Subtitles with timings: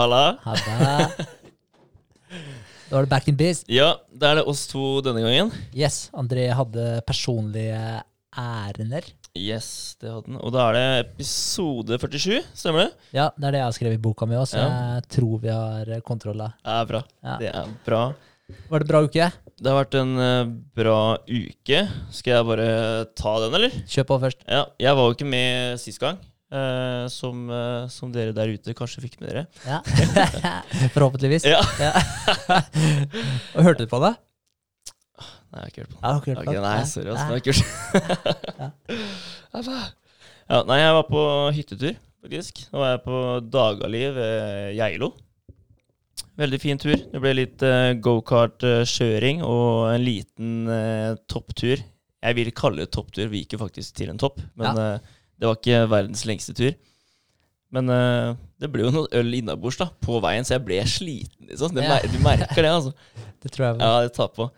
[0.00, 0.24] Halla.
[0.44, 1.10] Halla.
[2.90, 3.62] Da var det back in biz.
[3.70, 5.50] Ja, da er det oss to denne gangen.
[5.76, 7.78] Yes, André hadde personlige
[8.34, 9.06] ærender.
[9.38, 9.68] Yes,
[10.02, 10.38] det hadde den.
[10.42, 12.90] Og da er det episode 47, stemmer det?
[13.14, 14.66] Ja, det er det jeg har skrevet i boka mi òg, så Ja.
[14.96, 16.38] jeg tror vi har kontroll.
[16.38, 16.48] da.
[16.64, 17.02] Det er bra.
[17.22, 17.36] Ja.
[17.38, 18.02] Det er bra.
[18.70, 19.30] Var det bra uke?
[19.60, 21.88] Det har vært en eh, bra uke.
[22.10, 23.70] Skal jeg bare ta den, eller?
[23.86, 24.42] Kjør på først.
[24.48, 26.18] Ja, jeg var jo ikke med sist gang.
[26.52, 29.44] Eh, som, uh, som dere der ute kanskje fikk med dere.
[29.66, 29.80] Ja.
[30.94, 31.46] Forhåpentligvis.
[31.48, 31.60] Ja.
[33.56, 34.12] Og hørte du på det?
[35.50, 36.04] Nei, jeg har ikke hørt på det.
[36.04, 36.60] Ja, hørt på Ok, det.
[36.66, 37.64] nei, sorry, var kult.
[39.50, 39.60] Ja.
[40.46, 41.22] ja, nei, jeg var på
[41.56, 42.60] hyttetur, faktisk.
[42.70, 45.08] Nå var jeg på Dagali ved Geilo.
[46.38, 46.94] Veldig fin tur.
[46.94, 51.82] Det ble litt uh, gokart-kjøring og en liten eh, topptur.
[52.20, 53.28] Jeg vil kalle det topptur.
[53.32, 56.74] Vi gikk jo faktisk til en topp, men eh, det var ikke verdens lengste tur.
[57.72, 61.46] Men uh, det ble jo noe øl innabords da, på veien, så jeg ble sliten.
[61.48, 61.72] liksom.
[61.76, 62.00] Det, Ja.
[62.10, 62.92] Du merker det, altså.
[63.42, 63.78] Det tror jeg.
[63.80, 64.50] Ja, det tar på.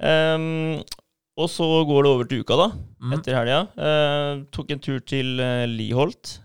[0.00, 0.78] Um,
[1.36, 2.68] og så går det over til uka, da.
[3.02, 3.14] Mm.
[3.18, 3.58] Etter helga.
[3.76, 6.38] Uh, tok en tur til uh, Liholt.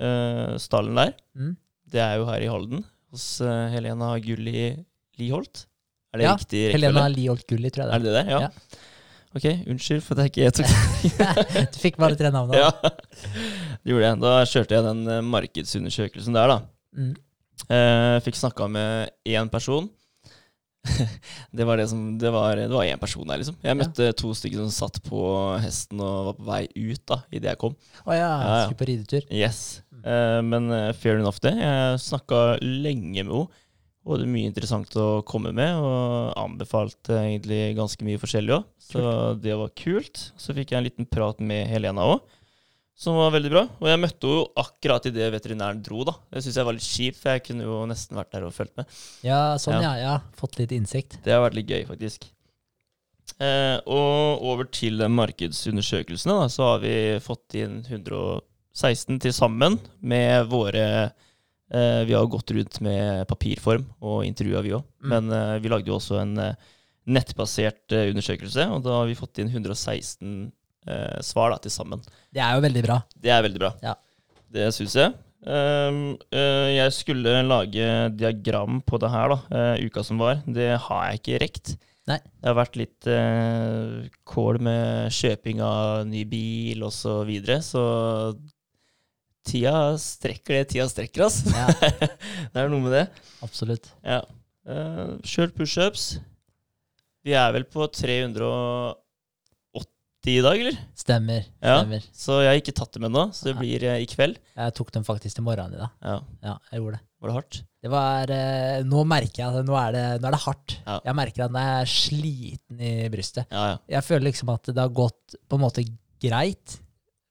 [0.00, 1.12] eh, stallen der.
[1.34, 1.56] Mm.
[1.90, 2.84] Det er jo her i Halden.
[3.10, 4.68] Hos eh, Helena Gulli
[5.18, 5.64] Liholt.
[6.14, 7.08] Er det Ja, riktig Helena?
[7.10, 8.30] Liholt Gulli, tror Er jeg det det det?
[8.30, 8.40] Ja.
[8.46, 8.50] Ja.
[9.36, 10.70] Ok, unnskyld for at jeg ikke tok
[11.74, 12.54] du fikk bare tre navn.
[12.56, 14.20] Ja, det gjorde jeg.
[14.24, 16.58] Da kjørte jeg den eh, markedsundersøkelsen der, da.
[16.96, 17.14] Mm.
[17.68, 19.90] Eh, fikk snakka med én person.
[21.58, 23.58] det var det som Det var det var én person der, liksom.
[23.64, 25.20] Jeg møtte to stykker som satt på
[25.60, 27.76] hesten og var på vei ut da idet jeg kom.
[28.06, 28.58] Å oh, Ja, ja.
[28.64, 29.28] skulle på ridetur.
[29.28, 29.82] Yes.
[30.00, 31.52] Eh, men eh, fair enough, det.
[31.58, 33.64] Jeg snakka lenge med henne.
[34.06, 38.66] Og det er mye interessant å komme med, og anbefalte egentlig ganske mye forskjellig òg.
[38.80, 39.02] Så
[39.42, 40.22] det var kult.
[40.40, 42.22] Så fikk jeg en liten prat med Helena òg,
[42.98, 43.64] som var veldig bra.
[43.82, 46.16] Og jeg møtte henne akkurat idet veterinæren dro, da.
[46.32, 48.78] Det syns jeg var litt kjipt, for jeg kunne jo nesten vært der og fulgt
[48.80, 48.88] med.
[49.26, 49.92] Ja, sånn Ja.
[50.00, 50.16] ja.
[50.38, 51.20] Fått litt innsikt.
[51.26, 52.30] Det har vært litt gøy, faktisk.
[53.38, 60.48] Eh, og over til markedsundersøkelsene, da, så har vi fått inn 116 til sammen med
[60.50, 61.12] våre
[61.68, 64.84] Vi har gått rundt med papirform og intervjua, vi òg.
[65.04, 65.08] Mm.
[65.12, 66.68] Men eh, vi lagde jo også en eh,
[67.08, 70.50] nettbasert eh, undersøkelse, og da har vi fått inn 116
[70.88, 72.04] eh, svar da, til sammen.
[72.34, 73.00] Det er jo veldig bra.
[73.16, 73.72] Det er veldig bra.
[73.84, 73.96] Ja.
[74.52, 75.16] Det syns jeg.
[75.38, 80.42] Um, eh, jeg skulle lage diagram på det her da, eh, uka som var.
[80.44, 81.76] Det har jeg ikke rekt.
[82.08, 82.18] Nei.
[82.24, 83.08] Det har vært litt
[84.24, 87.82] kål med kjøping av ny bil og så videre, så
[89.48, 91.40] tida strekker det tida strekker, ass.
[91.48, 91.66] Ja,
[92.52, 93.04] det er noe med det.
[93.44, 93.90] absolutt.
[94.04, 94.20] Ja.
[94.68, 96.18] Uh, Kjørt pushups.
[97.26, 98.96] Vi er vel på 380
[100.28, 100.76] i dag, eller?
[100.98, 101.44] Stemmer.
[101.62, 101.78] Ja.
[101.80, 102.04] stemmer.
[102.12, 103.60] Så jeg har ikke tatt dem ennå, så det Nei.
[103.62, 104.36] blir eh, i kveld.
[104.58, 105.94] Jeg tok dem faktisk til morgenen i dag.
[106.04, 106.16] Ja.
[106.44, 107.04] Ja, jeg gjorde det.
[107.18, 107.60] Var det hardt?
[107.78, 110.74] Det var uh, Nå merker jeg at nå er det, nå er det hardt.
[110.84, 110.98] Ja.
[111.06, 113.48] Jeg merker at jeg er sliten i brystet.
[113.54, 113.78] Ja, ja.
[113.96, 115.86] Jeg føler liksom at det har gått på en måte
[116.22, 116.76] greit,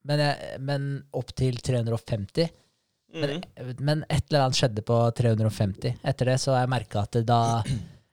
[0.08, 0.88] men, jeg, men
[1.20, 2.48] opp til 350.
[3.18, 3.38] Men,
[3.88, 5.94] men et eller annet skjedde på 350.
[6.12, 7.40] Etter det så har jeg merka at det da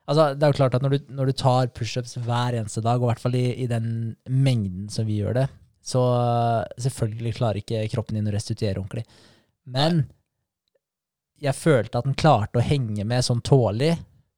[0.04, 2.98] Altså, det er jo klart at når du, når du tar pushups hver eneste dag,
[3.00, 3.86] og i hvert fall i, i den
[4.28, 5.44] mengden som vi gjør det,
[5.80, 6.02] så
[6.76, 9.06] selvfølgelig klarer ikke kroppen din å restituere ordentlig.
[9.64, 10.02] Men
[11.40, 13.94] jeg følte at den klarte å henge med sånn tålig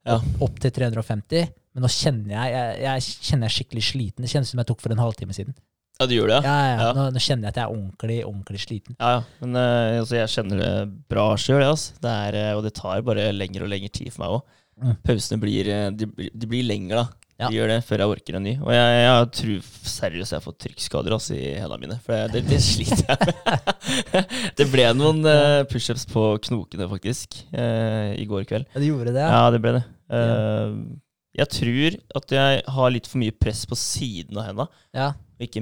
[0.07, 0.21] Ja.
[0.47, 1.51] opp til 350.
[1.75, 4.23] Men nå kjenner jeg, jeg, jeg kjenner jeg skikkelig sliten.
[4.23, 5.59] Det kjennes som jeg tok for en halvtime siden.
[5.97, 6.73] Ja, du gjør det, Ja, ja?
[6.77, 6.89] ja, Ja.
[6.97, 8.97] Nå, nå kjenner jeg at jeg er ordentlig, ordentlig sliten.
[9.01, 9.21] Ja, ja.
[9.41, 10.73] Men uh, altså, jeg kjenner det
[11.09, 11.95] bra sjøl, altså.
[12.05, 14.59] det er, eh, og det tar bare lengre og lengre tid for meg òg.
[14.77, 14.97] Mm.
[15.09, 17.23] Pausene blir, eh, de, de blir lengre, da.
[17.37, 17.49] Ja.
[17.51, 18.53] De gjør det før jeg orker en ny.
[18.65, 21.99] Og jeg, jeg tror seriøst jeg har fått trykkskader altså, i hendene mine.
[22.05, 24.31] For det, det sliter jeg med.
[24.61, 28.65] det ble noen uh, pushups på knokene, faktisk, uh, i går kveld.
[28.73, 29.83] Ja, det gjorde det, Ja, det ble det.
[30.17, 30.73] Eh,
[31.37, 34.69] jeg tror at jeg har litt for mye press på siden av henda.
[34.97, 35.13] ja.
[35.37, 35.61] Ikke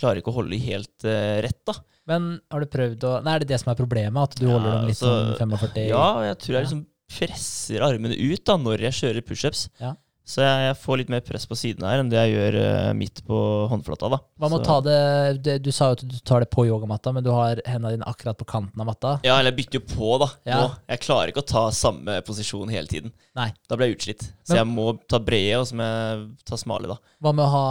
[0.00, 1.76] klarer ikke å holde de helt uh, rett, da.
[2.08, 4.30] Men har du prøvd å Nei, er det det som er problemet?
[4.30, 7.84] At du Ja, holder dem litt altså, sånn 45 Ja, jeg tror jeg liksom presser
[7.84, 9.66] armene ut da når jeg kjører pushups.
[9.80, 9.94] Ja.
[10.28, 12.92] Så jeg, jeg får litt mer press på siden her enn det jeg gjør uh,
[12.92, 13.36] midt på
[13.70, 14.10] håndflata.
[14.12, 14.18] da.
[14.36, 14.96] Hva med å ta det,
[15.46, 18.04] det Du sa jo at du tar det på yogamatta, men du har hendene dine
[18.10, 19.14] akkurat på kanten av matta.
[19.24, 20.28] Ja, eller jeg bytter jo på, da.
[20.44, 20.58] Ja.
[20.66, 20.68] Nå.
[20.92, 23.14] Jeg klarer ikke å ta samme posisjon hele tiden.
[23.40, 23.48] Nei.
[23.70, 24.26] Da blir jeg utslitt.
[24.44, 26.98] Så Men- jeg må ta brede, og så må jeg ta smale, da.
[27.24, 27.64] Hva med å ha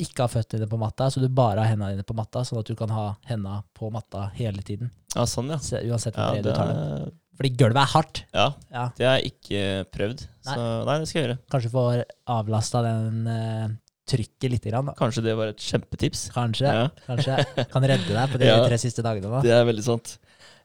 [0.00, 2.60] ikke ha føttene dine på matta, så du bare har hendene dine på matta, sånn
[2.64, 4.90] at du kan ha hendene på matta hele tiden?
[5.14, 5.58] Ja, sånn, ja.
[5.58, 7.12] Se- Uansett Ja, hvor bred det, du tar dem.
[7.40, 8.18] Fordi gulvet er hardt.
[8.36, 9.60] ja, Ja, det har jeg ikke
[9.96, 10.26] prøvd.
[10.44, 11.38] Så nei, det skal jeg gjøre.
[11.54, 12.02] Kanskje får
[12.36, 13.68] avlasta den uh,
[14.10, 14.90] trykket lite grann.
[14.90, 14.94] Da.
[14.98, 16.26] Kanskje det var et kjempetips.
[16.34, 16.68] Kanskje.
[16.68, 16.90] Ja.
[17.08, 17.38] Kanskje
[17.72, 18.58] kan redde deg på de Ja.
[18.68, 19.30] tre siste dagene.
[19.32, 19.40] Da.
[19.46, 20.18] Det er veldig sant.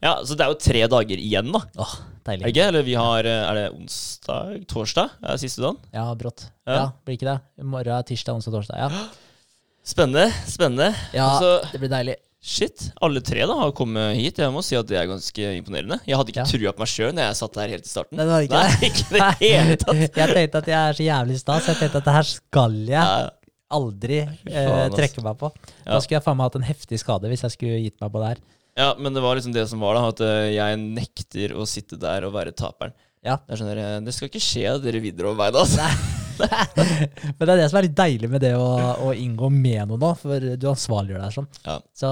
[0.04, 1.62] Ja, så det er jo tre dager igjen, da.
[1.80, 2.52] Åh, Er det deilig.
[2.52, 2.66] ikke?
[2.68, 4.66] Eller vi har eh, Er det onsdag?
[4.68, 5.14] Torsdag?
[5.24, 5.80] Er det siste dagen?
[5.96, 6.50] Ja, brått.
[6.68, 6.76] Ja.
[6.76, 6.86] Ja.
[7.08, 7.38] blir ikke det?
[7.64, 8.84] I morgen, er tirsdag, onsdag, torsdag.
[8.84, 8.90] Ja,
[9.96, 10.28] Spennende.
[10.50, 10.92] Spennende.
[11.16, 12.16] ja Altså, det blir deilig.
[12.46, 12.90] Shit.
[13.04, 14.38] Alle tre da har kommet hit.
[14.44, 15.98] Jeg må si at det er ganske imponerende.
[16.06, 16.50] Jeg hadde ikke Ja.
[16.52, 18.20] trua på meg sjøl når jeg satt der helt i starten.
[18.20, 20.04] Nei, det ikke Nei, ikke det hele tatt.
[20.22, 22.76] jeg tenkte at jeg er så jævlig sta, så jeg tenkte at det her skal
[22.94, 23.30] jeg
[23.76, 25.50] aldri eh, trekke meg på.
[25.84, 28.22] Da skulle jeg faen meg hatt en heftig skade hvis jeg skulle gitt meg på
[28.22, 28.44] det her.
[28.76, 30.10] Ja, men det var liksom det som var, da.
[30.12, 32.94] At eh, jeg nekter å sitte der og være taperen.
[33.26, 33.40] Ja.
[33.48, 35.66] Det skjønner, sånn eh, Det skal ikke skje at dere videre over meg, da.
[35.66, 36.12] Altså.
[36.40, 38.68] Men det er det som er litt deilig med det å,
[39.08, 41.50] å inngå med noe nå, for du ansvarliggjør deg sånn.
[41.66, 42.12] Ja, Så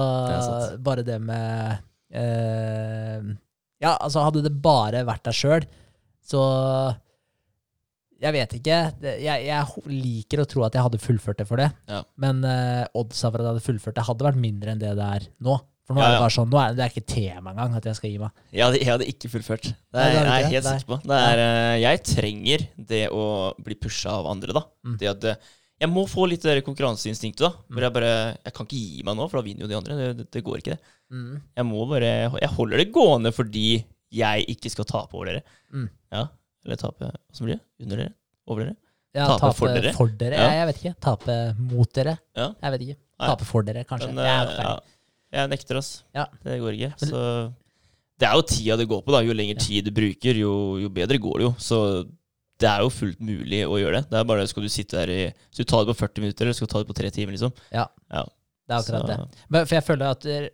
[0.72, 1.78] det bare det med
[2.14, 3.32] eh,
[3.84, 5.66] Ja, altså hadde det bare vært deg sjøl,
[6.24, 6.40] så
[8.24, 8.76] Jeg vet ikke.
[9.20, 12.00] Jeg, jeg liker å tro at jeg hadde fullført det for det, Ja.
[12.22, 15.08] men eh, oddsa for at jeg hadde fullført det, hadde vært mindre enn det det
[15.18, 15.58] er nå.
[15.84, 17.74] For nå Ja, er det bare sånn, nå er det, det er ikke tema engang
[17.76, 18.44] at jeg skal gi meg.
[18.56, 19.66] Jeg hadde, jeg hadde ikke fullført.
[19.68, 20.98] Det Nei, er, det er jeg er helt sikker på.
[21.04, 23.24] Det er, eh, jeg trenger det å
[23.66, 24.62] bli pusha av andre, da.
[24.88, 24.94] Mm.
[25.02, 25.50] Det at eh,
[25.84, 27.50] jeg må få litt det konkurranseinstinktet, da.
[27.68, 29.98] Hvor jeg bare Jeg kan ikke gi meg nå, for da vinner jo de andre.
[30.00, 30.94] Det, det, går ikke, det.
[31.12, 31.34] Mm.
[31.60, 33.66] Jeg må bare Jeg holder det gående fordi
[34.14, 35.44] jeg ikke skal tape over dere.
[35.74, 35.88] Mm.
[36.14, 36.24] Ja.
[36.64, 37.64] Eller tape Åssen blir det?
[37.84, 38.14] Under dere?
[38.48, 38.76] Over dere?
[39.14, 39.92] Ja, Tape tape for dere?
[39.94, 40.38] For dere?
[40.40, 40.46] Ja.
[40.58, 40.94] Jeg, vet ikke.
[41.04, 42.16] Tape mot dere?
[42.34, 42.48] Ja.
[42.64, 42.96] Jeg vet ikke.
[43.24, 44.10] Tape for dere, kanskje.
[44.14, 44.80] Men Jeg
[45.34, 45.90] eh, jeg nekter, ass.
[46.14, 46.28] Ja.
[46.46, 46.92] Det går ikke.
[47.02, 47.22] Så
[48.22, 49.24] det er jo tida det går på, da.
[49.26, 51.54] Jo lenger tid du bruker, jo, jo bedre går det jo.
[51.58, 51.80] Så
[52.62, 54.10] det er jo fullt mulig å gjøre det.
[54.12, 55.20] Det er bare Skal du sitte der i
[55.50, 57.34] Skal du ta det på 40 minutter, eller skal du ta det på 3 timer,
[57.34, 57.52] liksom?
[57.74, 57.88] Ja.
[58.14, 58.22] Ja.
[58.64, 59.42] Det er akkurat Så- det.
[59.50, 60.46] Men, for jeg føler at det er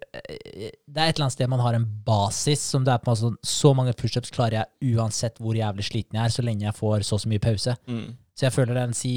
[0.91, 3.13] det er et eller annet sted man har en basis som det er på en
[3.13, 6.65] måte sånn Så mange pushups klarer jeg uansett hvor jævlig sliten jeg er, så lenge
[6.67, 7.77] jeg får så og så mye pause.
[7.87, 8.17] Mm.
[8.35, 9.13] Så jeg føler den si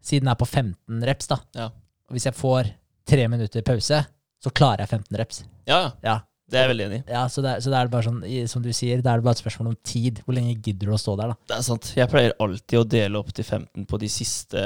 [0.00, 1.36] Siden den er på 15 reps, da.
[1.54, 1.66] Ja.
[2.08, 2.70] Og hvis jeg får
[3.04, 3.98] tre minutter pause,
[4.40, 5.44] så klarer jeg 15 reps.
[5.68, 6.18] ja, ja.
[6.50, 7.12] Det er jeg veldig enig i.
[7.12, 8.16] ja så, det, er- så det er bare sånn,
[8.50, 10.16] som du sier, det er bare et spørsmål om tid.
[10.26, 11.36] Hvor lenge gidder du å stå der, da?
[11.46, 11.92] Det er sant.
[11.94, 14.64] Jeg pleier alltid å dele opp til 15 på de siste,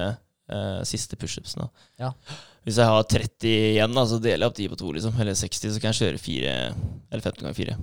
[0.48, 1.66] uh, siste pushupsene.
[2.00, 2.08] Ja.
[2.64, 5.20] Hvis jeg har 30 igjen, da, så deler jeg opp de på to, liksom.
[5.20, 6.54] Eller 60, så kan jeg kjøre 4
[7.12, 7.76] eller 15 ganger 4.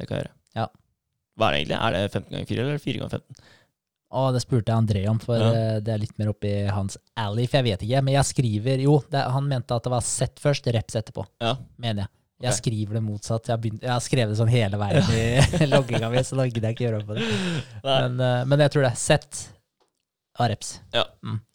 [0.00, 0.32] Det kan jeg gjøre.
[0.62, 0.66] Ja.
[1.36, 1.80] Hva er det egentlig?
[1.82, 3.44] Er det 15 ganger 4 eller 4 ganger 15?
[4.12, 5.50] Og det spurte jeg André om, for Ja.
[5.52, 8.02] eh, det er litt mer oppi hans alley, for jeg vet ikke.
[8.04, 11.56] Men jeg skriver Jo, det, han mente at det var sett først, reps etterpå, Ja.
[11.78, 12.08] mener jeg.
[12.42, 13.46] Jeg skriver det motsatt.
[13.46, 16.68] Jeg begynt, jeg har skrevet det sånn hele veien i logginga mi, så da gidder
[16.72, 17.26] jeg ikke gjøre opp på det.
[17.84, 18.96] Men, eh, men jeg tror det.
[18.98, 19.48] Sett
[20.40, 20.80] av reps.
[20.96, 21.04] Ja,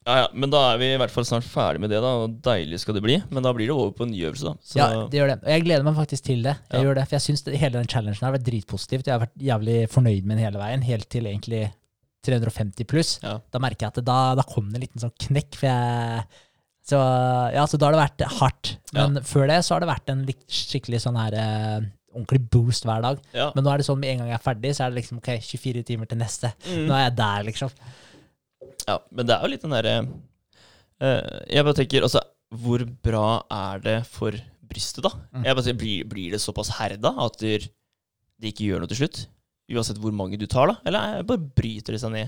[0.06, 2.12] ja, men da er vi i hvert fall snart ferdig med det, da.
[2.24, 3.18] Og deilig skal det bli.
[3.34, 4.54] Men da blir det over på en ny øvelse, da.
[4.64, 5.38] Så Ja, det gjør det.
[5.44, 6.56] Og jeg gleder meg faktisk til det.
[6.72, 6.84] Jeg Ja.
[6.86, 9.06] gjør det, For jeg syns hele den challengen har vært dritpositivt.
[9.10, 11.74] Jeg har vært jævlig fornøyd med den hele veien, helt til egentlig
[12.26, 13.18] 350 pluss.
[13.24, 13.38] Ja.
[13.54, 15.60] Da merker jeg at da, da kom det en liten sånn knekk.
[15.60, 16.26] For jeg,
[16.88, 17.02] så,
[17.54, 18.74] ja, så da har det vært hardt.
[18.96, 22.88] Men før det så har det vært en litt skikkelig sånn her eh, ordentlig boost
[22.88, 23.22] hver dag.
[23.36, 23.50] ja.
[23.56, 25.22] Men nå er det sånn med en gang jeg er ferdig, så er det liksom
[25.22, 26.52] ok, 24 timer til neste.
[26.66, 26.86] Mm.
[26.88, 27.76] Nå er jeg der, liksom.
[28.88, 28.98] ja.
[29.12, 32.22] Men det er jo litt den derre eh, Jeg bare tenker altså
[32.58, 34.36] Hvor bra er det for
[34.68, 35.12] brystet, da?
[35.36, 35.44] Mm.
[35.46, 39.26] Jeg bare tenker, blir, blir det såpass herda at det ikke gjør noe til slutt?
[39.68, 40.76] Uansett hvor mange du tar, da?
[40.88, 42.28] Eller bare bryter det seg ned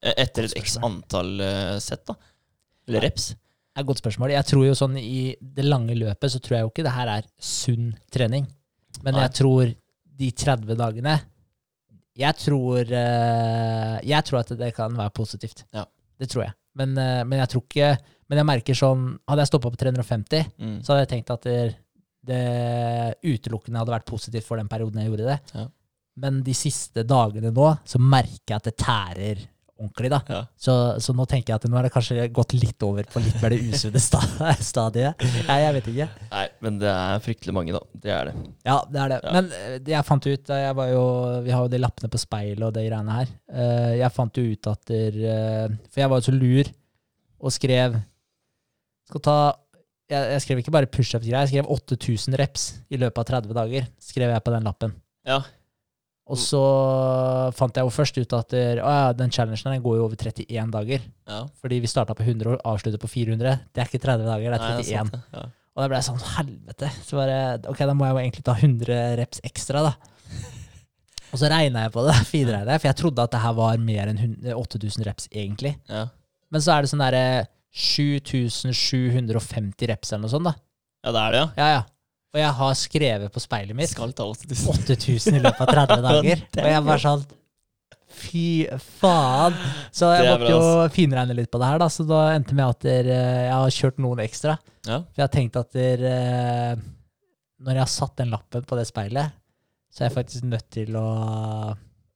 [0.00, 2.14] eh, etter et x antall eh, sett, da?
[2.88, 3.30] Eller reps?
[3.34, 4.30] Det er et godt spørsmål.
[4.36, 7.10] Jeg tror jo sånn I det lange løpet så tror jeg jo ikke det her
[7.16, 8.44] er sunn trening.
[9.02, 9.24] Men Nei.
[9.26, 9.72] jeg tror
[10.14, 11.14] de 30 dagene
[12.14, 15.64] Jeg tror eh, Jeg tror at det kan være positivt.
[15.74, 15.82] Ja.
[16.22, 16.54] Det tror jeg.
[16.78, 17.88] Men, eh, men jeg tror ikke
[18.30, 20.76] Men jeg merker sånn Hadde jeg stoppa på 350, Mm.
[20.86, 21.58] så hadde jeg tenkt at det,
[22.24, 22.44] det
[23.26, 25.40] utelukkende hadde vært positivt for den perioden jeg gjorde det.
[25.58, 25.66] Ja.
[26.20, 29.42] Men de siste dagene nå, så merker jeg at det tærer
[29.74, 30.20] ordentlig, da.
[30.30, 30.36] Ja.
[30.54, 33.40] Så, så nå tenker jeg at nå har det kanskje gått litt over på litt
[33.42, 33.98] mer det usunne
[34.70, 35.24] stadiet.
[35.48, 36.06] Nei, jeg vet ikke.
[36.30, 37.80] Nei, men det er fryktelig mange, da.
[38.04, 38.34] Det er det.
[38.70, 39.18] Ja, det er det.
[39.26, 39.32] Ja.
[39.34, 41.02] Men eh, jeg fant ut jeg var jo,
[41.48, 43.34] Vi har jo de lappene på speilet og de greiene her.
[43.50, 46.70] Eh, Jeg fant jo ut at der, eh, For jeg var jo så lur
[47.44, 47.98] og skrev
[49.10, 49.36] Skal ta
[50.08, 53.86] Jeg, jeg skrev ikke bare pushup-greier, jeg skrev 8000 reps i løpet av 30 dager.
[54.00, 54.94] Skrev jeg på den lappen.
[55.26, 55.42] Ja.
[56.24, 56.60] Og så
[57.52, 60.16] fant jeg jo først ut at der, å ja, den challengen den går jo over
[60.16, 61.02] 31 dager.
[61.28, 61.42] ja.
[61.60, 63.58] Fordi vi starta på 100 og avslutter på 400.
[63.74, 64.80] Det er ikke 30 dager, det er Nei, 31.
[64.80, 65.18] det er sant.
[65.36, 65.42] Ja.
[65.74, 66.88] Og da ble jeg sånn, helvete.
[67.04, 67.36] Så bare,
[67.68, 69.92] ok, da må jeg jo egentlig ta 100 reps ekstra, da.
[71.34, 73.80] Og så regna jeg på det, finregna jeg, for jeg trodde at det her var
[73.82, 74.20] mer enn
[74.54, 75.74] 8000 reps, egentlig.
[75.90, 76.04] Ja.
[76.54, 77.24] Men så er det sånn derre
[77.74, 80.54] 7750 reps eller noe sånt, da.
[81.04, 81.48] ja, det er det, ja.
[81.58, 81.82] Ja, ja.
[82.34, 86.44] Og jeg har skrevet på speilet mitt Skal ta 8000 i løpet av 30 dager.
[86.58, 87.24] Og jeg bare sånn
[88.14, 88.42] Fy
[88.78, 89.56] faen.
[89.90, 91.88] Så jeg måtte jo finregne litt på det her, da.
[91.90, 94.54] Så da endte det med at der, eh, jeg har kjørt noen ekstra.
[94.86, 95.00] Ja.
[95.02, 96.84] For jeg har tenkt at der, eh,
[97.58, 99.34] når jeg har satt den lappen på det speilet,
[99.90, 101.08] så er jeg faktisk nødt til å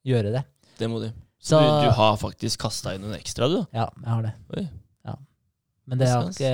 [0.07, 0.45] gjøre det.
[0.79, 1.09] Det må du.
[1.39, 3.59] Så, Så du, du har faktisk kasta inn noen ekstra, du?
[3.75, 4.33] Ja, jeg har det.
[4.55, 4.65] Oi.
[5.89, 6.49] Men det har, ikke,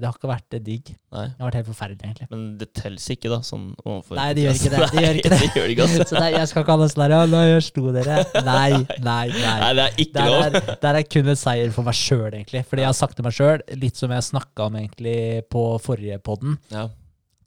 [0.00, 0.86] det har ikke vært digg.
[1.12, 1.24] Nei.
[1.28, 2.26] Det har vært helt forferdelig, egentlig.
[2.30, 3.38] Men det teller ikke, da?
[3.44, 4.78] Sånn overfor Nei, det gjør ikke det.
[4.94, 5.40] Det gjør ikke det.
[5.42, 6.06] Det gjør det altså.
[6.08, 8.16] Så det, jeg skal ikke ha noe sånn der Ja, nå slo dere.
[8.48, 8.70] Nei,
[9.04, 9.58] nei, nei.
[9.60, 10.46] Nei, det er ikke Der lov.
[10.46, 12.64] er, der er kun en seier for meg sjøl, egentlig.
[12.70, 15.16] Fordi jeg har sagt til meg sjøl, litt som jeg snakka om egentlig
[15.52, 16.86] på forrige podden, Ja.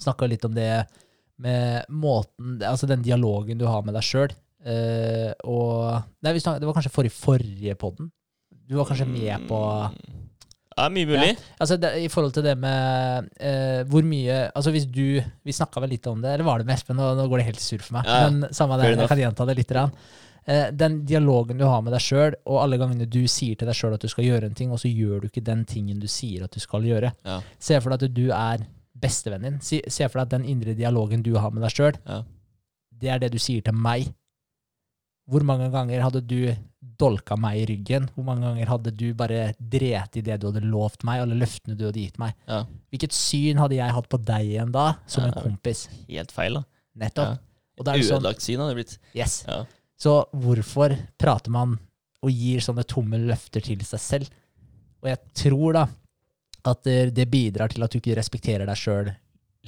[0.06, 0.70] snakka litt om det
[1.42, 4.30] med måten Altså den dialogen du har med deg sjøl.
[5.50, 8.12] og Nei, vi snakket, det var kanskje forrige, forrige podden.
[8.70, 9.58] Du var kanskje med på
[10.72, 10.78] Mm.
[10.78, 11.32] Ja, mye mulig.
[11.60, 15.82] Altså det, I forhold til det med eh, hvor mye Altså hvis du Vi snakka
[15.84, 16.96] vel litt om det, eller var det med Espen?
[16.96, 18.06] Nå, nå går det helt sur for meg.
[18.08, 18.30] Ja, ja.
[18.32, 19.72] Men samme det, jeg kan gjenta det litt.
[20.48, 23.76] Eh, den dialogen du har med deg sjøl, og alle gangene du sier til deg
[23.78, 26.08] sjøl at du skal gjøre en ting, og så gjør du ikke den tingen du
[26.10, 27.12] sier at du skal gjøre.
[27.28, 27.42] Ja.
[27.60, 28.64] Se for deg at du er
[29.02, 29.62] bestevennen din.
[29.62, 32.24] Si- Se for deg at den indre dialogen du har med deg sjøl, Ja.
[33.04, 34.08] det er det du sier til meg.
[35.30, 36.56] Hvor mange ganger hadde du
[37.02, 38.08] dolka meg i ryggen?
[38.16, 41.78] Hvor mange ganger hadde du bare dret i det du hadde lovt meg, alle løftene
[41.78, 42.36] du hadde gitt meg?
[42.48, 42.64] Ja.
[42.94, 45.88] Hvilket syn hadde jeg hatt på deg igjen da, som en kompis?
[46.10, 46.66] Helt feil, da.
[47.06, 47.38] Nettopp.
[47.38, 47.48] Ja.
[47.92, 49.00] Er sånn, syn hadde det blitt.
[49.18, 49.42] yes.
[49.48, 49.64] Ja.
[50.02, 51.76] Så hvorfor prater man
[52.22, 54.38] og gir sånne tomme løfter til seg selv?
[55.02, 55.88] Og jeg tror da
[56.70, 59.10] at det bidrar til at du ikke respekterer deg sjøl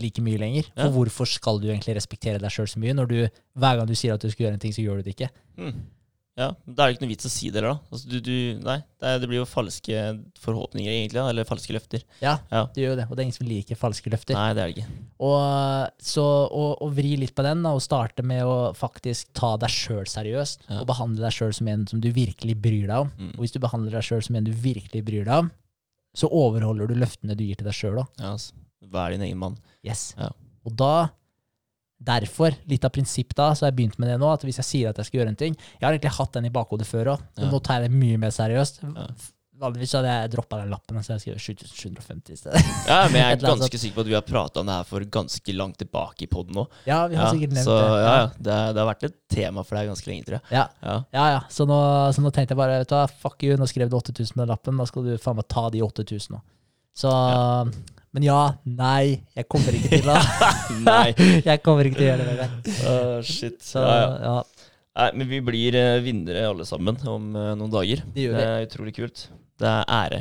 [0.01, 0.69] like mye lenger.
[0.73, 0.85] Ja.
[0.87, 3.95] For hvorfor skal du egentlig respektere deg sjøl så mye, når du hver gang du
[3.97, 5.29] sier at du skal gjøre en ting, så gjør du det ikke?
[5.59, 5.83] Hmm.
[6.35, 7.91] Ja, Da er det ikke noe vits å si det heller, da.
[7.93, 8.31] Altså, du, du,
[8.65, 9.99] nei, det, er, det blir jo falske
[10.41, 11.19] forhåpninger, egentlig.
[11.19, 12.01] da, Eller falske løfter.
[12.23, 12.63] Ja, Ja.
[12.73, 13.05] det gjør jo det.
[13.05, 14.33] Og det er ingen som liker falske løfter.
[14.33, 14.95] Nei, det er det ikke.
[15.29, 19.53] Og så å, å vri litt på den, da, og starte med å faktisk ta
[19.61, 20.79] deg sjøl seriøst, Ja.
[20.81, 23.13] og behandle deg sjøl som en som du virkelig bryr deg om.
[23.19, 23.33] Mm.
[23.37, 25.51] Og hvis du behandler deg sjøl som en du virkelig bryr deg om,
[26.17, 28.09] så overholder du løftene du gir til deg sjøl òg.
[28.17, 28.57] Ja, altså.
[28.93, 29.55] Vær din egen mann.
[29.85, 30.15] Yes.
[30.17, 30.31] Ja.
[30.65, 31.09] Og da
[32.03, 34.67] Derfor, litt av prinsipp da, så har jeg begynt med det nå, at hvis jeg
[34.67, 37.13] sier at jeg skal gjøre en ting Jeg har egentlig hatt den i bakhodet før
[37.15, 37.47] òg, Ja.
[37.51, 38.81] nå tar jeg det mye mer seriøst.
[38.83, 39.07] Ja.
[39.63, 42.63] Vanligvis hadde jeg droppa den lappen, så jeg skrev 7750 i stedet.
[42.89, 45.05] Ja, men jeg er ganske sikker på at vi har prata om det her for
[45.13, 46.65] ganske langt tilbake i poden nå.
[46.89, 48.01] Ja, vi har Ja, sikkert nevnt så det.
[48.03, 50.57] ja, ja, det, det har vært et tema for deg ganske lenge, tror jeg.
[50.57, 50.65] Ja.
[50.83, 50.97] Ja.
[51.37, 51.39] Ja.
[51.53, 51.79] Så nå,
[52.11, 54.51] så nå tenkte jeg bare, vet du fuck you, nå skrev du 8000 på den
[54.51, 56.41] lappen, da skal du faen meg ta de 8000 nå.
[56.97, 57.13] Så
[58.13, 60.17] Men ja, nei, jeg kommer ikke til å.
[61.49, 62.49] Jeg kommer ikke til å gjøre det.
[62.89, 63.57] Åh, shit.
[63.65, 64.35] Så ja, ja.
[64.93, 68.03] Nei, men vi blir eh, vinnere alle sammen om eh, noen dager.
[68.13, 69.23] Det gjør det er utrolig kult.
[69.57, 70.19] Det er ære.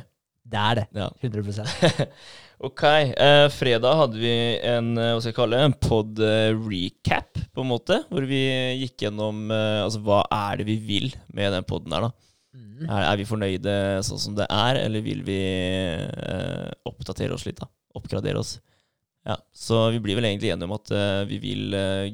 [0.53, 0.87] Det er det.
[0.97, 1.11] Ja.
[1.21, 1.67] 100
[2.63, 4.33] Ok, eh, fredag hadde vi
[4.71, 6.25] en eh, hva skal jeg kalle det, en pod
[6.71, 8.01] recap, på en måte.
[8.09, 8.41] Hvor vi
[8.81, 12.13] gikk gjennom eh, altså, hva er det vi vil med den poden her, da.
[12.53, 12.87] Mm.
[12.87, 17.61] Er, er vi fornøyde sånn som det er, eller vil vi eh, oppdatere oss litt,
[17.61, 17.69] da?
[17.99, 18.57] Oppgradere oss.
[19.29, 22.11] Ja, Så vi blir vel egentlig enige om at uh, vi vil uh,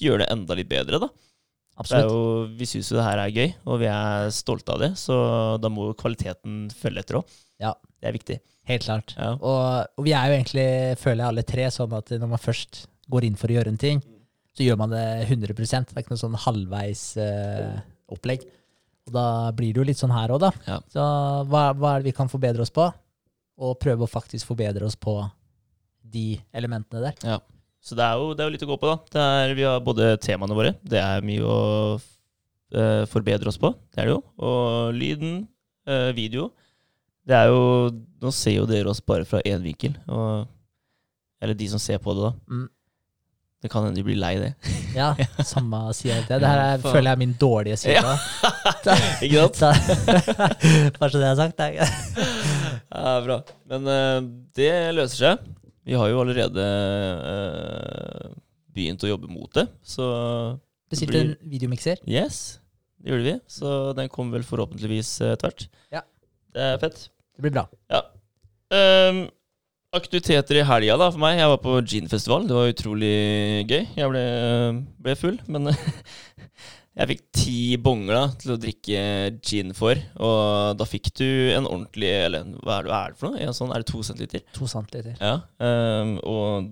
[0.00, 1.08] gjøre det enda litt bedre, da.
[1.10, 2.12] Det Absolutt.
[2.12, 2.24] jo,
[2.60, 5.14] vi syns jo det her er gøy, og vi er stolte av det, så
[5.62, 7.38] da må jo kvaliteten følge etter òg.
[7.62, 7.72] Ja.
[8.00, 8.36] Det er viktig.
[8.68, 9.14] Helt klart.
[9.16, 9.32] Ja.
[9.36, 10.66] Og, og vi er jo egentlig,
[11.00, 13.80] føler jeg alle tre, sånn at når man først går inn for å gjøre en
[13.80, 14.02] ting,
[14.56, 17.80] så gjør man det 100 Det er ikke noe sånn halvveis uh,
[18.12, 18.44] opplegg.
[19.08, 20.52] Og da blir det jo litt sånn her òg, da.
[20.68, 20.78] Ja.
[20.92, 21.06] Så
[21.48, 22.90] hva, hva er det vi kan forbedre oss på?
[23.60, 25.18] Og prøve å faktisk forbedre oss på
[26.10, 27.18] de elementene der.
[27.26, 27.38] Ja.
[27.80, 28.96] Så det er, jo, det er jo litt å gå på, da.
[29.12, 31.60] Det er, vi har både temaene våre, det er mye å
[31.96, 34.20] uh, forbedre oss på, det er det jo.
[34.44, 35.38] Og lyden,
[35.88, 36.50] uh, video.
[37.24, 37.62] Det er jo
[38.20, 40.44] Nå ser jo dere oss bare fra én vinkel, og,
[41.40, 42.34] eller de som ser på det, da.
[42.52, 42.66] Mm.
[43.60, 44.54] Det kan hende de blir lei det.
[44.90, 45.12] Ja,
[45.46, 46.40] samme sier jeg det.
[46.42, 48.00] Det her er, føler jeg er min dårlige side.
[48.00, 48.16] Ja.
[49.24, 50.96] Ikke sant?
[50.96, 51.60] Bare så det er sagt.
[51.60, 53.36] Det Ja, bra.
[53.70, 54.18] Men uh,
[54.58, 55.44] det løser seg.
[55.86, 56.64] Vi har jo allerede
[57.22, 58.32] uh,
[58.74, 60.06] begynt å jobbe mot det, så
[60.90, 62.02] bestilte en videomikser.
[62.10, 62.60] Yes,
[63.00, 63.36] det gjorde vi.
[63.50, 65.68] Så den kommer vel forhåpentligvis uh, tvert.
[65.94, 66.02] Ja.
[66.50, 67.06] Det er fett.
[67.36, 67.68] Det blir bra.
[67.92, 68.02] Ja.
[68.74, 69.24] Ehm,
[69.96, 71.38] aktiviteter i helga da, for meg.
[71.40, 72.46] Jeg var på ginfestival.
[72.48, 73.14] Det var utrolig
[73.70, 73.82] gøy.
[73.98, 74.24] Jeg ble,
[75.02, 75.70] ble full, men
[77.00, 79.02] jeg fikk ti bonger da, til å drikke
[79.42, 79.98] gin for.
[80.22, 83.42] Og da fikk du en ordentlig Eller hva er det, hva er det for noe?
[83.48, 84.46] En sånn, er det to centiliter?
[84.56, 85.18] To centiliter.
[85.18, 85.40] Ja.
[85.58, 86.70] um, og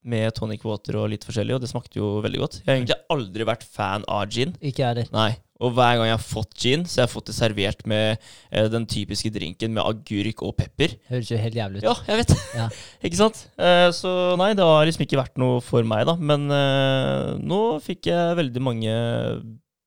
[0.00, 2.62] med tonic water og litt forskjellig, og det smakte jo veldig godt.
[2.62, 4.54] Jeg har egentlig aldri vært fan av gin.
[4.62, 5.10] Ikke jeg heller.
[5.12, 5.32] Nei.
[5.60, 8.68] Og hver gang jeg har fått gin, så har jeg fått det servert med eh,
[8.72, 10.96] den typiske drinken med agurk og pepper.
[11.10, 11.88] Høres jo helt jævlig ut.
[11.88, 12.34] Ja, jeg vet.
[12.56, 12.68] Ja.
[13.06, 13.42] ikke sant?
[13.60, 16.16] Eh, så nei, det har liksom ikke vært noe for meg, da.
[16.16, 18.96] Men eh, nå fikk jeg veldig mange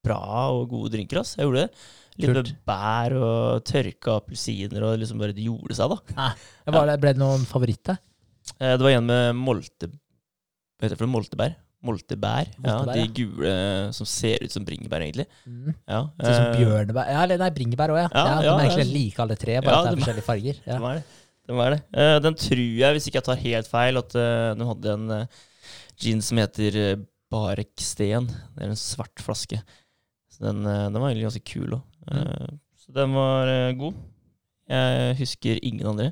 [0.04, 0.22] bra
[0.54, 1.36] og gode drinker, ass.
[1.40, 1.84] Jeg gjorde det.
[2.22, 6.30] Litt med bær og tørka appelsiner, og liksom bare det gjorde seg, da.
[6.70, 7.98] Var det, ble det noen favoritter?
[8.60, 9.90] Eh, det var en med molte...
[10.78, 11.16] Hva heter det for noe?
[11.16, 11.56] Moltebær?
[11.84, 12.48] Moltebær.
[12.64, 13.54] Ja, de gule
[13.96, 15.26] som ser ut som bringebær, egentlig.
[15.46, 15.74] Mm.
[15.88, 18.10] Ja, Sånn som eh, bjørnebær Ja, eller nei, bringebær òg, ja.
[18.14, 18.42] Ja, ja.
[18.42, 20.62] De er egentlig like alle tre, bare at det er de- forskjellige farger.
[20.64, 20.78] Ja.
[20.80, 21.20] Det er det.
[21.44, 21.82] Det er det.
[21.92, 25.10] Uh, den tror jeg, hvis ikke jeg tar helt feil, at uh, den hadde en
[25.12, 25.42] uh,
[26.00, 26.78] gin som heter
[27.34, 28.28] Barek Bareksten.
[28.30, 29.60] Det er en svart flaske.
[30.34, 31.84] Så den, eh, den var egentlig ganske kul òg.
[32.04, 32.60] Mm.
[32.76, 33.94] så den var eh, god.
[34.70, 36.12] Jeg husker ingen andre.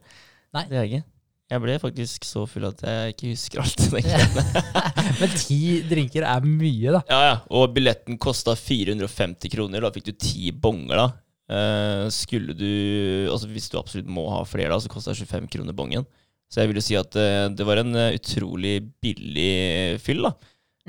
[0.53, 0.65] Nei.
[0.69, 1.07] Det er jeg ikke.
[1.51, 3.81] Jeg ble faktisk så full at jeg ikke husker alt.
[3.91, 4.61] den kvelden.
[5.19, 7.01] Men ti drinker er mye, da.
[7.11, 7.33] Ja, ja.
[7.51, 9.83] Og billetten kosta 450 kroner.
[9.83, 11.09] Da fikk du ti bonger, da.
[11.51, 15.51] Eh, skulle du Altså Hvis du absolutt må ha flere, da, så kosta det 25
[15.51, 16.07] kroner bongen.
[16.51, 20.33] Så jeg vil jo si at eh, det var en eh, utrolig billig fyll, da.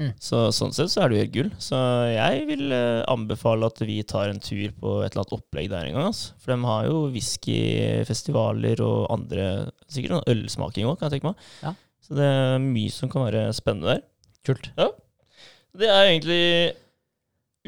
[0.01, 0.13] Mm.
[0.25, 1.51] Så sånn sett så er det jo helt gull.
[1.61, 5.69] Så jeg vil eh, anbefale at vi tar en tur på et eller annet opplegg
[5.73, 6.09] der en gang.
[6.09, 6.33] Altså.
[6.41, 9.47] For de har jo whiskyfestivaler og andre
[9.93, 11.47] Sikkert noe ølsmaking òg, kan jeg tenke meg.
[11.61, 11.75] Ja.
[12.03, 14.05] Så det er mye som kan være spennende der.
[14.49, 14.71] Kult.
[15.77, 16.43] Det er egentlig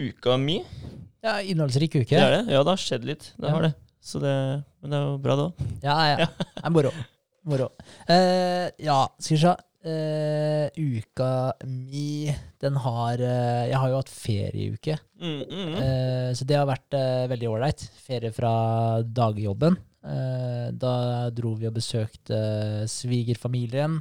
[0.01, 0.59] uka mi.
[1.25, 2.09] Ja, Innholdsrik uke.
[2.17, 2.43] Det er det.
[2.53, 3.31] Ja, det har skjedd litt.
[3.37, 3.61] Det Ja.
[3.69, 3.75] det.
[4.05, 4.33] Så det,
[4.83, 5.69] men det er jo bra, det òg.
[5.85, 6.27] Ja, ja.
[6.27, 6.91] Det er moro.
[7.45, 7.69] Moro.
[8.09, 9.55] Uh, ja, skal vi se.
[9.85, 15.75] Eh, uka mi, den har uh, Jeg har jo hatt ferieuke, Mm, mm, mm.
[15.79, 16.97] Uh, så det har vært
[17.31, 17.85] veldig ålreit.
[18.05, 18.55] Ferie fra
[19.05, 19.77] dagjobben.
[20.05, 20.95] Da
[21.33, 22.37] dro vi og besøkte
[22.93, 23.95] svigerfamilien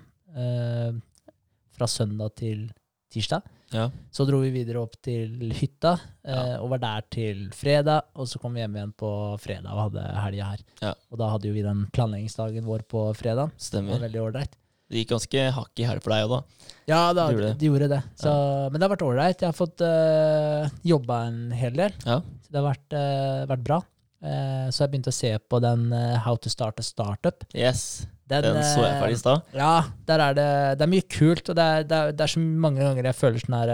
[1.72, 2.66] fra søndag til
[3.14, 3.46] tirsdag.
[3.72, 3.86] Ja.
[4.12, 5.94] Så dro vi videre opp til hytta
[6.28, 6.58] ja.
[6.60, 8.10] og var der til fredag.
[8.20, 10.66] Og så kom vi hjem igjen på fredag og hadde helga her.
[10.82, 10.92] Ja.
[11.14, 13.56] Og da hadde jo vi den planleggingsdagen vår på fredag.
[13.56, 14.60] Det var veldig ålreit.
[14.94, 16.68] Det gikk ganske hakk i hæl for deg òg, da.
[16.86, 17.56] Ja, da, Det gjorde det.
[17.58, 18.02] de gjorde det.
[18.20, 18.32] Så,
[18.70, 19.42] Men det har vært ålreit.
[19.42, 21.96] Jeg har fått uh, jobba en hel del.
[22.06, 22.20] Ja.
[22.44, 23.80] Så det har vært, uh, vært bra.
[24.24, 27.48] Uh, så jeg begynte å se på den uh, How to start a startup.
[27.58, 28.06] Yes.
[28.30, 29.50] Den, Den så jeg eh, ferdig i stad.
[29.58, 29.74] Ja,
[30.08, 32.44] der er det, det er mye kult, og det er, det er, det er så
[32.44, 33.74] mange ganger jeg føler sånn her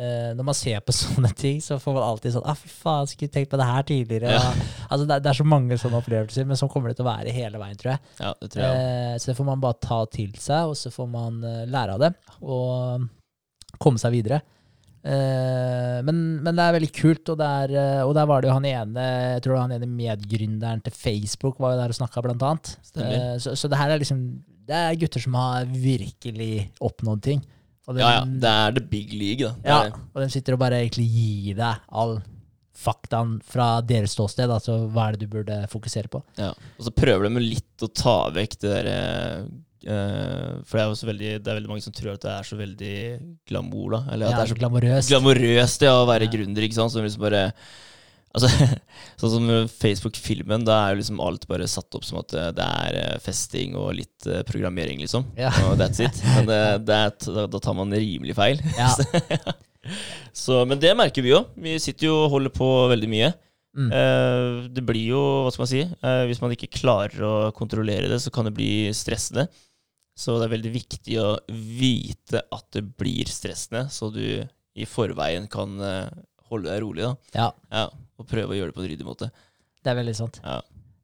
[0.00, 3.10] eh, Når man ser på sånne ting, så får man alltid sånn ah, fy faen,
[3.10, 4.34] skulle tenkt på det her tidligere.
[4.34, 4.52] Ja.
[4.88, 7.10] Altså, det, er- det er så mange sånne opplevelser, men sånn kommer det til å
[7.12, 8.02] være hele veien, tror jeg.
[8.20, 8.86] Ja, det tror jeg.
[8.86, 11.98] Eh, så det får man bare ta til seg, og så får man uh, lære
[11.98, 13.04] av det, og
[13.78, 14.40] komme seg videre.
[15.00, 18.66] Men, men det er veldig kult, og, er, eh, og der var det jo han
[18.68, 19.04] ene
[19.36, 22.72] jeg tror han ene medgründeren til Facebook var jo der og snakka, blant annet.
[23.40, 24.20] Så, så det her er liksom
[24.68, 27.40] Det er gutter som har virkelig oppnådd ting.
[27.90, 28.24] Og Ja, ja.
[28.24, 29.54] Det er the big league, da.
[29.60, 32.20] Det ja, og de sitter og bare egentlig gir deg all
[32.80, 34.48] faktaen fra deres ståsted.
[34.48, 36.22] Altså hva er det du burde fokusere på.
[36.40, 36.52] Ja.
[36.78, 38.94] Og så prøver de litt å ta vekk det derre
[39.84, 42.48] eh, For det er også veldig Det er veldig mange som tror at det er
[42.48, 42.94] så veldig
[43.50, 44.00] glamour, da.
[44.14, 45.12] Eller at Ja, det er så glamorøst.
[45.12, 46.34] glamorøst ja, å være Ja.
[46.38, 46.92] gründer, ikke sant.
[46.92, 47.44] Som liksom bare
[48.30, 48.50] Altså,
[49.20, 52.68] sånn som Facebook-filmen, da er jo liksom alt bare satt opp som at det det
[52.84, 55.26] er eh, festing og litt eh, programmering, liksom.
[55.38, 55.50] Ja.
[55.68, 56.22] Og that's it.
[56.36, 57.16] Men det, det er,
[57.50, 58.62] da, tar man rimelig feil.
[58.78, 58.92] Ja.
[60.36, 61.38] Så, men det merker vi jo.
[61.58, 63.30] Vi sitter jo og holder på veldig mye.
[63.76, 63.88] Mm.
[63.94, 68.10] Eh, det blir jo, hva skal man si, eh, hvis man ikke klarer å kontrollere
[68.10, 69.46] det, så kan det bli stressende.
[70.18, 74.24] Så det er veldig viktig å vite at det blir stressende, så du
[74.80, 76.10] i forveien kan eh,
[76.50, 77.14] holde deg rolig, da.
[77.38, 77.86] ja, Ja,
[78.20, 79.30] og prøve å gjøre det på en ryddig måte.
[79.80, 80.40] det er veldig sant.
[80.44, 80.60] Ja.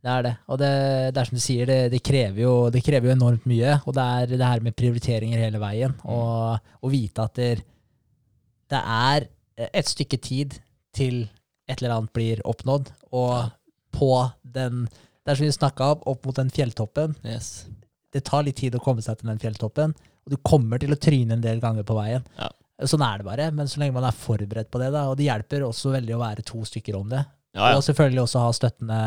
[0.07, 0.35] Det er det.
[0.53, 0.73] Og det,
[1.17, 3.79] det er som du sier, det, det, krever jo, det krever jo enormt mye.
[3.89, 5.97] Og det er det her med prioriteringer hele veien.
[5.99, 6.13] Mm.
[6.15, 9.27] Og å vite at det, er
[9.67, 10.61] et stykke tid
[10.95, 11.25] til
[11.67, 12.93] et eller annet blir oppnådd.
[13.11, 13.51] Og
[13.97, 17.17] på den Det er som vi snakka om, opp mot den fjelltoppen.
[17.27, 17.67] Yes.
[18.15, 19.97] Det tar litt tid å komme seg til den fjelltoppen.
[20.23, 22.23] Og du kommer til å tryne en del ganger på veien.
[22.39, 22.53] Ja.
[22.85, 23.51] Sånn er det bare.
[23.57, 26.21] Men så lenge man er forberedt på det, da, og det hjelper også veldig å
[26.21, 27.23] være to stykker om det.
[27.57, 27.77] Ja, ja.
[27.79, 28.99] Og selvfølgelig også ha støttende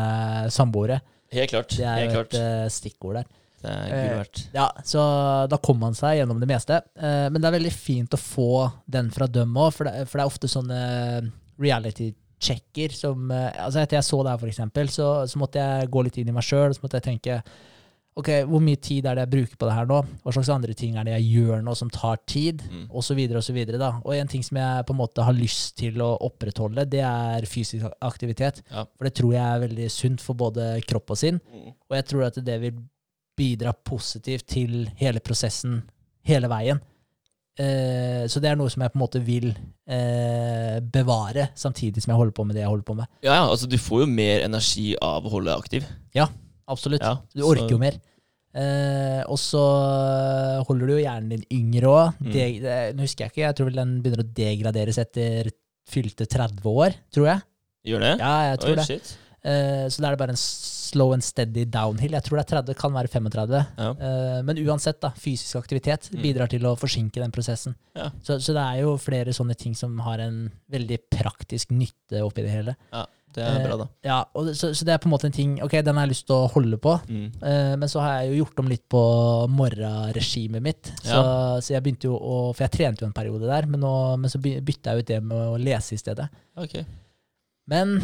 [0.50, 0.96] samboere.
[1.30, 1.76] Helt klart.
[1.78, 2.34] Det er Helt jo klart.
[2.34, 3.28] et eh, stikkord der.
[3.60, 4.40] Det er gull eh, verdt.
[4.56, 5.02] Ja, Så
[5.52, 6.80] da kommer man seg gjennom det meste.
[6.98, 8.48] Eh, men det er veldig fint å få
[8.90, 10.80] den fra dem òg, for, det- er ofte sånne
[11.60, 15.90] reality-checker som eh, altså Etter jeg så det her, for eksempel, så, så måtte jeg
[15.92, 16.74] gå litt inn i meg sjøl.
[16.74, 17.40] Så måtte jeg tenke
[18.18, 20.00] ok, hvor mye tid er det jeg bruker på det her nå?
[20.24, 22.64] Hva slags andre ting er det jeg gjør nå som tar tid?
[22.70, 22.86] Mm.
[22.88, 23.80] Og så videre og så videre.
[23.80, 23.92] da.
[24.04, 27.48] Og en ting som jeg på en måte har lyst til å opprettholde, det er
[27.48, 28.62] fysisk aktivitet.
[28.70, 28.84] Ja.
[28.96, 31.40] For det tror jeg er veldig sunt for både kropp og sinn.
[31.50, 31.74] Mm.
[31.90, 32.84] Og jeg tror at det vil
[33.40, 35.80] bidra positivt til hele prosessen
[36.28, 36.80] hele veien.
[37.60, 42.14] Eh, så det er noe som jeg på en måte vil eh, bevare, samtidig som
[42.14, 43.10] jeg holder på med det jeg holder på med.
[43.24, 45.90] Ja, ja, altså du får jo mer energi av å holde deg aktiv.
[46.70, 47.02] Absolutt.
[47.04, 47.98] Ja, Du orker så- jo mer.
[48.52, 49.60] Eh, og så
[50.66, 52.20] holder du jo hjernen din yngre òg.
[52.20, 52.94] Mm.
[52.96, 55.50] Nå husker jeg ikke, jeg tror vel den begynner å degraderes etter
[55.90, 57.42] fylte 30 år, tror jeg.
[57.90, 58.14] Gjør det?
[58.20, 59.16] Ja, jeg tror Oi, det.
[59.42, 62.12] Eh, så da er det bare en slow and steady downhill.
[62.12, 63.60] Jeg tror det er 30, kan være 35.
[63.78, 63.90] Ja.
[63.94, 66.20] Eh, men uansett, da, fysisk aktivitet Mm.
[66.22, 67.74] bidrar til å forsinke den prosessen.
[67.96, 68.10] Ja.
[68.22, 72.42] Så, så det er jo flere sånne ting som har en veldig praktisk nytte oppi
[72.42, 72.76] det hele.
[73.36, 73.86] Det er bra, da.
[74.06, 76.06] Ja, og det, så, så det er på en måte en ting Ok, den har
[76.08, 76.96] jeg lyst til å holde på.
[77.08, 77.26] Mm.
[77.46, 79.02] Eh, men så har jeg jo gjort om litt på
[79.54, 80.90] morgenregimet mitt.
[81.02, 81.20] Så,
[81.62, 84.32] så jeg begynte jo å For jeg trente jo en periode der, men, nå, men
[84.32, 86.26] så by- bytta jeg ut det med å lese i stedet.
[86.58, 86.84] Okay.
[87.70, 87.98] Men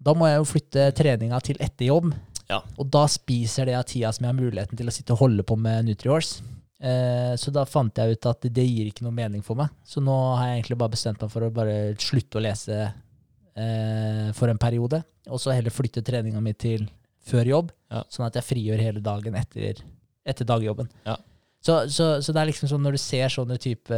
[0.00, 2.12] da må jeg jo flytte treninga til etter jobb.
[2.50, 2.62] Ja.
[2.80, 5.44] Og da spiser det av tida som jeg har muligheten til å sitte og holde
[5.46, 6.40] på med Nutrihorse.
[6.80, 9.68] Eh, så da fant jeg ut at det gir ikke noe mening for meg.
[9.84, 12.78] Så nå har jeg egentlig bare bestemt meg for å bare slutte å lese
[13.60, 15.02] eh, for en periode.
[15.30, 16.86] Og så heller flytte treninga mi til
[17.30, 18.02] før jobb, Ja.
[18.08, 19.82] sånn at jeg frigjør hele dagen etter,
[20.26, 20.88] etter dagjobben.
[21.06, 21.16] Ja.
[21.60, 23.96] Så, så, så det er liksom sånn når du ser sånne type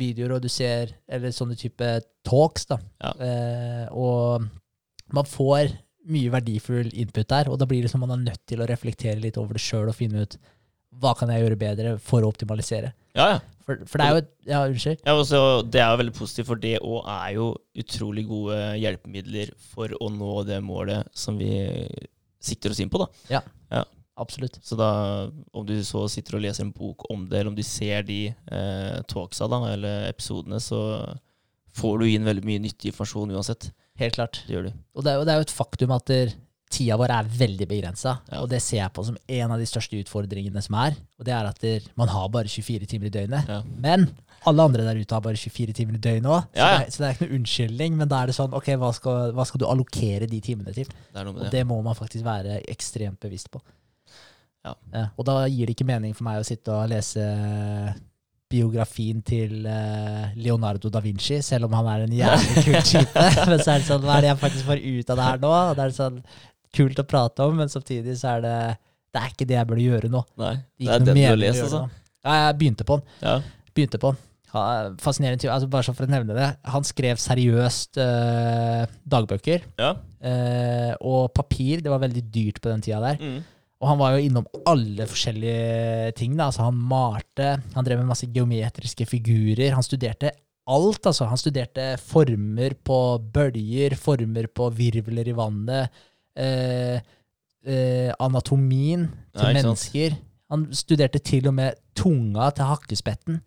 [0.00, 1.88] videoer, og du ser Eller sånne type
[2.24, 2.78] talks, da.
[3.04, 3.10] Ja.
[3.20, 4.46] Eh, og
[5.12, 5.74] man får
[6.08, 9.20] mye verdifull input der, og da blir det som man er nødt til å reflektere
[9.20, 10.38] litt over det sjøl og finne ut
[11.02, 12.92] hva kan jeg gjøre bedre for å optimalisere.
[13.16, 13.42] Ja, ja.
[13.64, 15.02] For, for det er jo Ja, unnskyld.
[15.06, 15.38] Ja, også,
[15.72, 17.46] det er jo veldig positivt, for det òg er jo
[17.80, 21.54] utrolig gode hjelpemidler for å nå det målet som vi
[22.44, 23.00] sikter oss inn på.
[23.00, 23.08] da.
[23.38, 23.42] Ja,
[24.14, 24.60] Absolutt.
[24.62, 24.88] Så da,
[25.52, 28.18] om du så sitter og leser en bok om det, eller om du ser de
[28.30, 30.78] eh, talksa da, eller episodene, så
[31.74, 33.72] får du inn veldig mye nyttig informasjon uansett.
[33.98, 34.42] Helt klart.
[34.46, 34.76] Det gjør du.
[34.94, 36.34] Og det er jo, det er jo et faktum at der,
[36.74, 38.40] tida vår er veldig begrensa, Ja.
[38.42, 40.96] og det ser jeg på som en av de største utfordringene som er.
[41.18, 43.48] Og det er at der, man har bare 24 timer i døgnet.
[43.48, 43.60] Ja.
[43.80, 44.08] Men
[44.44, 47.06] alle andre der ute har bare 24 timer i døgnet òg, så, Ja, så det
[47.08, 47.96] er ikke noe unnskyldning.
[47.96, 50.90] Men da er det sånn, ok, hva skal, hva skal du allokere de timene til?
[51.14, 51.62] Det Og det.
[51.66, 53.62] må man faktisk være ekstremt bevisst på.
[54.64, 54.72] Ja.
[55.18, 57.20] og da gir det ikke mening for meg å sitte og lese
[58.54, 63.24] biografien til eh, Leonardo da Vinci, selv om han er en jævlig kul type.
[63.50, 65.40] men så er det sånn, hva er det jeg faktisk får ut av det her
[65.42, 65.52] nå?
[65.78, 66.20] Det er sånn
[66.74, 68.58] kult å prate om, men samtidig så er det
[69.14, 70.20] det er ikke det jeg burde gjøre nå.
[70.42, 71.82] Nei, Det det er det den du har lest, altså.
[72.24, 73.18] Ja, jeg begynte på den.
[73.22, 73.34] Ja.
[73.76, 74.22] Begynte på den.
[74.54, 74.62] Ja,
[75.02, 75.52] fascinerende type.
[75.54, 76.48] Altså, bare så for å nevne det.
[76.70, 78.84] Han skrev seriøst eh,
[79.14, 79.66] dagbøker.
[79.78, 79.90] Ja.
[80.18, 83.18] Eh, og papir, det var veldig dyrt på den tida der.
[83.22, 83.42] Mm.
[83.82, 86.34] Og han var jo innom alle forskjellige ting.
[86.38, 86.48] Da.
[86.48, 89.74] Altså, han malte, han drev med masse geometriske figurer.
[89.76, 90.32] Han studerte
[90.70, 91.28] alt, altså.
[91.30, 93.00] Han studerte former på
[93.34, 96.04] bølger, former på virvler i vannet.
[96.36, 97.00] Eh,
[97.66, 99.64] eh, anatomien til Ja, ikke sant.
[99.64, 100.16] mennesker.
[100.50, 103.40] Han studerte til og med tunga til hakkespetten.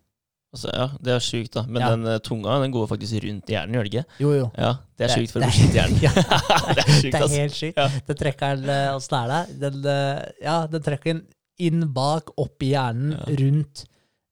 [0.48, 1.62] Altså, ja, det er sjukt, da.
[1.68, 1.90] Men Ja.
[1.92, 4.04] den eh, tunga den går faktisk rundt hjernen, gjør det ikke?
[4.24, 4.46] Jo, jo.
[4.56, 6.00] Ja, det er sjukt for å beskytte hjernen.
[6.02, 6.12] ja,
[6.74, 7.36] det er sjukt, det er altså.
[7.42, 7.76] helt sykt.
[7.76, 7.88] Ja.
[8.08, 9.60] Den trekker den eh, åssen er det?
[9.60, 11.22] Den, eh, ja, den trekker den
[11.58, 13.84] inn bak, opp i hjernen, rundt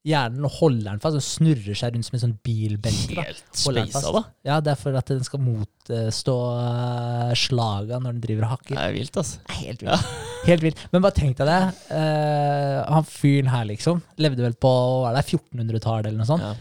[0.06, 1.18] hjernen holder den fast.
[1.18, 3.16] og snurrer seg rundt som en sånn bilbelte.
[3.18, 4.12] Helt fast.
[4.14, 4.22] da.
[4.46, 8.76] Ja, det er for at den skal motstå uh, slaga når den driver og hakker.
[8.76, 9.40] Det er vilt, altså.
[9.42, 10.12] Det er Helt vilt.
[10.50, 10.84] Helt vilt.
[10.92, 11.62] Men bare tenk deg det.
[11.90, 16.46] Uh, han fyren her, liksom, levde vel på hva er det, 1400-tallet eller noe sånt.
[16.46, 16.54] Ja.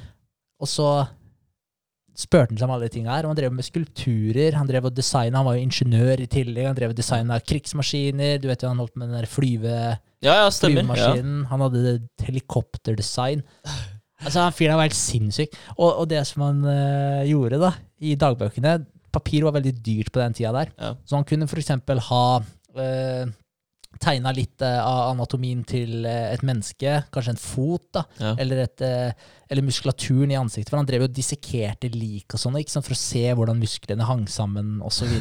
[0.63, 0.89] Og så
[2.15, 3.27] spurte han seg om alle de tinga her.
[3.27, 6.69] Og han drev med skulpturer, han drev og designa, han var jo ingeniør i tillegg.
[6.69, 8.39] Han drev og designa krigsmaskiner.
[8.41, 9.75] Du vet jo han holdt med den der flyve,
[10.23, 10.81] ja, ja, stemmer.
[10.81, 10.87] Ja.
[10.87, 11.45] flyvemaskinen.
[11.51, 13.45] Han hadde helikopterdesign.
[14.25, 15.55] Altså, han fyren var helt sinnssyk.
[15.75, 18.79] Og, og det som han eh, gjorde da, i dagbøkene
[19.15, 20.71] Papir var veldig dyrt på den tida der.
[21.07, 21.69] Så han kunne f.eks.
[22.09, 23.29] ha uh,
[24.01, 28.33] tegna litt eh, av anatomien til eh, et menneske, kanskje en fot, da, Ja.
[28.41, 29.11] eller, et, eh,
[29.49, 30.69] eller muskulaturen i ansiktet.
[30.73, 34.25] For han drev jo og dissekerte lik og sånn, for å se hvordan musklene hang
[34.31, 35.11] sammen osv.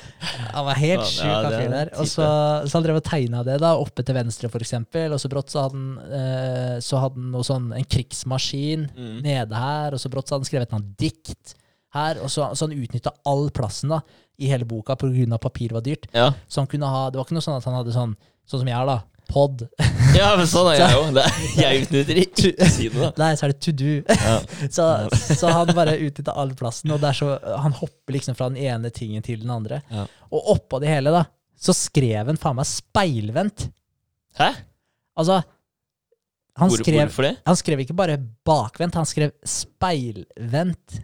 [0.54, 2.26] Han var helt sjuk, ja, så,
[2.66, 5.64] så han drev og tegna det da, oppe til venstre, eksempel, og så brått så
[5.64, 9.22] hadde han, så hadde han sånn, en krigsmaskin Mm.
[9.24, 11.54] nede her, og så brått så hadde han skrevet noe dikt
[11.96, 14.00] her, og så, så han utnytta all plassen da,
[14.40, 16.06] i hele boka av papir var dyrt.
[16.16, 16.32] Ja.
[16.48, 18.14] Så han kunne ha, det var ikke noe sånn at han hadde sånn,
[18.48, 18.98] sånn som jeg har da,
[19.30, 19.66] pod.
[20.18, 21.02] ja, men sånn er jeg jo.
[21.10, 23.10] Er, jeg utnytter ikke å si det, da.
[23.20, 23.92] Nei, så er det to do.
[24.06, 24.38] Ja.
[24.76, 24.86] Så,
[25.40, 28.90] så han bare utnytta all plassen, og er så, han hopper liksom fra den ene
[28.94, 29.82] tingen til den andre.
[29.92, 30.06] Ja.
[30.30, 31.24] Og oppå det hele da,
[31.60, 33.68] så skrev han faen meg speilvendt.
[34.38, 34.52] Hæ?
[35.20, 35.40] Altså,
[36.60, 37.34] han Hvor, skrev, hvorfor det?
[37.46, 41.00] han skrev ikke bare bakvendt, han skrev speilvendt.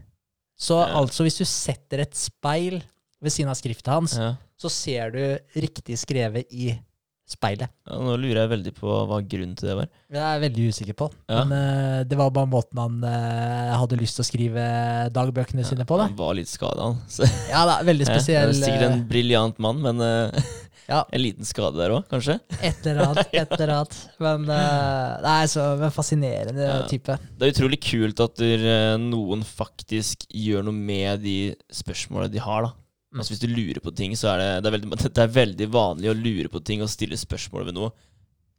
[0.58, 0.96] Så Ja.
[1.00, 2.82] altså, hvis du setter et speil
[3.22, 4.34] ved siden av skriftet hans, Ja.
[4.58, 6.78] så ser du riktig skrevet i
[7.26, 7.72] speilet.
[7.90, 9.88] Ja, nå lurer jeg veldig på hva grunnen til det var.
[10.14, 11.08] Det er jeg veldig usikker på.
[11.26, 11.40] Ja.
[11.42, 14.66] Men uh, det var bare måten han uh, hadde lyst til å skrive
[15.14, 15.98] dagbøkene sine på.
[15.98, 16.06] da.
[16.12, 17.00] Han var litt skada, han.
[17.10, 18.52] Så, Ja, da, veldig Ja, spesiell.
[18.54, 20.46] er sikkert eh, en briljant mann, men uh,
[20.86, 21.00] Ja.
[21.16, 22.38] en liten skade der òg, kanskje.
[22.62, 23.34] Et eller annet.
[23.34, 23.98] Et eller annet.
[24.22, 26.76] Men nei, så en fascinerende Ja.
[26.86, 27.18] type.
[27.34, 31.38] Det er utrolig kult at der, eh, noen faktisk gjør noe med de
[31.74, 32.76] spørsmålene de har, da.
[33.16, 33.22] Mm.
[33.22, 35.70] Altså Hvis du lurer på ting, så er det det er, veldig, det er veldig
[35.72, 37.94] vanlig å lure på ting og stille spørsmål ved noe,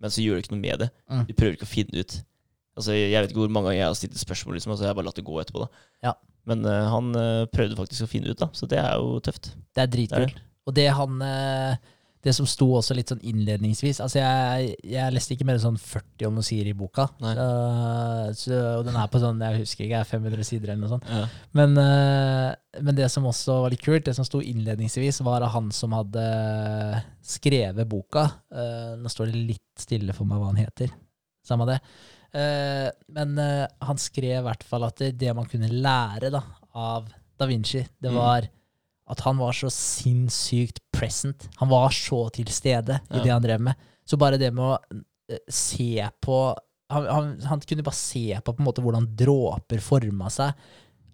[0.01, 0.89] men så gjør du ikke noe med det.
[1.09, 1.27] Mm.
[1.29, 2.17] Du prøver ikke å finne ut.
[2.77, 4.97] Altså Jeg vet ikke hvor mange ganger jeg har stilt spørsmål, liksom, altså jeg har
[4.97, 5.65] bare latt det gå etterpå.
[5.65, 6.17] da Ja.
[6.47, 9.49] Men uh, han eh, prøvde faktisk å finne ut, da så det er jo tøft.
[9.75, 10.37] Det er dritkult.
[10.67, 11.89] Og det han eh,
[12.27, 16.27] Det som sto også litt sånn innledningsvis Altså, jeg, jeg leste ikke mer sånn 40
[16.27, 17.05] om noe sier i boka.
[17.23, 17.33] Nei.
[18.35, 21.07] Så, og den er på sånn, jeg husker ikke, 500 sider eller noe sånt.
[21.07, 21.23] Ja.
[21.57, 25.53] Men, eh, men det som også var litt kult, det som sto innledningsvis, var av
[25.55, 26.25] han som hadde
[27.25, 28.27] skrevet boka.
[28.51, 30.91] Eh, nå står det litt stille for meg hva han heter.
[31.47, 31.79] Samme det.
[32.37, 36.43] Eh, men han skrev i hvert fall at det, det man kunne lære da,
[36.75, 38.56] av da Vinci, det Mm.
[39.09, 41.47] At han var så sinnssykt present.
[41.61, 43.23] Han var så til stede i Ja.
[43.23, 43.75] det han drev med.
[44.07, 44.77] Så bare det med å
[45.29, 46.55] eh, se på
[46.89, 50.53] han, han, han kunne bare se på, på en måte hvordan dråper forma seg.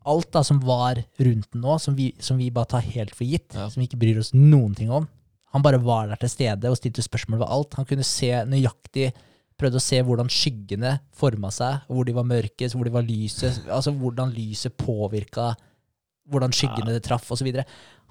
[0.05, 3.25] Alt da som var rundt den nå, som vi, som vi bare tar helt for
[3.25, 3.69] gitt, Ja.
[3.69, 5.07] som vi ikke bryr oss noen ting om.
[5.53, 7.73] Han bare var der til stede og stilte spørsmål ved alt.
[7.79, 9.13] Han kunne se nøyaktig
[9.53, 13.59] Prøvde å se hvordan skyggene forma seg, hvor de var mørke, hvor de var lyset,
[13.69, 15.51] Altså hvordan lyset påvirka
[16.31, 17.49] hvordan skyggene det traff, osv.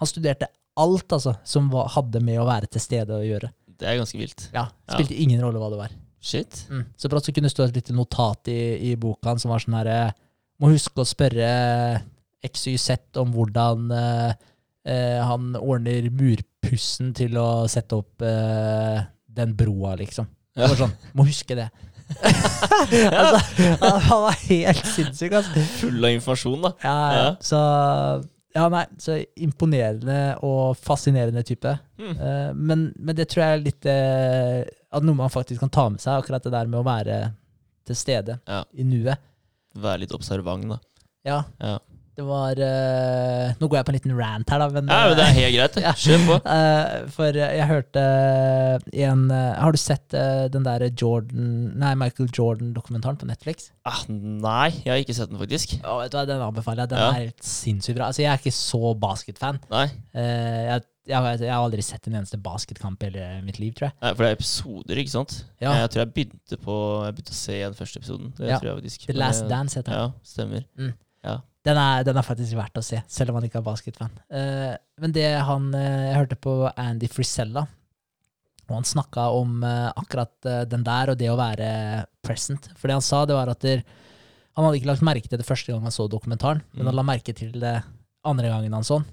[0.01, 3.53] Han studerte alt altså, som var, hadde med å være til stede å gjøre.
[3.83, 4.47] Det er ganske vilt.
[4.55, 5.95] Ja, Spilte ingen rolle hva det var.
[6.23, 6.65] Shit.
[6.71, 6.85] Mm.
[6.97, 8.61] Så brått så kunne det stå et lite notat i,
[8.93, 9.97] i boka som var sånn herre
[10.63, 11.49] Må huske å spørre
[12.47, 14.29] XYZ om hvordan eh,
[14.87, 20.29] eh, han ordner murpussen til å sette opp eh, den broa, liksom.
[20.53, 21.71] Det var sånn, Må huske det.
[23.21, 23.41] altså,
[23.81, 25.65] han, var helt sinnssyk, altså.
[25.81, 26.73] Full av informasjon, da.
[26.85, 27.19] Ja, ja.
[27.23, 27.33] Ja.
[27.43, 27.61] Så
[28.53, 31.73] ja, nei, så imponerende og fascinerende type.
[32.01, 32.15] Mm.
[32.19, 34.59] Uh, men, men det tror jeg er litt uh,
[34.93, 37.23] at noe man faktisk kan ta med seg, akkurat det der med å være
[37.89, 38.63] til stede Ja.
[38.77, 39.21] i nuet.
[39.73, 40.79] Være litt observant, da.
[41.27, 41.79] Ja, Ja.
[42.17, 45.17] Det var uh, Nå går jeg på en liten rant her, da, men, ja, men
[45.17, 45.79] det er helt greit.
[45.87, 45.93] Ja.
[45.97, 46.37] Kjør på.
[46.45, 48.03] Uh, For jeg hørte
[48.93, 53.71] en uh, Har du sett eh, den der Jordan Nei, Michael Jordan-dokumentaren på Netflix?
[53.89, 55.73] Ah, nei, jeg har ikke sett den, faktisk.
[55.83, 56.93] Oh, vet du hva, Den anbefaler jeg.
[56.93, 57.09] Den Ja.
[57.11, 58.11] er helt sinnssykt bra.
[58.13, 59.59] Altså, jeg er ikke så basketfan.
[59.73, 63.59] Nei, Eh, jeg, jeg, har- jeg har aldri sett en eneste basketkamp i hele mitt
[63.59, 63.97] liv, tror jeg.
[64.03, 65.39] nei, for det er episoder, ikke sant?
[65.65, 65.73] Ja.
[65.81, 68.33] Jeg tror jeg begynte på Jeg begynte å se den første episoden.
[68.39, 68.59] Det Ja.
[68.61, 69.07] tror jeg faktisk.
[69.09, 69.99] The Last Dance heter den.
[69.99, 71.43] Ja, stemmer.
[71.65, 74.11] Den er, den er faktisk verdt å se, selv om man ikke er basketfan.
[74.33, 77.63] Uh, men det han uh, Jeg hørte på Andy Frisella,
[78.69, 80.35] og han snakka om uh, akkurat
[80.71, 81.69] den der og det å være
[82.25, 82.69] present.
[82.79, 83.83] For det han sa, det var at der,
[84.57, 86.87] han hadde ikke lagt merke til det første gang han så dokumentaren, men Mm.
[86.91, 87.77] han la merke til det
[88.25, 89.09] andre gangen han så den.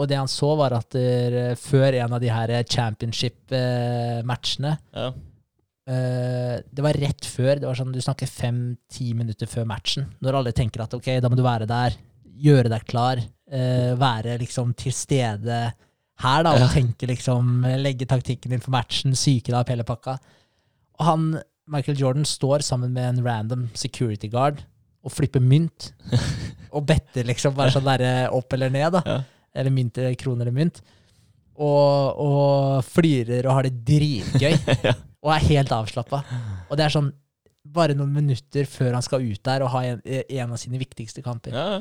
[0.00, 5.12] Og det han så, var at der, før en av de her championship-matchene Ja.
[5.90, 7.58] Eh, det var rett før.
[7.58, 10.06] Det var sånn, Du snakker fem-ti minutter før matchen.
[10.22, 11.96] Når alle tenker at ok, da må du være der,
[12.40, 13.18] gjøre deg klar,
[13.50, 15.72] eh, være liksom til stede
[16.20, 16.68] her, da, og Ja.
[16.68, 20.18] tenke liksom Legge taktikken din for matchen, psyke deg opp hele pakka.
[21.00, 24.62] Og han, Michael Jordan, står sammen med en random security guard
[25.02, 25.92] og flipper mynt.
[26.72, 29.02] og better liksom bare sånn der, opp eller ned, da.
[29.06, 29.22] Ja.
[29.54, 30.80] Eller mynt kroner krone eller mynt.
[31.60, 34.54] Og, og flirer og har det dritgøy
[34.86, 34.94] ja.
[35.20, 36.22] Og er helt avslappa.
[36.68, 37.10] Og det er sånn
[37.70, 41.22] bare noen minutter før han skal ut der og ha en, en av sine viktigste
[41.24, 41.54] kamper.
[41.54, 41.80] Ja.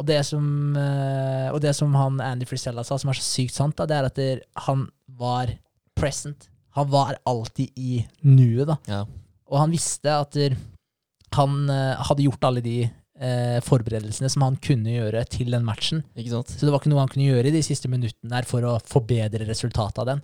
[0.00, 0.44] Og, det som,
[0.80, 3.98] eh, og det som han Andy Frisella sa, som er så sykt sant, da, det
[3.98, 4.30] er at det,
[4.66, 4.86] han
[5.20, 5.52] var
[5.98, 6.48] present.
[6.78, 8.78] Han var alltid i nuet, da.
[8.88, 9.02] ja.
[9.50, 10.54] Og han visste at der,
[11.34, 16.04] han eh, hadde gjort alle de eh, forberedelsene som han kunne gjøre til den matchen.
[16.14, 16.52] Ikke sant?
[16.54, 18.76] Så det var ikke noe han kunne gjøre i de siste minuttene der for å
[18.86, 20.22] forbedre resultatet av den.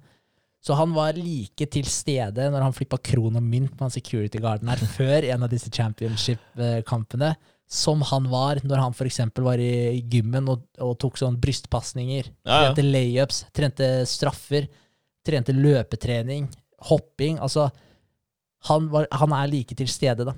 [0.66, 4.72] Så han var like til stede når han flippa kron og mynt med security guarden
[4.72, 7.37] her før en av disse championship-kampene,
[7.70, 9.20] som han var når han f.eks.
[9.42, 12.59] var i gymmen og, og tok sånn brystpasninger, Ja, ja.
[12.72, 14.66] trente layups, trente straffer,
[15.26, 16.48] trente løpetrening,
[16.90, 17.38] hopping.
[17.42, 17.68] Altså,
[18.68, 20.35] han, var, han er like til stede, da.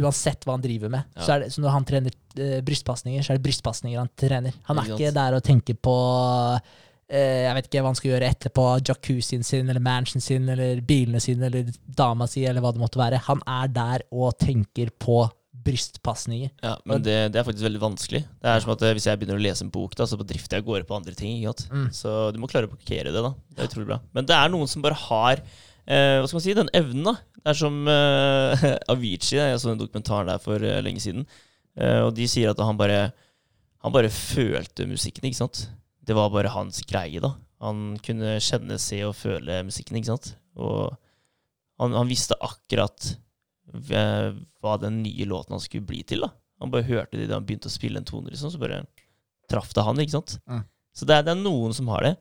[0.00, 1.06] Uansett hva han driver med.
[1.18, 1.22] Ja.
[1.26, 4.54] Så, det, så når han trener eh, brystpasninger, så er det brystpasninger han trener.
[4.70, 5.96] Han er Ikke der og tenker på
[7.06, 11.20] jeg vet ikke hva han skal gjøre etterpå, jacuzzien sin, eller mansion sin, eller bilene
[11.22, 13.20] sine, eller dama si, eller hva det måtte være.
[13.28, 15.20] Han er der og tenker på
[15.66, 16.50] brystpasninger.
[16.62, 18.22] Ja, men det, det er faktisk veldig vanskelig.
[18.42, 20.58] Det er som at eh, Hvis jeg begynner å lese en bok, da, så drifter
[20.58, 21.40] jeg av gårde på andre ting.
[21.42, 21.88] Mm.
[21.94, 23.22] Så du må klare å parkere det.
[23.24, 24.00] da Det er utrolig bra.
[24.16, 27.08] Men det er noen som bare har eh, Hva skal man si, den evnen.
[27.08, 29.40] da Det er som eh, Avicii.
[29.42, 31.26] Jeg så en dokumentar der for eh, lenge siden.
[31.76, 33.08] Eh, og de sier at han bare
[33.84, 35.66] Han bare følte musikken, ikke sant.
[36.06, 37.34] Det var bare hans greie, da.
[37.64, 40.34] Han kunne kjenne, se og føle musikken, ikke sant.
[40.60, 40.92] Og
[41.80, 43.14] han, han visste akkurat
[43.66, 46.22] hva den nye låten han skulle bli til.
[46.24, 46.30] da
[46.62, 48.84] Han bare hørte det da han begynte å spille en tone, liksom, så bare
[49.50, 50.00] traff det han.
[50.02, 50.38] ikke sant?
[50.46, 50.62] Mm.
[50.96, 52.14] Så det er, det er noen som har det.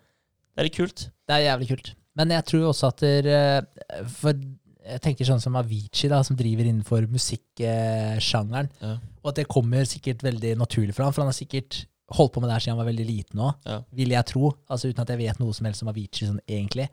[0.56, 1.08] Det er litt kult.
[1.28, 1.96] Det er jævlig kult.
[2.16, 4.38] Men jeg tror også at der, eh, For
[4.86, 8.70] jeg tenker sånn som Avicii, da, som driver innenfor musikksjangeren.
[8.82, 8.96] Ja.
[9.24, 12.42] Og at det kommer sikkert veldig naturlig for ham, for han har sikkert holdt på
[12.42, 13.80] med det her siden han var veldig liten òg, Ja.
[13.98, 14.52] vil jeg tro.
[14.70, 16.90] Altså Uten at jeg vet noe som helst om Avicii sånn egentlig.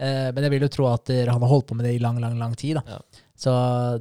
[0.00, 2.02] Eh, men jeg vil jo tro at eh, han har holdt på med det i
[2.02, 2.76] lang, lang lang tid.
[2.80, 2.82] da.
[2.96, 2.98] Ja.
[3.36, 3.50] Så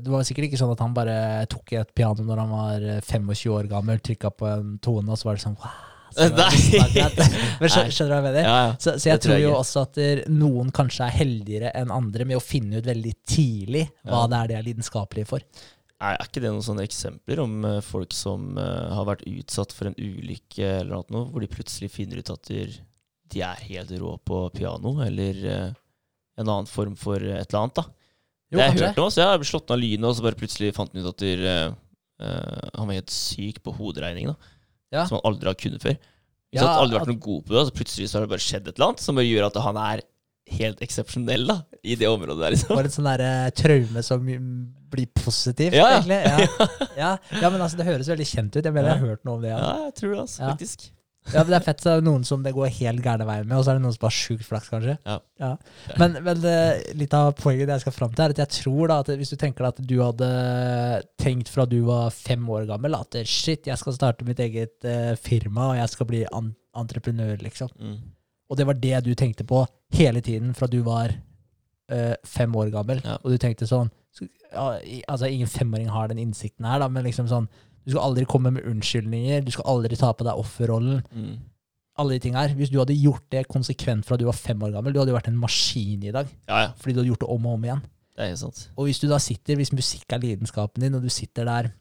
[0.02, 3.02] det var sikkert ikke sånn at han bare tok et piano når han var eh,
[3.02, 5.82] 25 år gammel, trykka på en tone, og så var det sånn wow.
[6.14, 6.48] Så det.
[7.60, 7.70] Men.
[7.70, 8.42] Skjønner du hva jeg mener?
[8.46, 8.76] Ja.
[8.80, 9.98] Så, så jeg tror jo også at
[10.30, 14.52] noen kanskje er heldigere enn andre med å finne ut veldig tidlig hva det er
[14.52, 15.42] de er lidenskapelige for.
[16.04, 19.88] Er ikke det noen sånne eksempler om eh, folk som eh, har vært utsatt for
[19.90, 24.40] en ulykke eller noe, hvor de plutselig finner ut at de, er helt rå på
[24.54, 25.70] piano, eller eh,
[26.42, 27.78] en annen form for et eller annet?
[27.80, 27.86] da?
[28.54, 28.88] Jo, det jeg kanskje.
[28.92, 31.12] hørt om, så jeg har slått av lynet, og så bare plutselig fant han ut
[31.14, 34.36] at de, eh, han var helt syk på hoderegning, da,
[34.94, 35.06] Ja.
[35.10, 35.96] som han aldri har kunnet før.
[36.54, 38.44] Hvis Ja, han aldri vært noe god på det, så plutselig så har det bare
[38.46, 40.04] skjedd et eller annet som bare gjør at han er
[40.52, 42.56] helt eksepsjonell da, i det området der.
[42.56, 42.76] liksom.
[42.76, 44.26] Bare et sånn uh, traume som
[44.94, 46.02] blir positivt, Ja, ja.
[46.02, 46.20] egentlig.
[46.24, 46.68] Ja.
[47.04, 47.14] Ja.
[47.42, 48.64] ja, men altså, det høres veldig kjent ut.
[48.64, 49.54] Jeg mener jeg har hørt noe om det.
[49.56, 49.72] Ja.
[49.88, 50.92] Jeg tror det, altså, faktisk.
[51.32, 53.46] Ja, men Det er fett, så er det noen som det går helt gærne veien
[53.48, 54.98] med, og så er det noen som har sjukt flaks, kanskje.
[55.08, 55.52] Ja.
[56.02, 56.56] Men, men det,
[57.00, 59.32] litt av poenget det jeg skal fram til, er at jeg tror da at hvis
[59.32, 60.28] du tenker at du hadde
[61.24, 65.14] tenkt fra du var fem år gammel at shit, jeg skal starte mitt eget uh,
[65.16, 67.72] firma, og jeg skal bli entreprenør, liksom.
[67.80, 67.96] Mm.
[68.52, 69.64] Og det var det du tenkte på
[69.96, 71.14] hele tiden fra du var
[71.92, 73.02] eh, fem år gammel.
[73.06, 73.18] Ja.
[73.24, 73.92] Og du tenkte sånn
[74.54, 74.78] ja,
[75.10, 77.48] Altså, ingen femåring har den innsikten her, da, men liksom sånn
[77.84, 81.02] Du skal aldri komme med unnskyldninger, du skal aldri ta på deg offerrollen.
[81.12, 81.34] Mm.
[82.00, 82.54] Alle de ting her.
[82.58, 85.18] Hvis du hadde gjort det konsekvent fra du var fem år gammel, du hadde jo
[85.18, 86.30] vært en maskin i dag.
[86.48, 86.70] Ja, ja.
[86.80, 87.84] Fordi du hadde gjort det om og om igjen.
[88.14, 88.62] Det er helt sant.
[88.78, 91.74] Og hvis du da sitter, hvis musikk er lidenskapen din, og du sitter der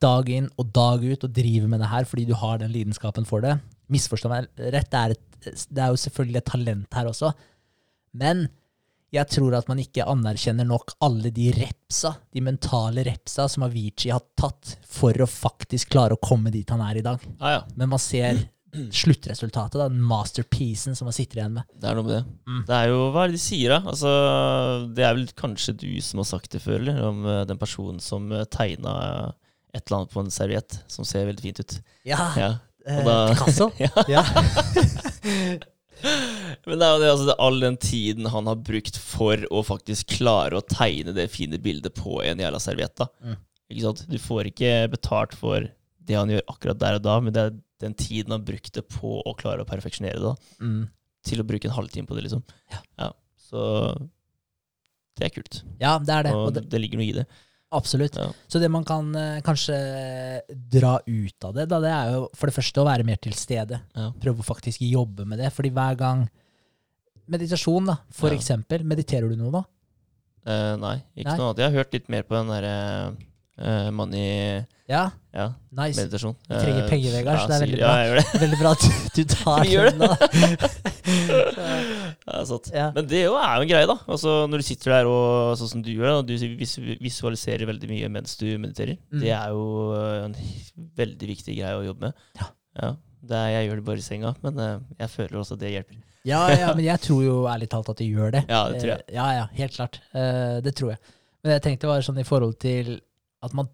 [0.00, 3.26] dag inn og dag ut og driver med det her fordi du har den lidenskapen
[3.28, 3.58] for det
[3.90, 7.32] Misforstå meg rett, det er, et, det er jo selvfølgelig et talent her også,
[8.20, 8.48] men
[9.10, 14.12] jeg tror at man ikke anerkjenner nok alle de repsa, de mentale repsa som Avicii
[14.14, 17.24] har tatt for å faktisk klare å komme dit han er i dag.
[17.40, 17.64] Ah, ja.
[17.74, 18.38] Men man ser
[18.70, 21.66] sluttresultatet, da, den masterpiecen som man sitter igjen med.
[21.74, 22.22] Det er noe med det.
[22.46, 22.62] Mm.
[22.68, 23.80] Det er jo Hva er det de sier, da?
[23.90, 24.14] Altså,
[24.94, 27.02] det er vel kanskje du som har sagt det før, eller?
[27.10, 28.94] Om eh, den personen som uh, tegna
[29.74, 31.80] et eller annet på en serviett som ser veldig fint ut.
[32.06, 32.52] Ja, Ja.
[32.86, 33.70] Eh, da- Picasso.
[33.82, 33.90] Ja.
[34.08, 34.22] Ja.
[36.66, 40.14] Men det er jo det, altså, all den tiden han har brukt for å faktisk
[40.16, 43.02] klare å tegne det fine bildet på en jævla serviett.
[43.20, 43.36] Mm.
[43.70, 44.04] Ikke sant?
[44.10, 45.66] Du får ikke betalt for
[46.00, 49.20] det han gjør akkurat der og da, men det er den tiden han brukte på
[49.28, 50.32] å klare å perfeksjonere det.
[50.32, 50.64] da.
[50.64, 50.80] Mm.
[51.28, 52.42] Til å bruke en halvtime på det, liksom.
[52.72, 53.10] Ja.
[53.50, 53.60] Så
[55.20, 55.60] det er kult.
[55.82, 56.32] ja, det er det.
[56.36, 57.26] Og Og det det, det ligger noe i det.
[57.72, 58.16] Absolutt.
[58.18, 58.28] Ja.
[58.50, 59.76] Så det man kan eh, kanskje
[60.72, 63.36] dra ut av det, da, det er jo for det første å være mer til
[63.38, 63.78] stede.
[63.94, 64.08] Ja.
[64.22, 65.52] Prøve å faktisk jobbe med det.
[65.54, 66.28] Fordi hver gang
[67.30, 68.36] Meditasjon, da, for Ja.
[68.40, 68.82] eksempel.
[68.82, 69.60] Mediterer du noe nå?
[70.50, 71.36] Eh, nei, ikke Nei.
[71.38, 71.58] noe annet.
[71.62, 72.74] Jeg har hørt litt mer på den derre
[73.60, 75.44] uh, money Ja, ja,
[75.78, 76.00] nice.
[76.00, 76.34] meditasjon.
[76.48, 77.90] Du trenger Eh, penger, Vegard, så det er veldig bra.
[77.94, 78.40] Ja, det.
[78.42, 78.82] Veldig bra at
[79.14, 80.00] du tar den.
[82.30, 82.70] Ja, sant.
[82.74, 82.88] Ja.
[82.94, 83.96] Men det jo er jo en greie, da.
[84.10, 86.34] Altså, når du sitter der og sånn som du gjør, og du
[87.00, 89.20] visualiserer veldig mye mens du mediterer, Mm.
[89.24, 89.64] det er jo
[89.96, 90.34] eh, en
[90.98, 92.12] veldig viktig greie å jobbe med.
[92.80, 92.92] Ja.
[93.20, 95.72] Det er, jeg gjør det bare i senga, men eh, jeg føler også at det
[95.74, 95.98] hjelper.
[96.28, 98.44] Ja, ja, men jeg tror jo ærlig talt at det gjør det.
[98.52, 99.04] Ja, det tror jeg.
[99.16, 100.00] Ja, ja, helt klart.
[100.12, 101.00] Det tror jeg.
[101.44, 102.98] Men jeg tenkte bare sånn i forhold til
[103.42, 103.70] at man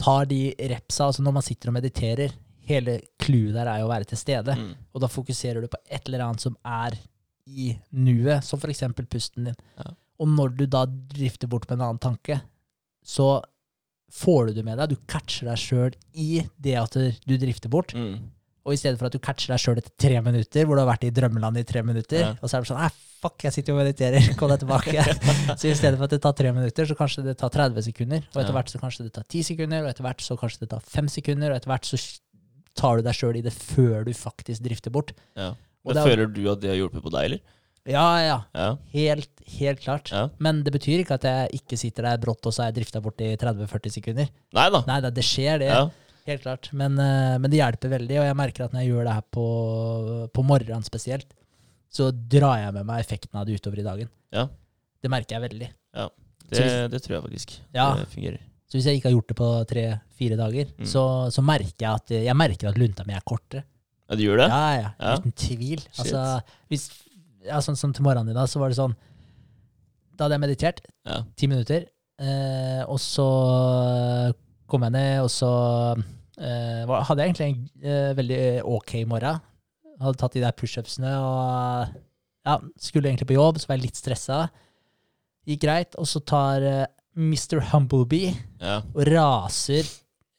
[0.00, 0.40] tar de
[0.72, 2.34] repsa, altså når man sitter og mediterer,
[2.66, 4.56] hele clouet der er jo å være til stede.
[4.58, 4.72] Mm.
[4.92, 6.98] Og da fokuserer du på et eller annet som er
[7.46, 9.58] i nuet, som eksempel pusten din.
[9.78, 9.92] Ja.
[10.22, 12.40] Og når du da drifter bort med en annen tanke,
[13.06, 13.38] så
[14.12, 14.94] får du det med deg.
[14.94, 17.94] Du catcher deg sjøl i det at du drifter bort.
[17.94, 18.32] Mm.
[18.66, 20.88] Og i stedet for at du catcher deg sjøl etter tre minutter, hvor du har
[20.90, 22.32] vært i drømmeland i tre minutter, Ja.
[22.42, 22.88] og så er det sånn Nei,
[23.22, 25.04] fuck, jeg sitter jo og mediterer, kom deg tilbake.
[25.60, 28.26] så i stedet for at det tar tre minutter, så kanskje det tar 30 sekunder.
[28.34, 30.70] Og etter hvert så kanskje det tar 10 sekunder, og etter hvert så kanskje det
[30.74, 32.00] tar 5 sekunder, og etter hvert så
[32.76, 35.14] tar du deg sjøl i det før du faktisk drifter bort.
[35.38, 35.52] Ja.
[35.86, 37.40] Men er- føler du at det har hjulpet på deg, eller?
[37.86, 38.38] Ja, ja.
[38.58, 38.70] Ja.
[38.92, 40.10] Helt, helt klart.
[40.10, 40.24] ja.
[40.42, 42.98] Men det betyr ikke at jeg ikke sitter der brått og så er jeg drifta
[43.00, 44.26] bort i 30-40 sekunder.
[44.58, 44.80] Nei da.
[44.88, 45.68] Nei, det skjer, det.
[45.70, 45.84] Ja.
[46.26, 46.68] Helt klart.
[46.74, 49.26] Men, eh, men det hjelper veldig, og jeg merker at når jeg gjør det her
[49.36, 49.46] på,
[50.34, 51.28] på morgenen spesielt,
[51.92, 54.08] så drar jeg med meg effekten av det utover i dagen.
[54.34, 54.48] Ja.
[55.02, 55.68] Det merker jeg veldig.
[56.46, 57.52] Det, det tror jeg faktisk.
[57.74, 57.86] Ja.
[57.98, 58.42] Det fungerer.
[58.66, 60.86] Så hvis jeg ikke har gjort det på tre-fire dager, Mm.
[60.86, 61.02] så,
[61.34, 63.62] så merker jeg at jeg merker at lunta mi er kortere.
[64.10, 64.48] Ja, du gjør det?
[64.50, 65.16] Ja, ja, Ja.
[65.18, 65.80] uten tvil.
[65.90, 65.98] Shit.
[66.04, 66.22] Altså,
[66.70, 66.84] hvis,
[67.46, 68.94] ja, sånn som til morgenen i dag, så var det sånn
[70.16, 71.22] Da hadde jeg meditert Ja.
[71.36, 71.86] ti minutter,
[72.18, 73.26] eh, og så
[74.66, 75.50] kom jeg ned, og så
[76.38, 78.40] eh, var, hadde jeg egentlig en uh, veldig
[78.76, 79.40] ok morgen.
[80.00, 81.94] Hadde tatt de der pushupsene og
[82.46, 84.40] ja, skulle egentlig på jobb, så var jeg litt stressa.
[85.48, 85.96] Gikk greit.
[86.00, 86.82] Og så tar uh,
[87.16, 87.62] Mr.
[87.72, 88.82] Humblebee Ja.
[88.92, 89.86] og raser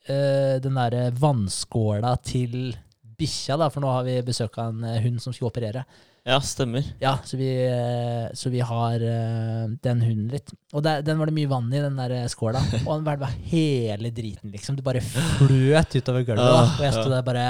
[0.07, 2.75] eh, den derre vannskåla til
[3.17, 5.81] bikkja, da, for nå har vi besøk av en eh, hund som skulle operere.
[6.27, 6.83] Ja, stemmer.
[6.99, 10.51] Ja, så vi, eh, så vi har eh, den hunden litt.
[10.75, 12.59] Og der, den var det mye vann i, den der eh, skåla.
[12.87, 14.75] Og den var hele driten, liksom.
[14.77, 16.43] Det bare fløt utover gulvet.
[16.43, 16.65] da.
[16.77, 17.47] Og jeg sto der bare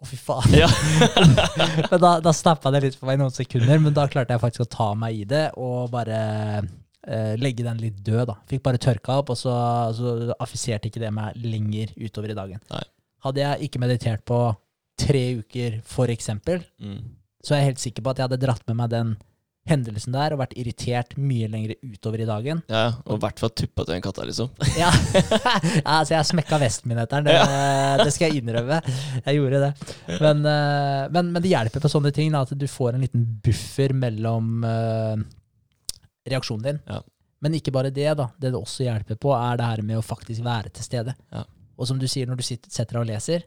[0.00, 0.54] Å, fy faen.
[0.56, 0.68] Ja.
[1.90, 4.40] men da, da snappa det litt for meg i noen sekunder, men da klarte jeg
[4.40, 6.20] faktisk å ta meg i det og bare
[6.64, 8.38] eh, legge den litt død, da.
[8.48, 9.52] Fikk bare tørka opp, og så,
[9.96, 12.62] så affiserte ikke det meg lenger utover i dagen.
[12.72, 12.80] Nei.
[13.26, 14.40] Hadde jeg ikke meditert på
[15.00, 17.00] tre uker, for eksempel, Mm.
[17.40, 19.18] Så er jeg helt sikker på at jeg hadde dratt med meg den
[19.68, 22.62] hendelsen der og vært irritert mye lenger utover i dagen.
[22.70, 24.50] Ja, og i hvert fall tuppa til en katta, liksom.
[24.80, 24.88] Ja,
[25.82, 28.80] ja altså jeg smekka vesten min etter den, det, det skal jeg innrømme.
[29.26, 29.70] Jeg gjorde det.
[30.16, 33.24] Men, eh, men, men det hjelper på sånne ting, da, at du får en liten
[33.44, 35.14] buffer mellom uh,
[36.28, 36.82] reaksjonen din.
[36.88, 37.00] Ja.
[37.40, 38.28] Men ikke bare det, da.
[38.36, 41.16] Det det også hjelper på, er det her med å faktisk være til stede.
[41.32, 41.44] Ja.
[41.80, 43.46] Og som du sier, når du sitter, setter deg og leser,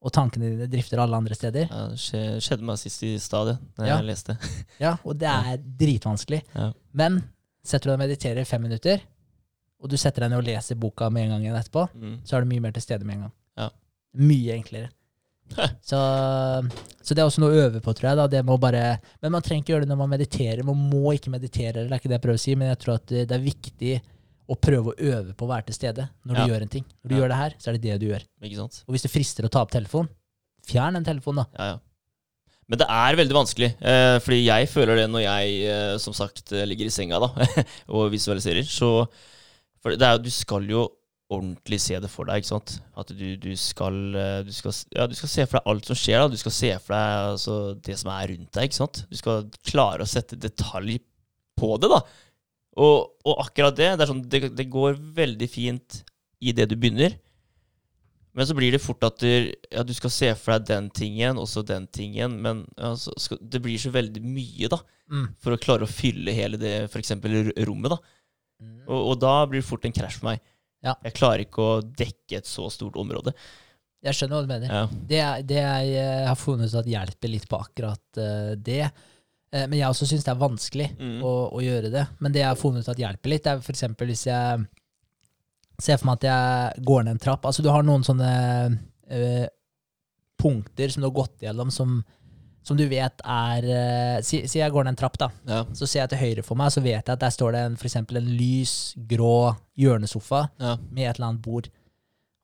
[0.00, 3.84] og tankene dine drifter alle andre steder, Ja, det skjedde meg sist i stadiet, da
[3.86, 3.96] Ja.
[4.00, 4.36] jeg leste.
[4.80, 6.42] Ja, og det er dritvanskelig.
[6.54, 6.70] Ja.
[6.92, 7.18] Men
[7.62, 9.02] setter du deg og mediterer fem minutter,
[9.80, 12.16] og du setter deg ned og leser boka med en gang igjen etterpå, Mm.
[12.24, 13.32] så er du mye mer til stede med en gang.
[13.58, 13.68] Ja.
[14.16, 14.88] Mye enklere.
[15.82, 15.98] Så,
[17.02, 18.16] så det er også noe å øve på, tror jeg.
[18.20, 18.26] Da.
[18.30, 20.62] Det må bare, men man trenger ikke gjøre det når man mediterer.
[20.64, 22.94] Man må ikke meditere, det er ikke det jeg prøver å si, men jeg tror
[23.00, 23.94] at det det er viktig
[24.50, 26.46] å prøve å øve på å være til stede når du Ja.
[26.50, 26.84] gjør en ting.
[27.04, 27.20] Når du Ja.
[27.22, 28.24] gjør det her, så er det det du gjør.
[28.88, 30.08] Og hvis det frister å ta opp telefonen,
[30.66, 31.46] fjern den telefonen, da.
[31.58, 31.78] Ja, ja.
[32.70, 36.52] Men det er veldig vanskelig, eh, fordi jeg føler det når jeg eh, som sagt
[36.52, 37.28] eh, ligger i senga da,
[37.90, 38.62] og visualiserer.
[38.62, 39.08] Så
[39.82, 40.88] for det er, Du skal jo
[41.30, 42.42] ordentlig se det for deg.
[42.42, 42.80] ikke sant?
[42.96, 45.96] At du, du, skal, eh, du, skal, ja, du skal se for deg alt som
[45.98, 46.18] skjer.
[46.22, 46.28] da.
[46.28, 48.64] Du skal se for deg altså, det som er rundt deg.
[48.70, 49.04] ikke sant?
[49.10, 51.00] Du skal klare å sette detalj
[51.58, 51.90] på det.
[51.90, 52.00] da.
[52.78, 56.02] Og, og akkurat det, det, er sånn, det, det går veldig fint
[56.40, 57.16] i det du begynner.
[58.36, 61.38] Men så blir det fort at du, ja, du skal se for deg den tingen,
[61.40, 62.36] og så den tingen.
[62.44, 65.24] Men ja, så skal, det blir så veldig mye, da, Mm.
[65.42, 67.08] for å klare å fylle hele det f.eks.
[67.66, 67.90] rommet.
[67.90, 67.96] da.
[68.86, 70.44] Og, og da blir det fort en krasj for meg.
[70.86, 70.92] Ja.
[71.02, 73.32] Jeg klarer ikke å dekke et så stort område.
[74.06, 74.92] Jeg skjønner hva du mener.
[75.10, 75.18] Det,
[75.50, 78.84] det jeg har funnet ut at hjelper litt på akkurat eh, det.
[79.52, 81.22] Eh, men jeg også syns det er vanskelig Mm.
[81.26, 82.04] å, å gjøre det.
[82.20, 83.82] Men det jeg har funnet ut at hjelper litt, er f.eks.
[83.98, 84.66] hvis jeg
[85.80, 87.44] ser for meg at jeg går ned en trapp.
[87.48, 88.30] Altså du har noen sånne
[89.10, 89.46] øh,
[90.40, 91.98] punkter som du har gått gjennom, som,
[92.62, 95.30] som du vet er øh, Si, si jeg går ned en trapp, da.
[95.48, 95.62] Ja.
[95.74, 97.76] Så ser jeg til høyre for meg, så vet jeg at der står det en,
[97.80, 100.76] for eksempel en lys, grå hjørnesofa Ja.
[100.90, 101.68] med et eller annet bord.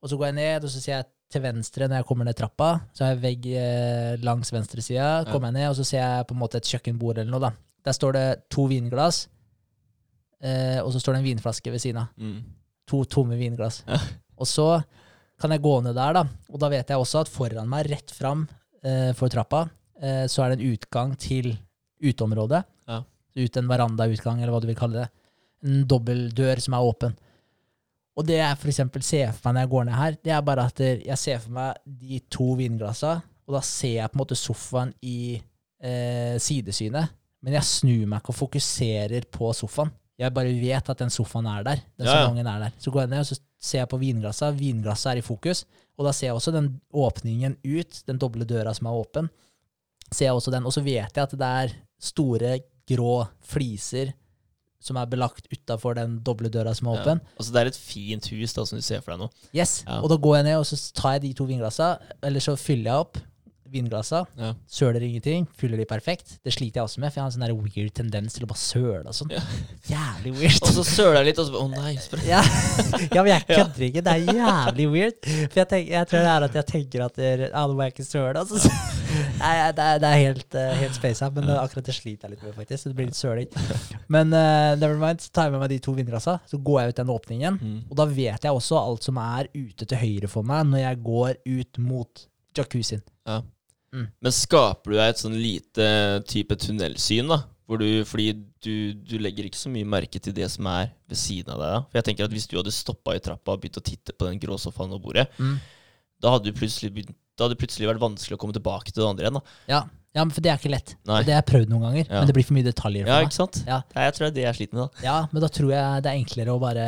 [0.03, 2.37] Og så går jeg ned, og så ser jeg til venstre når jeg kommer ned
[2.39, 2.69] trappa.
[2.95, 5.25] Så har jeg vegg eh, langs venstre sida.
[5.31, 7.49] Kommer jeg ned, og så ser jeg på en måte et kjøkkenbord eller noe.
[7.49, 7.53] da.
[7.87, 9.27] Der står det to vinglass,
[10.43, 12.13] eh, og så står det en vinflaske ved siden av.
[12.19, 12.39] Mm.
[12.91, 13.83] To tomme vinglass.
[13.87, 14.01] Ja.
[14.37, 14.69] Og så
[15.41, 16.25] kan jeg gå ned der, da.
[16.53, 18.47] Og da vet jeg også at foran meg, rett fram
[18.83, 19.67] eh, for trappa,
[20.01, 21.53] eh, så er det en utgang til
[22.03, 22.63] uteområdet.
[22.89, 23.03] Ja.
[23.37, 25.09] Ut en verandautgang, eller hva du vil kalle det.
[25.67, 27.17] En dobbeltdør som er åpen.
[28.17, 30.45] Og det jeg for eksempel ser for meg når jeg går ned her, det er
[30.47, 34.23] bare at jeg ser for meg de to vinglassene, og da ser jeg på en
[34.23, 37.13] måte sofaen i eh, sidesynet.
[37.45, 39.93] Men jeg snur meg ikke og fokuserer på sofaen.
[40.17, 41.83] Jeg bare vet at den sofaen er der.
[42.01, 42.31] Den Ja, ja.
[42.41, 42.73] er der.
[42.81, 45.67] Så går jeg ned og så ser jeg på vinglassene, Vinglasset er i fokus.
[45.99, 49.29] Og da ser jeg også den åpningen ut, den doble døra som er åpen.
[50.11, 54.13] Ser jeg også den, Og så vet jeg at det er store, grå fliser
[54.81, 57.03] som er belagt utafor den doble døra som er Ja.
[57.03, 57.21] åpen.
[57.39, 59.31] Altså Det er et fint hus da, som du ser for deg nå.
[59.55, 60.01] Yes, Ja.
[60.01, 62.85] Og da går jeg ned og så tar jeg de to vinglassa, eller så fyller
[62.93, 63.19] jeg opp
[63.69, 64.25] vinglassa.
[64.39, 64.53] Ja.
[64.71, 66.39] Søler ingenting, fyller de perfekt.
[66.45, 68.63] Det sliter jeg også med, for jeg har en sånn weird tendens til å bare
[68.63, 69.33] søle og sånn.
[69.35, 69.41] Ja.
[69.91, 70.63] Jævlig weird.
[70.63, 71.99] Og så søler jeg litt, og så Å nei.
[72.29, 72.43] Ja.
[73.11, 74.05] ja, men jeg kødder ikke.
[74.07, 75.19] Det er jævlig weird.
[75.51, 77.83] For jeg, tenker, jeg tror det er at jeg tenker at det, ja, nå må
[77.89, 78.39] jeg ikke søle.
[78.39, 78.71] Altså.
[79.41, 82.37] Nei, det er, det er helt, uh, helt space Men uh, akkurat det sliter jeg
[82.37, 82.83] litt med, faktisk.
[82.83, 83.51] Så det blir litt søling.
[84.13, 86.95] Men uh, never mind, så tar jeg med meg de to vinglassa, så går jeg
[86.95, 87.59] ut den åpningen.
[87.61, 87.81] Mm.
[87.91, 91.03] Og da vet jeg også alt som er ute til høyre for meg når jeg
[91.11, 93.05] går ut mot jacuzzien.
[93.29, 93.43] Ja.
[93.97, 94.09] Mm.
[94.21, 95.91] Men skaper du deg et sånn lite
[96.29, 97.43] type tunnelsyn, da?
[97.67, 98.29] Hvor du, fordi
[98.63, 101.73] du, du legger ikke så mye merke til det som er ved siden av deg.
[101.73, 101.81] da.
[101.89, 104.29] For jeg tenker at Hvis du hadde stoppa i trappa og begynt å titte på
[104.29, 105.57] den grå sofaen og bordet, Mm.
[106.23, 109.09] da hadde du plutselig begynt det hadde plutselig vært vanskelig å komme tilbake til det
[109.11, 109.39] andre igjen.
[109.39, 109.57] da.
[109.69, 109.81] Ja,
[110.17, 110.95] ja men for det er ikke lett.
[111.05, 111.19] Nei.
[111.21, 112.15] Og det har jeg prøvd noen ganger, Ja.
[112.19, 113.29] men det blir for mye detaljer for Ja, meg.
[113.29, 113.59] ikke sant?
[113.67, 113.83] Ja.
[113.95, 115.05] Nei, jeg tror det er det jeg sliter med, da.
[115.05, 116.87] Ja, men da tror jeg det er enklere å bare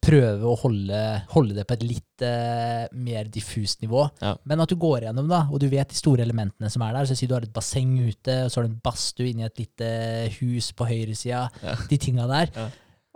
[0.00, 1.02] prøve å holde,
[1.34, 4.08] holde det på et litt uh, mer diffust nivå.
[4.22, 4.36] Ja.
[4.46, 7.10] Men at du går gjennom, da, og du vet de store elementene som er der.
[7.10, 9.58] Så si du har et basseng ute, og så har du en badstue inni et
[9.58, 9.88] lite
[10.38, 11.48] hus på høyresida.
[11.64, 11.74] Ja.
[11.90, 12.54] De tinga der.
[12.54, 12.68] Ja.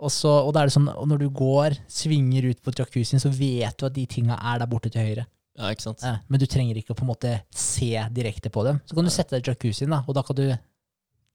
[0.03, 3.29] Og, så, og, da det sånn, og når du går, svinger ut på jacuzzien, så
[3.31, 5.23] vet du at de tinga er der borte til høyre.
[5.59, 6.01] Ja, ikke sant?
[6.03, 8.79] Eh, men du trenger ikke å på en måte se direkte på dem.
[8.89, 10.47] Så kan du sette deg i jacuzzien, da, og da kan du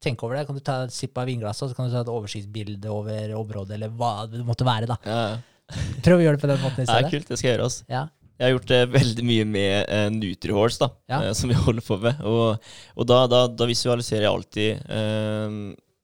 [0.03, 0.47] tenke over det.
[0.49, 3.35] Kan du ta et sipp av vinglasset, og så kan du ta et oversiktsbilde over
[3.39, 4.87] området, eller hva det måtte være.
[4.91, 4.97] da.
[5.07, 5.83] Ja, ja.
[6.03, 7.67] Prøv å gjøre det på den måten i Det Ja, kult, det skal jeg gjøre.
[7.71, 7.85] altså.
[7.93, 8.05] Ja.
[8.39, 11.19] Jeg har gjort det veldig mye med uh, Nutrihorse, da, Ja.
[11.27, 12.21] eh, som vi holder på med.
[12.23, 15.57] Og, og da, da, da visualiserer jeg alltid eh,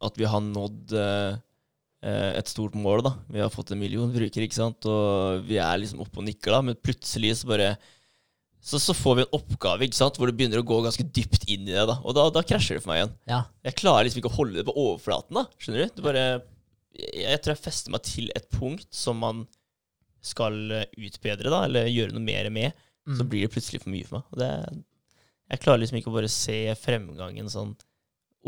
[0.04, 1.36] at vi har nådd eh,
[2.04, 3.04] eh, et stort mål.
[3.06, 3.14] da.
[3.30, 4.84] Vi har fått en million brukere, ikke sant?
[4.90, 7.76] og vi er liksom oppe og nikker, da, men plutselig så bare
[8.64, 10.16] så, så får vi en oppgave ikke sant?
[10.16, 11.84] hvor du begynner å gå ganske dypt inn i det.
[11.90, 13.12] da, Og da, da krasjer det for meg igjen.
[13.28, 13.42] Ja.
[13.68, 15.36] Jeg klarer liksom ikke å holde det på overflaten.
[15.36, 15.98] da, skjønner du?
[15.98, 16.24] Det bare,
[16.96, 19.44] jeg, jeg tror jeg fester meg til et punkt som man
[20.24, 20.56] skal
[20.96, 22.72] utbedre, da, eller gjøre noe mer med.
[23.04, 23.28] Så Mm.
[23.28, 24.28] blir det plutselig for mye for meg.
[24.32, 24.50] Og det,
[25.52, 27.74] jeg klarer liksom ikke å bare se fremgangen sånn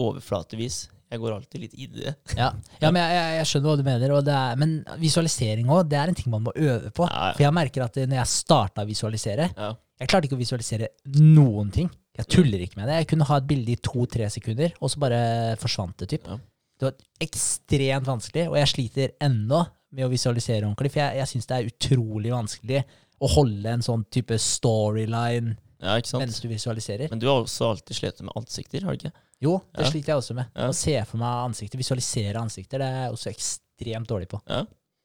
[0.01, 0.87] overflatevis.
[1.13, 2.15] Jeg går alltid litt i det.
[2.35, 2.49] Ja,
[2.83, 4.15] ja men jeg, jeg, jeg skjønner hva du mener.
[4.17, 7.07] Og det er, men visualisering òg, det er en ting man må øve på.
[7.07, 7.35] Ja, ja.
[7.37, 9.75] For jeg merker at når jeg starta å visualisere Ja.
[10.01, 11.89] Jeg klarte ikke å visualisere noen ting.
[12.17, 12.99] Jeg tuller ikke med det.
[13.03, 15.21] Jeg kunne ha et bilde i to-tre sekunder, og så bare
[15.61, 16.09] forsvant det.
[16.15, 16.27] typ.
[16.29, 16.37] Ja.
[16.77, 16.95] Det var
[17.25, 19.63] ekstremt vanskelig, og jeg sliter ennå
[19.97, 20.93] med å visualisere ordentlig.
[20.93, 22.83] For jeg, jeg syns det er utrolig vanskelig
[23.25, 27.09] å holde en sånn type storyline ja, mens du visualiserer.
[27.13, 29.15] Men du har også alltid slitt med ansikter, har du ikke?
[29.45, 29.91] Jo, det Ja.
[29.93, 30.47] sliter jeg også med.
[30.57, 34.41] Å se for meg ansikter, visualisere ansikter, det er jeg også ekstremt dårlig på.
[34.49, 34.63] Ja.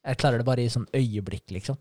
[0.07, 1.77] Jeg klarer det bare i sånn øyeblikk, liksom.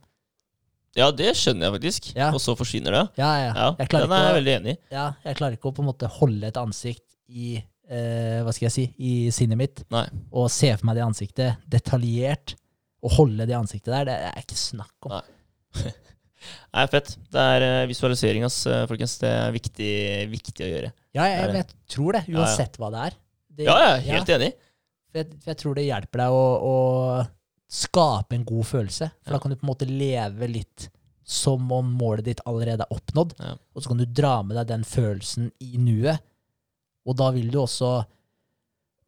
[0.98, 2.08] Ja, det skjønner jeg faktisk.
[2.16, 2.30] Ja.
[2.34, 3.02] Og så forsvinner det.
[3.20, 3.50] Ja, ja.
[3.54, 4.78] Ja, Jeg, Den er jeg å, veldig enig i.
[4.94, 8.66] ja, jeg klarer ikke å på en måte holde et ansikt i eh, Hva skal
[8.66, 10.06] jeg si i sinnet mitt, Nei.
[10.34, 12.56] og se for meg det ansiktet detaljert.
[13.00, 15.14] Og holde det ansiktet der, det er ikke snakk om.
[15.14, 15.92] Nei.
[16.74, 17.14] Nei, fett.
[17.32, 19.14] Det er uh, visualisering, ass, eh, folkens.
[19.22, 19.92] Det er viktig,
[20.32, 20.90] viktig å gjøre.
[21.16, 23.16] Ja, jeg, er jeg tror det, uansett hva det er.
[23.50, 24.50] Det, Ja, jeg er helt enig.
[25.10, 26.74] For jeg, for jeg tror det hjelper deg å, å
[27.70, 29.10] skape en god følelse.
[29.22, 30.88] For da kan du på en måte leve litt
[31.30, 33.36] som om målet ditt allerede er oppnådd.
[33.38, 33.52] Ja.
[33.76, 36.18] Og så kan du dra med deg den følelsen i nuet.
[37.06, 38.00] Og da vil du også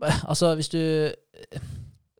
[0.03, 0.79] Altså, hvis du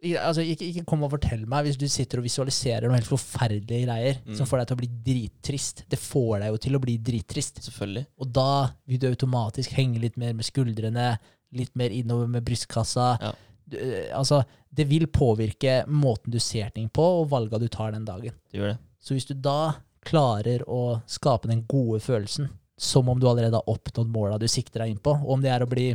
[0.03, 3.85] Altså, ikke, ikke kom og fortell meg hvis du sitter og visualiserer noen helt forferdelige
[3.87, 4.35] greier Mm.
[4.35, 5.85] som får deg til å bli drittrist.
[5.89, 7.61] Det får deg jo til å bli drittrist.
[7.63, 8.07] Selvfølgelig.
[8.19, 8.49] Og da
[8.91, 11.19] vil du automatisk henge litt mer med skuldrene,
[11.55, 13.13] litt mer innover med brystkassa.
[13.23, 13.33] Ja.
[13.73, 18.07] Eh, altså, det vil påvirke måten du ser ting på, og valga du tar den
[18.09, 18.37] dagen.
[18.51, 18.79] Det gjør det.
[19.03, 19.75] Så hvis du da
[20.07, 22.49] klarer å skape den gode følelsen,
[22.79, 25.53] som om du allerede har oppnådd måla du sikter deg inn på, og om det
[25.55, 25.93] er å bli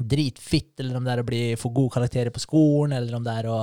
[0.00, 3.34] dritfitt, eller om det er å bli få gode karakterer på skolen, eller om det
[3.42, 3.58] er å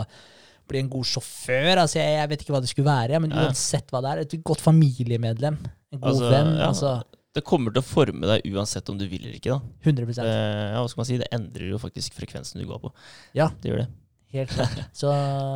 [0.67, 3.91] bli en god sjåfør altså jeg, jeg vet ikke hva det skulle være, men uansett
[3.93, 6.67] hva det er, et godt familiemedlem, en god Altså, venn, ja.
[6.67, 6.91] altså
[7.37, 9.53] Det kommer til å forme deg uansett om du vil eller ikke.
[9.53, 9.61] da.
[9.85, 11.21] 100 Det, ja, hva skal man si?
[11.21, 12.91] Det endrer jo faktisk frekvensen du går på.
[13.37, 13.51] Ja.
[13.61, 13.87] Det gjør det.
[14.35, 14.81] Helt klart.
[14.99, 15.07] Så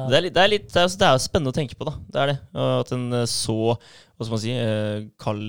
[0.08, 1.88] Det er, litt, det, er litt, det, er, det er jo spennende å tenke på,
[1.90, 1.96] da.
[2.08, 2.38] Det er det.
[2.56, 3.58] At en eh, så
[4.22, 5.42] hva skal man si, eh, kall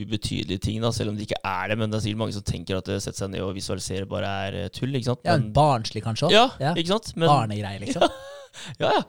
[0.00, 1.76] ubetydelige ting, da, selv om det ikke er det.
[1.78, 4.32] Men det er sikkert mange som tenker at det setter seg ned og visualiserer bare
[4.48, 4.94] er eh, tull.
[4.96, 5.22] ikke sant?
[5.28, 6.34] ja, Men, barnslig kanskje òg.
[6.34, 6.72] ja, Ja.
[6.74, 7.12] ikke sant?
[7.20, 8.08] Men, Barnegreier, liksom.
[8.82, 9.02] ja, ja.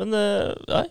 [0.00, 0.86] Men eh, nei,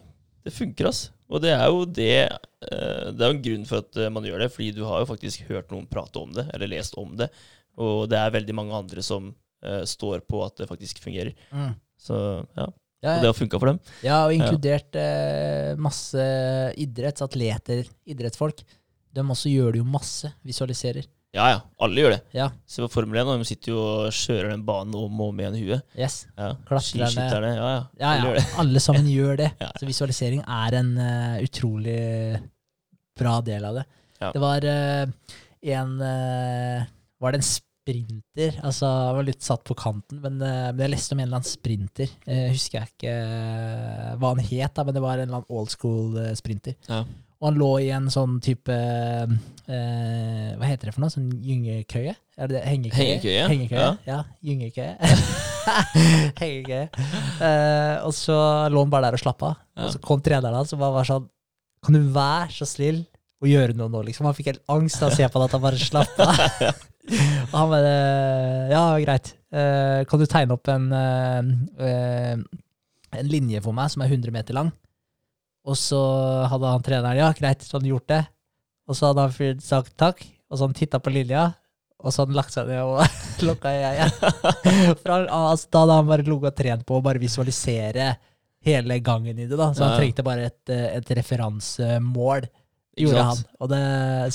[0.46, 1.12] det funker, altså.
[1.34, 4.28] Og det er jo det eh, Det er jo en grunn for at eh, man
[4.28, 7.16] gjør det, fordi du har jo faktisk hørt noen prate om det, eller lest om
[7.20, 7.30] det.
[7.82, 11.34] Og det er veldig mange andre som uh, står på at det faktisk fungerer.
[11.50, 11.72] Mm.
[11.98, 12.16] Så
[12.54, 12.68] ja,
[13.04, 13.80] Ja, Og det har funka for dem.
[14.06, 16.28] Ja, og inkludert uh, masse
[16.80, 18.62] idrettsatleter, idrettsfolk.
[19.14, 21.10] De også gjør det jo masse, visualiserer.
[21.34, 22.20] Ja ja, alle gjør det.
[22.38, 25.32] Ja, Se på Formel 1, og de sitter jo og kjører den banen om og
[25.32, 25.82] om igjen i huet.
[25.98, 26.20] yes.
[26.38, 26.52] Ja.
[26.70, 27.56] Klatrerne.
[27.58, 27.82] Ja, Ja, ja.
[27.98, 29.50] Ja, Alle alle sammen gjør det.
[29.80, 31.98] Så visualisering er en uh, utrolig
[33.18, 33.86] bra del av det.
[34.24, 35.34] Det var uh,
[35.74, 36.86] en uh,
[37.20, 38.62] Var det en sprinter?
[38.64, 41.40] Altså, jeg var litt satt på kanten, men, eh, men jeg leste om en eller
[41.42, 42.14] annen sprinter.
[42.28, 45.52] Eh, husker jeg ikke eh, hva han het, da, men det var en eller annen
[45.60, 46.78] old school eh, sprinter.
[46.88, 47.02] Ja.
[47.42, 48.78] Og han lå i en sånn type
[49.68, 51.14] eh, Hva heter det for noe?
[51.14, 52.14] Sånn gyngekøye?
[52.38, 52.64] Er det det?
[52.68, 53.05] Hengekøye?
[53.07, 53.91] Hengekøye, Hengekøye, ja.
[54.07, 54.20] ja.
[54.43, 54.93] Gyngekøye.
[56.41, 56.86] Hengekøye.
[57.47, 58.38] Eh, og så
[58.74, 59.61] lå han bare der og slappa av.
[59.84, 61.30] Og så kom treneren hans og bare var sånn
[61.84, 63.03] Kan du være så snill
[63.43, 64.28] å gjøre noe nå, liksom?
[64.30, 66.84] Han fikk helt angst av å se på det at han bare slappa av.
[67.51, 67.95] og han bare
[68.72, 69.34] Ja, greit.
[69.53, 71.55] Eh, kan du tegne opp en eh,
[71.86, 72.38] eh,
[73.14, 74.72] en linje for meg som er 100 meter lang?
[75.64, 75.99] Og så
[76.51, 78.24] hadde han treneren ja, greit, så hadde han gjort det.
[78.88, 81.48] Og så hadde han fyren sagt takk, og så han titta på Lilja,
[82.04, 83.00] og så hadde han lagt seg ned og
[83.48, 84.10] lukka øya.
[85.02, 88.12] For altså, da hadde han bare ligget og trent på å bare visualisere
[88.64, 89.72] hele gangen i det, da.
[89.76, 92.48] Så han trengte bare et, eh, et referansemål,
[93.00, 93.42] gjorde han.
[93.72, 93.82] Det,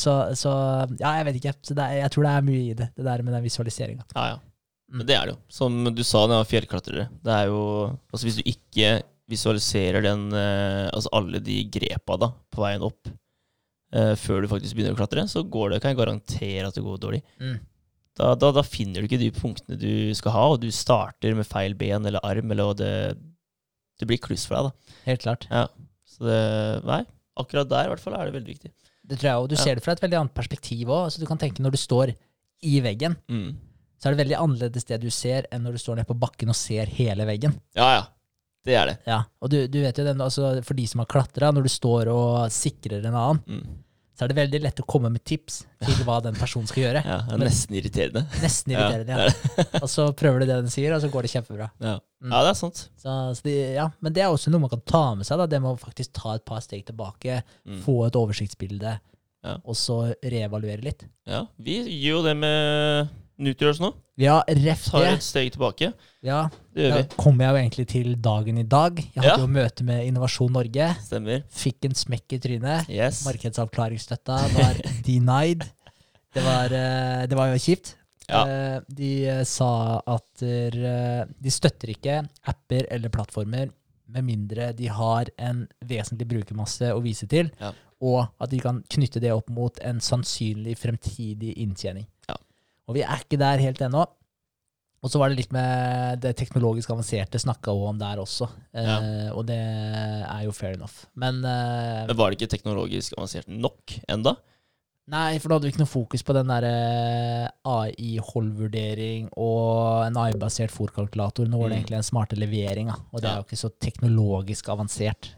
[0.01, 0.53] så, så
[0.99, 1.55] ja, jeg vet ikke.
[1.65, 4.09] Så det er, jeg tror det er mye i det, det der med den visualiseringa.
[4.15, 4.41] Ja, ja.
[4.89, 4.99] Mm.
[4.99, 5.39] Men det er det jo.
[5.53, 7.09] Som du sa det var fjellklatrere.
[7.25, 7.63] Det er jo
[8.09, 8.93] Altså, hvis du ikke
[9.29, 13.11] visualiserer den eh, Altså alle de grepa da, på veien opp
[13.93, 16.85] eh, før du faktisk begynner å klatre, så går det, kan jeg garantere at det
[16.85, 17.23] går dårlig.
[17.41, 17.59] Mm.
[18.19, 21.47] Da, da, da finner du ikke de punktene du skal ha, og du starter med
[21.47, 22.93] feil ben eller arm, eller det,
[24.01, 24.97] det blir kluss for deg, da.
[25.07, 25.47] Helt klart.
[26.09, 26.41] Så det
[26.89, 27.05] Nei,
[27.39, 28.73] akkurat der i hvert fall er det veldig viktig.
[29.09, 29.63] Det tror jeg, og Du Ja.
[29.63, 31.05] ser det fra et veldig annet perspektiv òg.
[31.07, 32.15] Altså, du kan tenke når du står
[32.67, 33.55] i veggen, Mm.
[34.03, 36.49] så er det veldig annerledes det du ser, enn når du står nede på bakken
[36.51, 37.55] og ser hele veggen.
[37.79, 38.03] Ja, ja.
[38.65, 38.97] Det er det.
[39.07, 41.69] Ja, Og du, du vet jo den, altså, for de som har klatra, når du
[41.73, 43.77] står og sikrer en annen, Mm.
[44.19, 47.03] så er det veldig lett å komme med tips til hva den personen skal gjøre.
[47.07, 48.25] Ja, det er nesten irriterende.
[48.43, 49.15] Nesten irriterende.
[49.15, 49.29] ja.
[49.29, 49.65] Ja.
[49.85, 51.71] Og så prøver du det den sier, og så går det kjempebra.
[51.81, 51.95] Ja.
[52.21, 52.33] Mm.
[52.35, 52.81] ja, det er sant.
[52.99, 55.39] Så, så de, ja, Men det er også noe man kan ta med seg.
[55.39, 57.79] da, Det med å faktisk ta et par steg tilbake, Mm.
[57.87, 58.99] få et oversiktsbilde,
[59.47, 59.55] Ja.
[59.65, 61.05] og så reevaluere litt.
[61.31, 63.93] Ja, vi gjør jo det med Nutriors nå.
[64.19, 65.93] Ja, ref Tar et steg tilbake.
[66.27, 68.97] Ja, Det gjør Da kommer jeg jo egentlig til dagen i dag.
[68.99, 69.37] Jeg hadde Ja.
[69.39, 70.89] jo møte med Innovasjon Norge.
[71.07, 71.45] Stemmer.
[71.51, 72.89] Fikk en smekk i trynet.
[72.91, 73.25] Yes.
[73.25, 74.75] Markedsavklaringsstøtta var
[75.07, 75.65] denied.
[76.35, 77.95] Det var, eh, det var jo kjipt.
[78.29, 78.43] Ja.
[78.45, 83.71] Eh, De eh, sa at de støtter ikke apper eller plattformer
[84.09, 87.73] med mindre de har en vesentlig brukermasse å vise til, Ja.
[88.01, 92.07] og at de kan knytte det opp mot en sannsynlig fremtidig inntjening.
[92.29, 92.37] Ja.
[92.89, 94.07] Og vi er ikke der helt ennå.
[94.99, 99.29] Og så var det litt med det teknologisk avanserte snakka hun om der også, eh,
[99.31, 101.05] og det er jo fair enough.
[101.15, 104.33] Men eh, Men var det ikke teknologisk avansert nok enda?
[105.09, 110.19] Nei, for da hadde vi ikke noe fokus på den der eh, AI-holdvurdering og en
[110.21, 111.47] AI-basert fòrkalkulator.
[111.49, 111.83] Nå var det Mm.
[111.85, 112.97] egentlig en smarte levering, da.
[113.13, 115.31] og det er jo ikke så teknologisk avansert.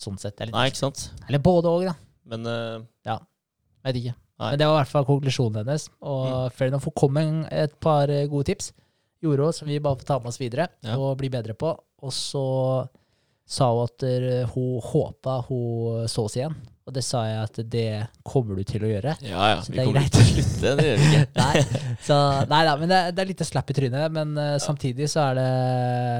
[0.00, 0.40] Sånn sett.
[0.40, 1.10] Eller, Nei, ikke sant?
[1.28, 1.94] eller både òg, da.
[2.26, 3.18] Men eh,
[3.84, 4.14] Vet ikke.
[4.40, 4.50] Nei.
[4.50, 5.86] Men det var i hvert fall konklusjonen hennes.
[6.02, 8.72] Og fair enough, hun kom med et par eh, gode tips.
[9.22, 10.98] Gjorde hun, som vi bare får ta med oss videre Ja.
[10.98, 11.70] og bli bedre på.
[12.04, 12.44] Og så
[13.46, 16.56] sa hun at eh, hun håpa hun så oss igjen.
[16.84, 17.84] Og det sa jeg at det
[18.28, 19.14] kommer du til å gjøre.
[19.24, 19.60] ja, ja.
[19.64, 20.72] Så Vi det er kommer ikke til å slutte.
[20.76, 21.22] Det gjør vi ikke.
[21.40, 22.18] Nei, så,
[22.50, 24.12] nei da, men det, det er litt slapp i trynet.
[24.12, 25.46] Men eh, samtidig så, det,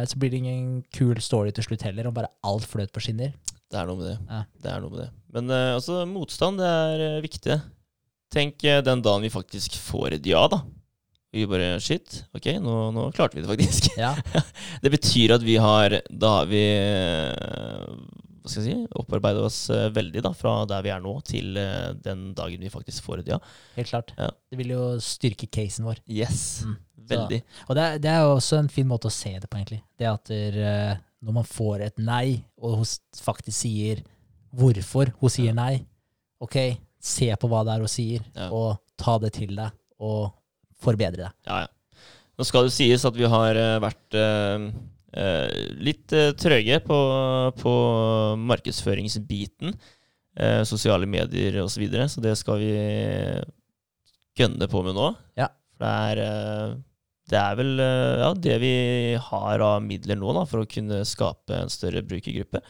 [0.09, 3.35] så blir det ingen kul story til slutt heller, om bare alt fløt på skinner.
[3.69, 4.17] Det er noe med det.
[4.31, 4.41] Ja.
[4.65, 5.11] Det er noe med det.
[5.35, 7.59] Men uh, altså, motstand det er uh, viktig.
[8.35, 10.63] Tenk eh, den dagen vi faktisk får et ja, da.
[11.35, 13.89] Vi bare Shit, ok, nå, nå klarte vi det faktisk.
[13.99, 14.13] Ja,
[14.83, 17.89] Det betyr at vi har Da har vi eh,
[18.45, 21.59] Hva skal jeg si opparbeida oss eh, veldig da fra der vi er nå, til
[22.05, 23.39] den dagen vi faktisk får et ja.
[23.79, 24.13] helt klart.
[24.19, 24.29] Ja.
[24.51, 26.03] Det vil jo styrke casen vår.
[26.11, 26.65] Yes.
[26.67, 26.77] Mm.
[27.15, 27.41] Veldig.
[27.69, 29.81] Og det, er- det er jo også en fin måte å se det på, egentlig.
[30.01, 32.93] Det at der, når man får et nei, og hun
[33.25, 34.05] faktisk sier
[34.55, 35.79] hvorfor hun sier nei,
[36.45, 36.59] ok,
[37.05, 38.49] se på hva det er hun sier, Ja.
[38.55, 40.33] og ta det til deg, og
[40.85, 41.33] forbedre det.
[41.49, 42.03] Ja, ja.
[42.35, 44.65] Nå skal det sies at vi har eh, vært eh,
[45.15, 46.97] eh, litt trøye på,
[47.61, 47.75] på
[48.51, 49.77] markedsføringsbiten.
[50.37, 51.77] eh, sosiale medier osv.
[51.77, 52.73] Så, videre, så det skal vi
[54.41, 55.13] gønne på med nå.
[55.39, 55.47] Ja.
[55.79, 56.75] For det er, eh,
[57.31, 58.73] det er vel eh, ja, det vi
[59.29, 62.61] har av midler nå da, for å kunne skape en større brukergruppe.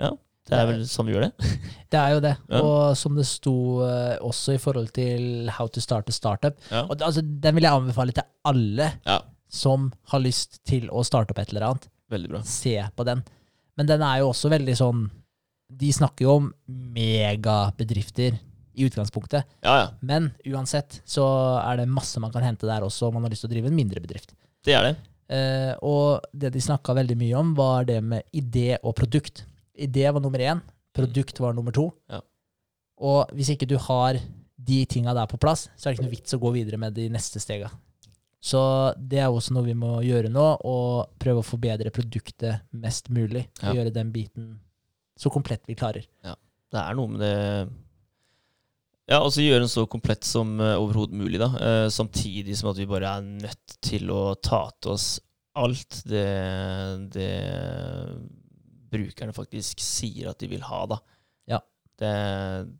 [0.00, 0.12] Ja,
[0.46, 1.52] det er vel sånn vi gjør det.
[1.92, 2.32] Det er jo det.
[2.50, 2.60] Ja.
[2.66, 3.52] Og som det sto
[3.86, 6.56] eh, også i forhold til How to start a startup.
[6.70, 6.82] Ja.
[6.90, 11.30] Og altså, den vil jeg anbefale til alle Ja, som har lyst til å starte
[11.34, 11.86] opp et eller annet.
[12.10, 12.40] veldig bra.
[12.46, 13.22] Se på den.
[13.78, 15.04] Men den er jo også veldig sånn
[15.70, 16.52] De snakker jo om
[17.26, 18.36] megabedrifter
[18.76, 19.46] i utgangspunktet.
[19.64, 19.86] Ja, ja.
[20.04, 21.24] Men uansett så
[21.62, 23.70] er det masse man kan hente der også om man har lyst til å drive
[23.72, 24.34] en mindre bedrift.
[24.66, 24.94] Det er det.
[25.32, 29.46] Eh, og det de snakka veldig mye om, var det med idé og produkt.
[29.76, 30.62] Idé var nummer én,
[30.96, 31.90] produkt var nummer to.
[32.10, 32.22] Ja.
[33.06, 34.18] Og hvis ikke du har
[34.66, 36.96] de tinga der på plass, så er det ikke noe vits å gå videre med
[36.96, 37.68] de neste stega.
[38.46, 38.60] Så
[38.96, 43.46] det er også noe vi må gjøre nå, og prøve å forbedre produktet mest mulig.
[43.62, 43.74] Ja.
[43.76, 44.54] Gjøre den biten
[45.16, 46.06] så komplett vi klarer.
[46.72, 47.34] Det er noe med det
[49.06, 51.52] Ja, altså gjøre den så komplett som uh, overhodet mulig, da.
[51.62, 55.06] Eh, samtidig som at vi bare er nødt til å ta til oss
[55.56, 56.26] alt det,
[57.14, 57.30] det
[58.92, 61.00] brukerne faktisk sier at de vil ha, da.
[61.50, 61.62] Ja.
[61.96, 62.12] Det,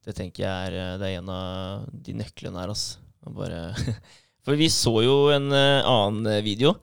[0.05, 3.03] det tenker jeg er, eh, det er en av de nøklene her, altså.
[3.27, 3.63] Bare
[4.47, 6.77] For vi så jo en eh, annen video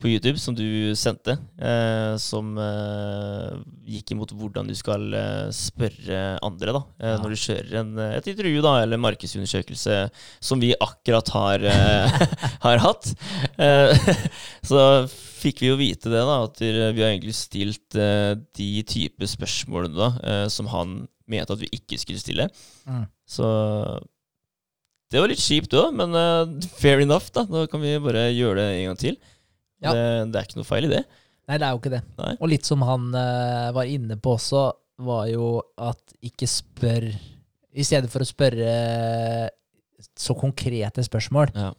[0.00, 3.52] på YouTube som du sendte, eh, som eh,
[3.92, 7.18] gikk imot hvordan du skal eh, spørre andre da, eh, Ja.
[7.20, 9.98] når du kjører en, eh, et intervju da, eller markedsundersøkelse
[10.40, 12.20] som vi akkurat har, eh,
[12.66, 13.10] har hatt.
[13.60, 14.14] Eh,
[14.70, 19.96] så fikk vi jo vite det, da, at vi har egentlig stilt de type spørsmålene
[19.96, 22.48] da, som han mente at vi ikke skulle stille.
[22.84, 23.06] Mm.
[23.24, 23.46] Så
[25.10, 26.12] det var litt kjipt òg, men
[26.76, 27.30] fair enough.
[27.34, 29.16] Da Nå kan vi bare gjøre det en gang til.
[29.82, 29.92] Ja.
[29.96, 31.04] Det, det er ikke noe feil i det.
[31.48, 32.02] Nei, det er jo ikke det.
[32.20, 32.34] Nei.
[32.38, 34.64] Og litt som han uh, var inne på også,
[35.00, 35.46] var jo
[35.80, 37.06] at ikke spør
[37.72, 38.74] I stedet for å spørre
[40.18, 41.72] så konkrete spørsmål, Ja.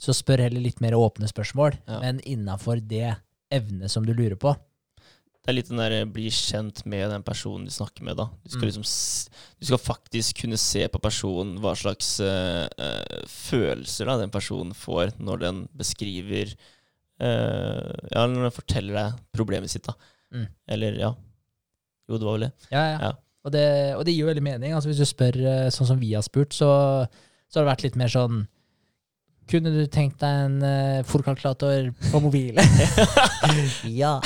[0.00, 2.00] så spør heller litt mer åpne spørsmål, Ja.
[2.00, 3.16] men innafor det
[3.52, 4.54] evnet som du lurer på.
[5.40, 8.26] Det er litt den der bli kjent med den personen du snakker med, da.
[8.44, 8.72] Du skal Mm.
[8.72, 14.30] liksom Du skal faktisk kunne se på personen hva slags uh, uh, følelser da, den
[14.30, 16.54] personen får når den beskriver
[17.20, 19.96] eh, Ja, når han forteller deg problemet sitt, da.
[20.34, 20.46] Mm.
[20.76, 21.10] Eller, ja.
[22.10, 22.52] Jo, det var vel det.
[22.70, 22.96] Ja, ja.
[23.08, 23.12] Ja.
[23.40, 23.66] Og, det,
[23.96, 24.74] og det gir jo veldig mening.
[24.76, 26.70] Altså, hvis du spør eh, sånn som vi har spurt, så,
[27.48, 28.44] så har det vært litt mer sånn
[29.50, 32.62] Kunne du tenkt deg en uh, fòrkalkulator på mobilen?
[34.02, 34.18] ja.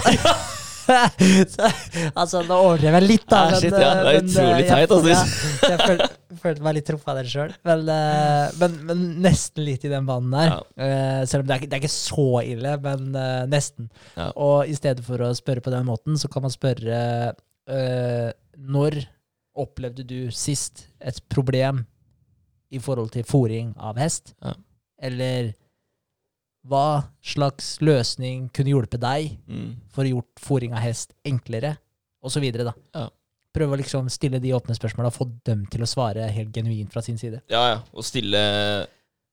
[1.54, 1.70] så,
[2.12, 3.44] altså, nå overdrev jeg litt, da.
[3.46, 3.94] Ah, shit, ja.
[4.02, 5.14] Det er utrolig eh, teit, altså.
[5.14, 6.10] Ja, jeg følte,
[6.40, 7.52] følte meg litt truffet av det sjøl.
[7.66, 10.54] Men, uh, men, men nesten litt i den banen der.
[10.76, 13.90] Eh, selv om det er, det er ikke så ille, men uh, nesten.
[14.16, 14.30] Ja.
[14.36, 17.00] Og i stedet for å spørre på den måten, så kan man spørre
[18.60, 18.98] Når
[19.56, 21.84] opplevde du sist et problem
[22.74, 24.34] i forhold til fòring av hest?
[24.44, 24.52] Ja.
[25.08, 25.52] Eller
[26.64, 29.74] hva slags løsning kunne hjulpet deg Mm.
[29.92, 31.76] for å gjort fòring av hest enklere?
[32.24, 32.72] Og så videre, da.
[32.96, 33.08] Ja.
[33.54, 36.90] Prøve å liksom stille de åpne spørsmåla og få dem til å svare helt genuint
[36.92, 37.38] fra sin side.
[37.52, 37.78] Ja, ja.
[37.94, 38.40] Og stille,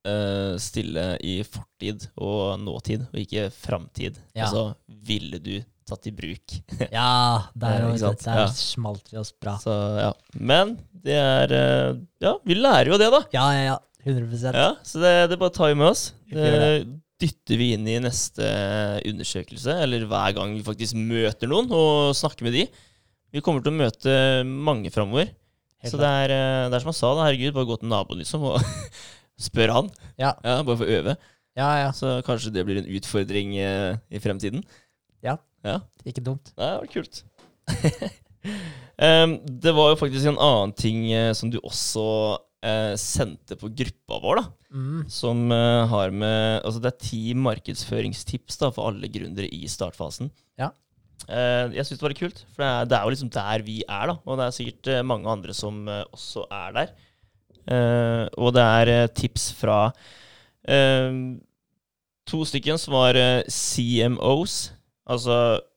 [0.08, 4.20] uh, stille i fortid og nåtid, og ikke framtid.
[4.38, 4.46] Ja.
[4.48, 4.68] Altså,
[5.10, 5.56] ville du
[5.90, 6.58] tatt i bruk?
[6.94, 8.50] Ja, der, og, ikke der Ja.
[8.56, 9.58] smalt vi oss bra.
[9.64, 10.12] Så ja.
[10.38, 13.24] Men det er uh, Ja, vi lærer jo det, da.
[13.34, 13.80] Ja, ja, ja.
[14.02, 16.08] 100 Ja, Så det, det bare tar vi med oss.
[16.32, 16.88] Det
[17.22, 18.48] dytter vi inn i neste
[19.06, 22.64] undersøkelse, eller hver gang vi faktisk møter noen og snakker med de.
[23.32, 24.14] Vi kommer til å møte
[24.46, 25.32] mange framover.
[25.88, 28.20] Så det er, eh, det er som han sa, da, herregud, bare gå til naboen
[28.22, 28.60] liksom og
[29.48, 29.92] spør han.
[30.22, 30.36] Ja.
[30.44, 31.16] Bare for å øve.
[31.58, 31.90] Ja, ja.
[31.96, 34.64] Så kanskje det blir en utfordring eh, i fremtiden.
[35.26, 35.38] Ja.
[35.66, 35.80] ja.
[36.06, 36.54] Ikke dumt.
[36.54, 37.24] Det var kult.
[39.02, 42.06] um, det var jo faktisk en annen ting eh, som du også
[42.66, 44.46] eh, sendte på gruppa vår, da.
[44.72, 45.02] Mm.
[45.12, 50.32] Som eh, har med Altså, det er ti markedsføringstips da, for alle gründere i startfasen.
[51.28, 51.38] Ja.
[51.38, 53.66] Eh, jeg syns det var litt kult, for det er, det er jo liksom der
[53.68, 54.18] vi er, da.
[54.26, 56.94] Og det er sikkert eh, mange andre som eh, også er der.
[58.42, 59.94] Og det er tips fra
[62.28, 64.56] to stykken som var CMOs,
[65.06, 65.36] altså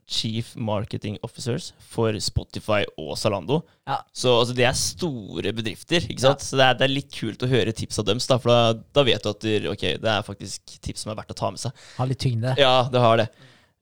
[0.09, 3.61] Chief Marketing Officers, for Spotify og Zalando.
[3.89, 4.01] Ja.
[4.17, 6.45] Så altså, det er store bedrifter, ikke sant?
[6.45, 8.85] Så det er, det er litt kult å høre tips av dem, da, for da,
[8.97, 11.53] da vet du at du, ok, det er faktisk tips som er verdt å ta
[11.53, 11.85] med seg.
[12.01, 12.57] Har litt tyngde.
[12.61, 13.29] Ja, det har det.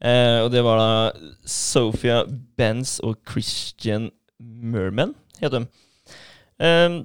[0.02, 2.24] Eh, og det var da Sophia
[2.58, 4.10] Benz og Christian
[4.42, 5.62] Merman, het de.
[6.58, 7.02] Eh,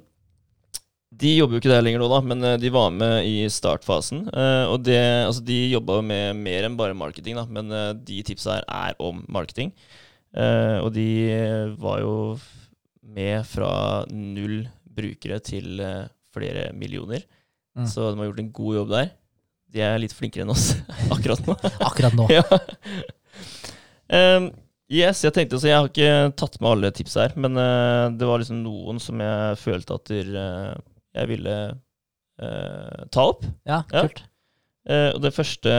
[1.18, 4.26] de jobber jo ikke der lenger nå, da, men eh, de var med i startfasen.
[4.28, 7.72] Eh, og det, altså, de jobba med mer enn bare marketing, da, men
[8.06, 9.72] de tipsa her er om marketing.
[10.36, 11.08] Eh, og de
[11.80, 12.14] var jo
[13.08, 13.70] med fra
[14.12, 14.60] null
[14.98, 15.80] brukere til
[16.34, 17.24] flere millioner.
[17.78, 17.86] Mm.
[17.88, 19.10] Så de har gjort en god jobb der.
[19.74, 20.70] De er litt flinkere enn oss
[21.14, 21.56] akkurat nå.
[21.84, 22.28] Akkurat nå.
[22.38, 22.44] ja.
[24.08, 24.48] Um,
[24.88, 28.28] yes, jeg tenkte så Jeg har ikke tatt med alle tips her, men uh, det
[28.28, 33.44] var liksom noen som jeg følte at der, uh, jeg ville uh, ta opp.
[33.68, 34.06] Ja, Ja.
[34.06, 34.24] kult.
[34.88, 35.72] Eh, og det første,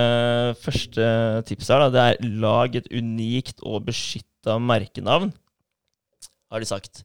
[0.62, 1.06] første
[1.50, 5.32] tipset her, da, det er lag et unikt og beskytta merkenavn,
[6.54, 7.02] har de sagt.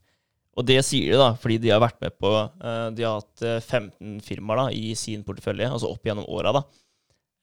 [0.57, 3.43] Og det sier de da, fordi de har vært med på eh, De har hatt
[3.43, 6.63] eh, 15 firmaer da, i sin portefølje, altså opp gjennom åra,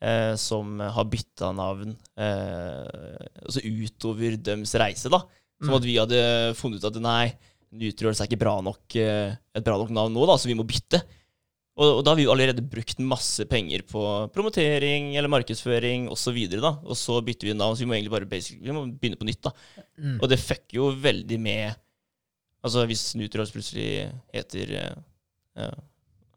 [0.01, 5.11] eh, som har bytta navn eh, altså utover deres reise.
[5.11, 5.23] da.
[5.61, 5.77] Som Mm.
[5.77, 6.21] at vi hadde
[6.57, 7.33] funnet ut at nei,
[7.71, 10.65] Nutriors er ikke bra nok, eh, et bra nok navn nå, da, så vi må
[10.67, 11.03] bytte.
[11.77, 14.01] Og, og da har vi jo allerede brukt masse penger på
[14.35, 16.35] promotering eller markedsføring osv.
[16.59, 19.27] Og, og så bytter vi navn, så vi må egentlig bare vi må begynne på
[19.29, 19.41] nytt.
[19.47, 19.53] da.
[20.01, 20.17] Mm.
[20.19, 21.79] Og det fucker jo veldig med
[22.61, 24.99] Altså hvis Nutriors plutselig heter eh,
[25.57, 25.69] ja,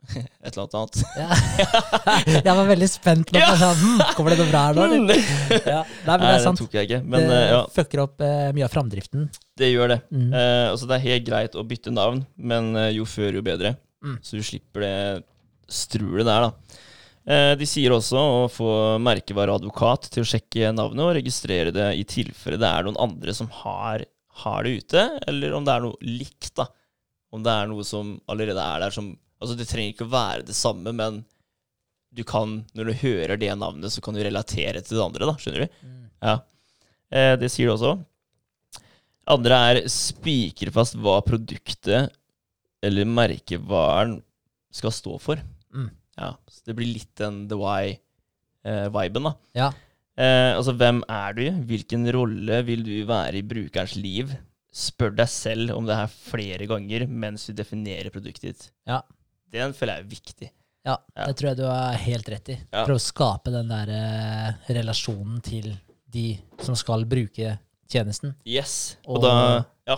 [0.45, 1.03] et eller annet annet.
[1.17, 1.29] Ja.
[2.47, 3.43] jeg var veldig spent nå.
[3.43, 3.53] Ja.
[3.61, 4.89] sånn, hm, Kommer det noe bra her nå?
[5.09, 5.19] Nei,
[5.61, 5.83] Ja.
[6.07, 7.03] Nei, men det er det tok jeg ikke.
[7.05, 9.29] Men det eh, ja, fucker opp uh, mye av framdriften.
[9.61, 10.01] det gjør det.
[10.13, 10.33] Mm.
[10.33, 13.77] Uh, altså Det er helt greit å bytte navn, men uh, jo før, jo bedre.
[14.05, 14.19] Mm.
[14.25, 14.97] Så du slipper det
[15.73, 16.83] strulet der, da.
[17.25, 18.71] Eh, de sier også å få
[19.01, 23.49] merkevareadvokat til å sjekke navnet og registrere det i tilfelle det er noen andre som
[23.63, 24.05] har
[24.43, 26.51] har det ute, eller om det er noe likt.
[26.59, 26.67] da.
[27.35, 30.45] Om det er noe som allerede er der som Altså, det trenger ikke å være
[30.49, 31.19] det samme, men
[32.15, 35.35] du kan, når du hører det navnet, så kan du relatere til det andre, da.
[35.37, 35.75] Skjønner du?
[35.85, 36.05] Mm.
[36.25, 36.35] Ja.
[37.13, 37.91] Eh, det sier du også.
[39.35, 42.15] Andre er spikre fast hva produktet
[42.85, 44.19] eller merkevaren
[44.73, 45.43] skal stå for.
[45.75, 45.91] Mm.
[46.21, 49.35] Ja, så det blir litt den the why-viben, da.
[49.59, 49.71] Ja.
[50.17, 51.45] Eh, altså, hvem er du?
[51.67, 54.31] Hvilken rolle vil du være i brukerens liv?
[54.75, 58.69] Spør deg selv om det her flere ganger mens du definerer produktet ditt.
[58.91, 59.01] Ja.
[59.55, 60.51] Den føler jeg er viktig.
[60.85, 61.27] Ja, Ja.
[61.31, 62.57] det tror jeg du har helt rett i.
[62.73, 62.85] Ja.
[62.85, 65.71] Prøv å skape den der eh, relasjonen til
[66.13, 67.55] de som skal bruke
[67.91, 68.35] tjenesten.
[68.47, 68.97] Yes.
[69.07, 69.97] Og, Og- da ja,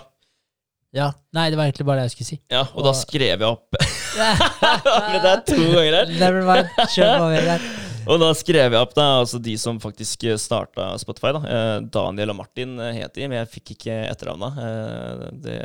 [0.96, 2.40] Ja, Nei, det var egentlig bare det jeg skulle si.
[2.50, 3.74] ja, og da skrev jeg opp
[4.16, 6.06] Men det er to ganger her.
[6.20, 6.70] Never mind.
[6.94, 7.66] Kjør på, Vegard.
[8.06, 11.32] Og da skrev jeg opp da, altså de som faktisk starta Spotify.
[11.34, 11.40] da.
[11.50, 14.50] Eh, Daniel og Martin eh, het de, men jeg fikk ikke etternavna.
[14.62, 15.58] Eh, det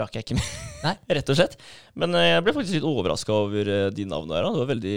[0.00, 0.48] rakk jeg ikke med,
[0.84, 0.94] Nei.
[1.18, 1.54] rett og slett.
[1.98, 4.46] Men eh, jeg ble faktisk litt overraska over eh, de navnene her.
[4.48, 4.52] da.
[4.56, 4.96] Det var veldig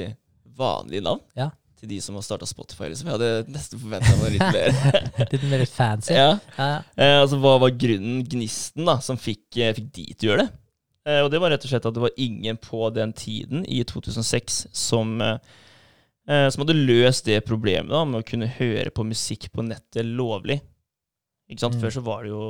[0.57, 1.47] vanlige navn Ja.
[1.79, 2.89] til de som har starta Spotify.
[2.91, 3.09] liksom.
[3.11, 4.99] Jeg hadde nesten forventa noe litt mer.
[5.33, 6.13] Litt mer fancy.
[6.17, 6.27] ja.
[6.57, 6.81] Ja, ja.
[6.97, 10.45] Eh, altså, Hva var grunnen, gnisten, da, som fikk, eh, fikk de til å gjøre
[10.47, 10.53] det?
[11.09, 13.81] Eh, og det var rett og slett at det var ingen på den tiden, i
[13.89, 15.59] 2006, som, eh, eh,
[16.25, 20.61] som hadde løst det problemet da, med å kunne høre på musikk på nettet lovlig.
[21.51, 21.75] Ikke sant?
[21.75, 21.81] Mm.
[21.83, 22.43] Før så var det jo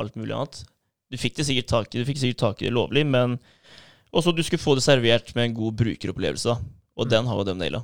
[0.00, 0.62] alt mulig annet.
[1.10, 3.38] Du fikk det sikkert tak i, du fikk sikkert tak i det lovlig, men
[4.14, 6.54] også du skulle få det servert med en god brukeropplevelse.
[6.54, 6.56] da.
[6.96, 7.10] Og Mm.
[7.10, 7.82] den har jo de naila.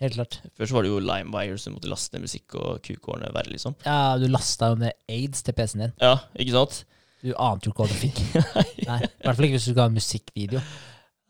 [0.00, 0.40] Helt klart.
[0.58, 3.52] Før så var det jo LimeWire, så du måtte laste ned musikk og kukårene verre,
[3.54, 3.74] liksom.
[3.86, 5.92] Ja, du lasta jo ned aids til PC-en din.
[6.02, 6.84] Ja, ikke sant?
[7.22, 8.18] Du ante jo ikke hva du fikk.
[8.88, 10.60] Nei, I hvert fall ikke hvis du skulle ha en musikkvideo.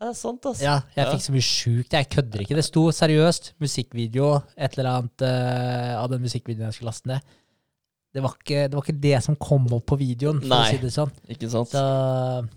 [0.00, 0.62] Det er sant, altså.
[0.64, 1.12] Ja, jeg Ja.
[1.14, 1.92] fikk så mye sjukt.
[1.94, 2.56] Jeg kødder ikke.
[2.58, 7.20] Det sto seriøst musikkvideo, et eller annet uh, av den musikkvideoen jeg skulle laste ned.
[8.14, 10.58] Det var, ikke, det var ikke det som kom opp på videoen, for Nei.
[10.60, 11.10] å si det sånn.
[11.34, 11.72] Ikke sant?
[11.72, 11.80] Så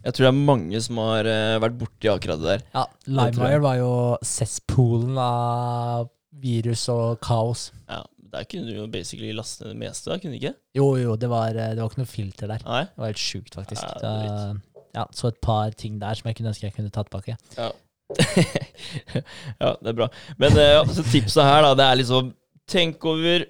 [0.06, 2.68] Jeg tror det er mange som har uh, vært borti akkurat det der.
[2.76, 2.84] ja.
[3.08, 7.72] LimeWire var jo cesspoolen av virus og kaos.
[7.90, 10.54] Ja, Der kunne du jo basically laste ned det meste, da, kunne du ikke?
[10.76, 12.62] Jo, jo, det var, eh, det var ikke noe filter der.
[12.68, 12.84] Nei?
[12.92, 13.82] Det var helt sjukt, faktisk.
[13.82, 14.60] Ja, det var er
[14.98, 17.38] ja, så et par ting der som jeg kunne ønske jeg kunne tatt tilbake.
[17.58, 17.70] Ja.
[19.62, 20.08] ja, det er bra.
[20.40, 22.36] Men eh, ja, så tipset her, da, det er liksom
[22.68, 23.46] Tenk over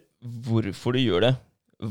[0.46, 1.32] hvorfor du gjør det.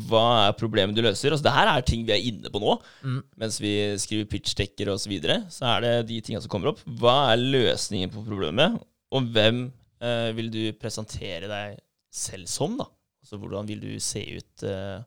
[0.07, 1.35] Hva er problemet du løser?
[1.35, 2.77] Altså, det her er ting vi er inne på nå.
[3.03, 3.17] Mm.
[3.43, 6.85] Mens vi skriver pitchdekker osv., så, videre, så er det de tinga som kommer opp.
[6.87, 8.79] Hva er løsningen på problemet,
[9.15, 9.65] og hvem
[10.03, 11.81] eh, vil du presentere deg
[12.15, 12.79] selv som?
[12.79, 12.87] da?
[13.27, 14.99] Altså Hvordan vil du se ut eh,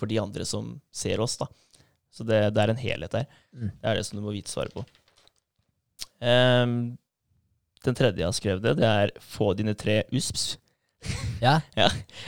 [0.00, 1.36] for de andre som ser oss?
[1.40, 1.48] da?
[2.10, 3.28] Så det, det er en helhet der.
[3.54, 3.70] Mm.
[3.70, 4.84] Det er det som du må vite svaret på.
[6.20, 6.96] Um,
[7.86, 10.56] den tredje jeg har skrevet, det, det er få dine tre USPs.
[11.40, 11.60] Ja,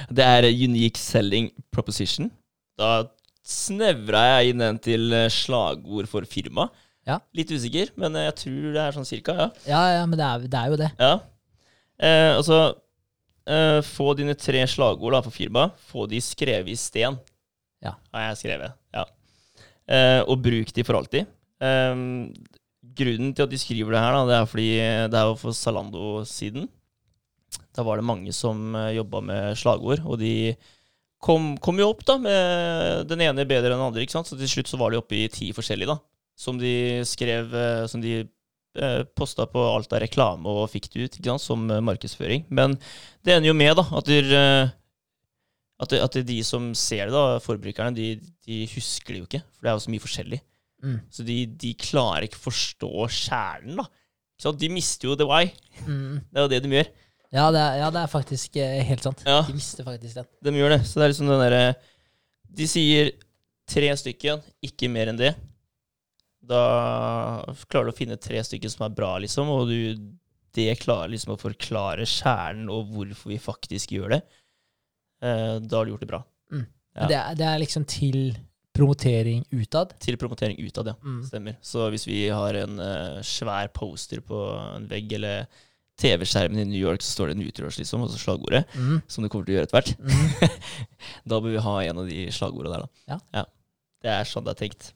[0.09, 2.30] Det er Unique Selling Proposition.
[2.80, 3.03] Da
[3.45, 6.70] snevra jeg inn den til eh, slagord for firma.
[7.05, 7.18] Ja.
[7.37, 9.49] Litt usikker, men eh, jeg tror det er sånn cirka, ja.
[9.66, 10.89] ja, ja men det er, det er jo det.
[11.03, 11.12] ja.
[12.03, 12.57] Eh, altså
[13.47, 15.68] eh, Få dine tre slagord da, for firma.
[15.91, 17.18] Få de skrevet i sten.
[17.85, 17.93] Ja.
[18.14, 18.78] Har jeg skrevet.
[19.91, 21.30] Eh, og bruk de for alltid.
[21.62, 22.03] Eh,
[22.99, 24.70] grunnen til at de skriver det her, da, det er fordi
[25.12, 26.68] det er jo for Zalando-siden.
[27.72, 30.53] Da var det mange som uh, jobba med slagord, og de
[31.22, 34.05] kom, kom jo opp da med den ene bedre enn den andre.
[34.05, 34.28] ikke sant?
[34.28, 35.99] Så til slutt så var de oppe i ti forskjellige, da.
[36.39, 38.22] Som de skrev eh, Som de
[39.12, 41.45] posta på alt av reklame og fikk det ut ikke sant?
[41.45, 42.47] som eh, markedsføring.
[42.49, 42.78] Men
[43.24, 44.72] det ender jo med da at, eh,
[45.83, 48.14] at, det, at det de som ser det, da, forbrukerne, de,
[48.47, 49.43] de husker det jo ikke.
[49.57, 50.39] For det er jo så mye forskjellig.
[50.83, 50.99] Mm.
[51.14, 53.89] Så de, de klarer ikke forstå kjernen, da.
[54.43, 54.51] Så?
[54.59, 55.47] De mister jo the why.
[55.87, 56.22] Mm.
[56.26, 56.93] Det er jo det de gjør.
[57.33, 59.22] Ja, det er, ja, det er faktisk eh, helt sant.
[59.24, 59.41] Ja.
[59.47, 60.30] De mister faktisk den.
[60.45, 60.83] De gjør det.
[60.89, 61.62] Så det er liksom den derre
[62.53, 63.12] De sier
[63.72, 65.33] tre stykker, ikke mer enn det.
[66.43, 66.62] Da
[67.70, 70.11] klarer du å finne tre stykker som er bra, liksom, og du,
[70.57, 74.20] det klarer liksom å forklare kjernen og hvorfor vi faktisk gjør det.
[75.23, 76.23] Eh, da har du gjort det bra.
[76.53, 76.64] Mm.
[76.97, 77.07] Ja.
[77.09, 78.23] Det, er, det er liksom til
[78.77, 79.93] promotering utad.
[80.01, 80.95] Til promotering utad, ja.
[81.05, 81.20] Mm.
[81.29, 81.59] Stemmer.
[81.64, 84.39] Så hvis vi har en uh, svær poster på
[84.79, 85.45] en vegg, eller
[86.01, 89.03] TV-skjermen i New York, så står det Nutriors, liksom, altså slagordet, Mm.
[89.07, 89.93] som du kommer til å gjøre etter hvert.
[90.01, 90.57] Mm.
[91.31, 93.18] Da bør vi ha en av de slagordene der, da.
[93.37, 93.45] Ja.
[94.03, 94.89] Det er sånn det er tenkt.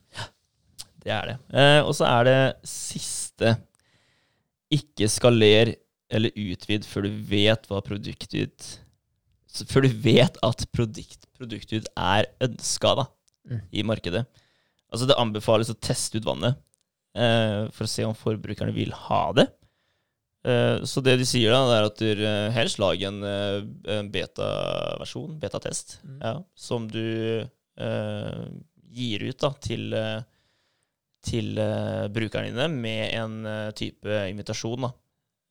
[1.04, 1.36] Det er det.
[1.54, 3.52] Eh, og så er det siste
[4.74, 5.76] Ikke skaler
[6.10, 8.66] eller utvid før du vet hva produktet ditt
[9.64, 13.06] Før du vet at produkt, produktet ditt er ønska
[13.46, 13.60] Mm.
[13.72, 14.24] i markedet.
[14.92, 16.56] Altså Det anbefales å teste ut vannet
[17.14, 19.44] eh, for å se om forbrukerne vil ha det.
[20.44, 23.62] Eh, så det de sier, da, det er at du eh, helst lager en, eh,
[23.98, 26.18] en beta-versjon, betatest, Mm.
[26.22, 27.46] ja, som du
[27.78, 28.44] eh,
[28.90, 30.22] gir ut da, til, eh,
[31.22, 31.54] til
[32.10, 34.80] brukerne dine med en type invitasjon.
[34.88, 34.90] da.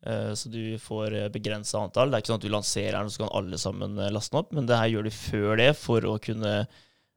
[0.05, 2.11] Eh, Så du får begrensa antall.
[2.11, 4.43] Det er ikke sånn at du lanserer den, så kan alle sammen eh, laste den
[4.43, 6.55] opp, men det her gjør du før det for å kunne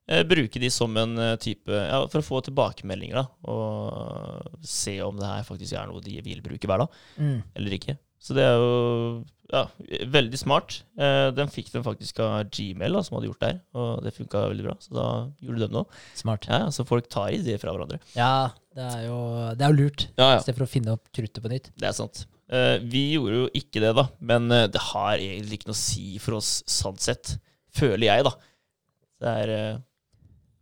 [0.09, 3.27] eh, bruke de som en eh, type Ja, for å få tilbakemeldinger, da.
[3.49, 7.43] Og se om det her faktisk er noe de vil bruke hver dag, Mm.
[7.57, 7.99] eller ikke.
[8.19, 9.61] Så det er jo ja,
[10.11, 10.81] veldig smart.
[10.99, 14.13] Eh, Den fikk den faktisk av Gmail, da, som hadde gjort det her, og det
[14.17, 14.75] funka veldig bra.
[14.83, 15.05] Så da
[15.41, 16.01] gjorde de det òg.
[16.19, 16.49] Smart.
[16.51, 18.01] Ja, så folk tar ideer fra hverandre.
[18.17, 19.21] Ja, det er jo,
[19.55, 20.09] det er jo lurt.
[20.19, 21.71] Ja, I stedet for å finne opp kruttet på nytt.
[21.79, 22.27] Det er sant.
[22.49, 25.83] Eh, vi gjorde jo ikke det, da, men eh, det har egentlig ikke noe å
[25.83, 27.35] si for oss sant sett.
[27.77, 28.33] Føler jeg, da.
[29.19, 29.81] Det er uh,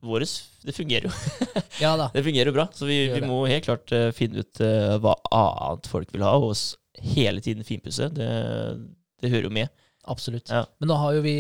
[0.07, 0.33] våres
[0.65, 1.13] Det fungerer jo.
[1.85, 2.09] Ja da.
[2.15, 2.67] Det fungerer jo bra.
[2.75, 6.35] Så vi, vi må helt klart eh, finne ut eh, hva annet folk vil ha,
[6.41, 6.71] og oss
[7.15, 8.09] hele tiden finpusse.
[8.17, 8.29] Det,
[9.21, 9.69] det hører jo med.
[10.07, 10.49] Absolutt.
[10.55, 10.63] Ja.
[10.81, 11.35] Men nå har jo vi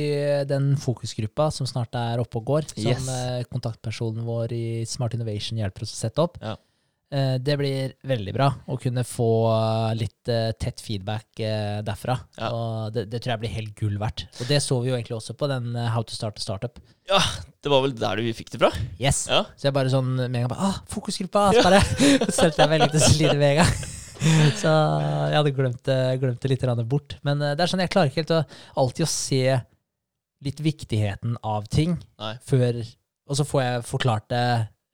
[0.51, 3.09] den fokusgruppa som snart er oppe og går, som Yes.
[3.09, 6.37] eh, kontaktpersonen vår i Smart Innovation hjelper oss å sette opp.
[6.43, 6.57] Ja.
[7.15, 9.29] Eh, Det blir veldig bra å kunne få
[9.95, 12.17] litt eh, tett feedback eh, derfra.
[12.39, 12.51] Ja.
[12.51, 14.25] Og det, det tror jeg blir helt gull verdt.
[14.41, 16.81] Og det så vi jo egentlig også på den How to start a startup.
[17.07, 17.21] Ja,
[17.63, 18.73] det var vel der du fikk det fra?
[18.99, 19.27] Yes!
[19.31, 19.45] Ja.
[19.55, 21.47] Så jeg bare sånn med en gang bare ah, fokusgruppa!
[21.55, 21.85] Så bare
[22.35, 23.73] sendte jeg melding til Celine med en gang.
[24.63, 25.91] Så jeg hadde glemt
[26.23, 27.19] glemt det litt bort.
[27.23, 28.45] Men det er sånn, jeg klarer ikke helt å
[28.83, 29.43] alltid å se
[30.47, 32.35] litt viktigheten av ting Nei.
[32.45, 32.83] før
[33.27, 34.47] Og så får jeg forklart det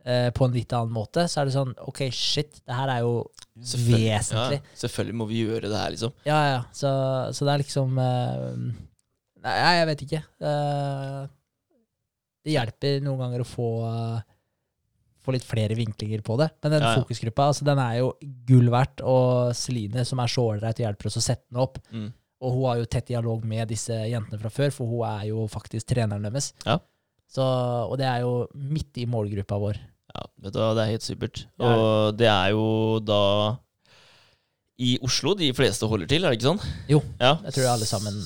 [0.04, 1.26] eh, på en litt annen måte.
[1.30, 3.14] Så er det sånn OK, shit, det her er jo
[3.58, 4.00] Selvfølgelig.
[4.08, 4.58] vesentlig.
[4.62, 6.14] Ja, selvfølgelig må vi gjøre det her, liksom.
[6.28, 6.60] Ja, ja.
[6.72, 6.90] Så,
[7.36, 8.50] så det er liksom eh,
[9.42, 10.20] Nei, jeg vet ikke.
[10.46, 11.22] Eh,
[12.46, 13.66] det hjelper noen ganger å få,
[15.22, 16.48] få litt flere vinklinger på det.
[16.62, 17.02] Men den Ja, ja.
[17.02, 18.12] fokusgruppa altså, den er jo
[18.48, 19.02] gull verdt.
[19.06, 21.78] Og Celine, som er så ålreit og hjelper oss å sette den opp.
[21.90, 22.08] Mm.
[22.42, 25.44] Og hun har jo tett dialog med disse jentene fra før, for hun er jo
[25.50, 26.50] faktisk treneren deres.
[26.66, 26.78] Ja.
[27.30, 29.78] Så, og det er jo midt i målgruppa vår.
[30.12, 31.44] Ja, vet du hva, det er helt supert.
[31.56, 32.64] Er Og det er jo
[33.00, 33.22] da
[34.82, 36.64] i Oslo de fleste holder til, er det ikke sånn?
[36.90, 37.36] Jo, Ja.
[37.46, 38.16] Jeg tror alle sammen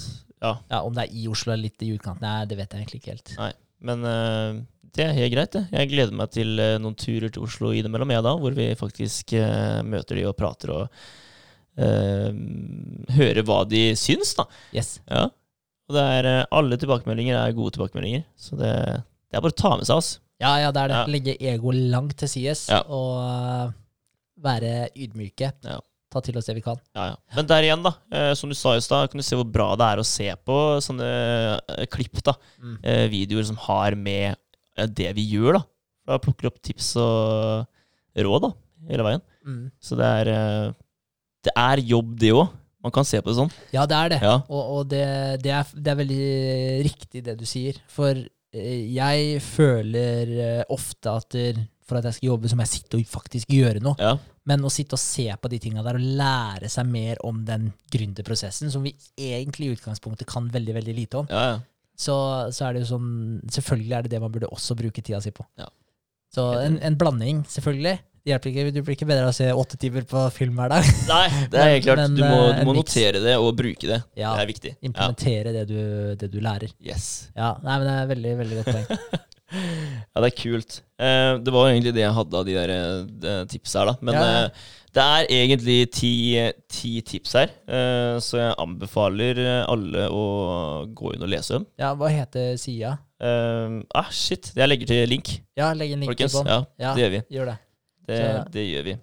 [0.42, 0.58] Ja.
[0.70, 3.00] ja, Om det er i Oslo eller litt i utkanten, nei, det vet jeg egentlig
[3.00, 3.36] ikke helt.
[3.38, 4.62] Nei, Men uh,
[4.96, 5.64] det er helt greit, det.
[5.72, 9.32] Jeg gleder meg til uh, noen turer til Oslo innimellom, jeg da, hvor vi faktisk
[9.36, 11.00] uh, møter de og prater og
[11.76, 14.46] hører hva de syns, da.
[14.72, 14.94] Yes.
[15.12, 15.26] Ja.
[15.90, 18.70] Og det er, alle tilbakemeldinger er gode tilbakemeldinger, så det,
[19.28, 20.08] det er bare å ta med seg oss.
[20.42, 20.96] Ja, ja, det er det.
[21.00, 21.10] Ja.
[21.14, 22.82] Legge ego langt til sides Ja.
[22.92, 23.70] og uh,
[24.44, 25.52] være ydmyke.
[25.64, 25.78] Ja.
[26.12, 26.76] Ta til oss det vi kan.
[26.94, 27.16] Ja, ja.
[27.34, 27.90] Men der igjen, da.
[28.14, 30.28] Eh, som du sa i stad, kan du se hvor bra det er å se
[30.46, 31.08] på sånne
[31.74, 32.36] eh, klipp, da.
[32.62, 32.76] Mm.
[32.84, 34.36] Eh, videoer som har med
[34.76, 35.62] eh, det vi gjør, da.
[36.06, 37.66] Da plukker opp tips og
[38.22, 38.52] råd, da,
[38.92, 39.24] hele veien.
[39.48, 39.64] Mm.
[39.82, 40.68] Så det er eh,
[41.48, 42.54] Det er jobb, det òg.
[42.86, 43.50] Man kan se på det sånn.
[43.74, 44.20] Ja, det er det.
[44.22, 44.36] Ja.
[44.46, 45.02] Og, og det,
[45.42, 46.26] det, er, det er veldig
[46.86, 47.80] riktig det du sier.
[47.90, 52.64] For eh, jeg føler eh, ofte at der, for at jeg skal jobbe, så må
[52.64, 53.96] jeg sitte og faktisk gjøre noe.
[54.00, 54.16] Ja.
[54.46, 57.70] Men å sitte og se på de tinga der og lære seg mer om den
[57.92, 61.56] gründerprosessen, som vi egentlig i utgangspunktet kan veldig veldig lite om, ja, ja.
[61.98, 62.16] så,
[62.54, 63.10] så er det jo sånn
[63.50, 65.46] Selvfølgelig er det det man burde også bruke tida si på.
[65.58, 65.66] Ja.
[66.34, 67.98] Så en, en blanding, selvfølgelig.
[68.26, 70.72] Det hjelper ikke, Du blir ikke bedre av å se åtte timer på film hver
[70.72, 70.88] dag.
[71.12, 72.00] Nei, det er helt klart.
[72.02, 74.00] Men, Du må, eh, du må notere det og bruke det.
[74.18, 74.72] Ja, Det er viktig.
[74.74, 74.88] Ja.
[74.90, 75.78] Implementere det, du,
[76.18, 76.74] det du lærer.
[76.82, 77.28] Yes.
[77.38, 79.22] Ja, nei, men det er veldig, veldig godt poeng.
[79.46, 80.80] Ja, det er kult.
[80.98, 82.70] Eh, det var egentlig det jeg hadde av de der
[83.06, 83.94] de tips her, da.
[84.02, 84.40] Men Ja, ja.
[84.48, 86.10] eh, det er egentlig ti,
[86.72, 90.24] ti tips her, eh, så jeg anbefaler eh, alle å
[90.98, 91.66] gå inn og lese dem.
[91.78, 92.96] Ja, hva heter sida?
[93.22, 94.50] Eh, ah, shit.
[94.58, 96.40] Jeg legger til link, Ja, legg en link folkens.
[96.42, 97.22] Ja, Ja, det gjør vi.
[97.38, 97.56] gjør det.
[98.06, 98.20] Det,
[98.54, 98.96] det gjør vi.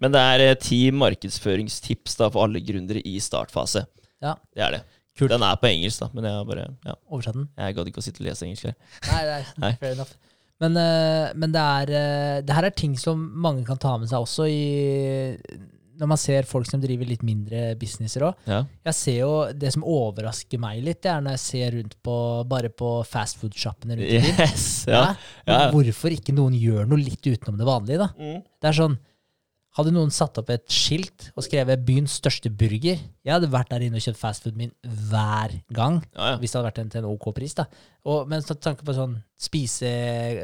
[0.00, 3.84] Men det er eh, ti markedsføringstips da for alle gründere i startfase.
[4.24, 4.34] Ja.
[4.56, 4.82] Det er det.
[5.18, 5.32] Kult.
[5.34, 7.48] Den er på engelsk, da, men jeg, har bare, ja, Oversatt den.
[7.58, 8.76] jeg gadd ikke å sitte og lese engelsk her.
[9.10, 9.72] Nei, nei, Nei.
[9.82, 10.14] fair enough.
[10.60, 14.08] Men, eh, men det, er, eh, det her er ting som mange kan ta med
[14.10, 14.60] seg også i
[16.00, 18.38] Når man ser folk som driver litt mindre businesser òg.
[18.48, 18.62] Ja.
[18.88, 22.16] Jeg ser jo Det som overrasker meg litt, det er når jeg ser rundt på
[22.50, 24.34] bare på fastfood-sjappene rundt i.
[24.40, 25.04] Yes, ja.
[25.44, 25.60] Ja.
[25.74, 28.10] Hvorfor ikke noen gjør noe litt utenom det vanlige, da?
[28.16, 28.42] Mm.
[28.60, 28.98] Det er sånn
[29.78, 33.84] Hadde noen satt opp et skilt og skrevet 'byens største burger', jeg hadde vært der
[33.86, 36.00] inne og kjøpt fastfood min hver gang.
[36.16, 36.36] Ja, ja.
[36.42, 37.66] Hvis det hadde vært en, til en ok pris, da.
[38.04, 39.86] Og, men så tanke på sånn spise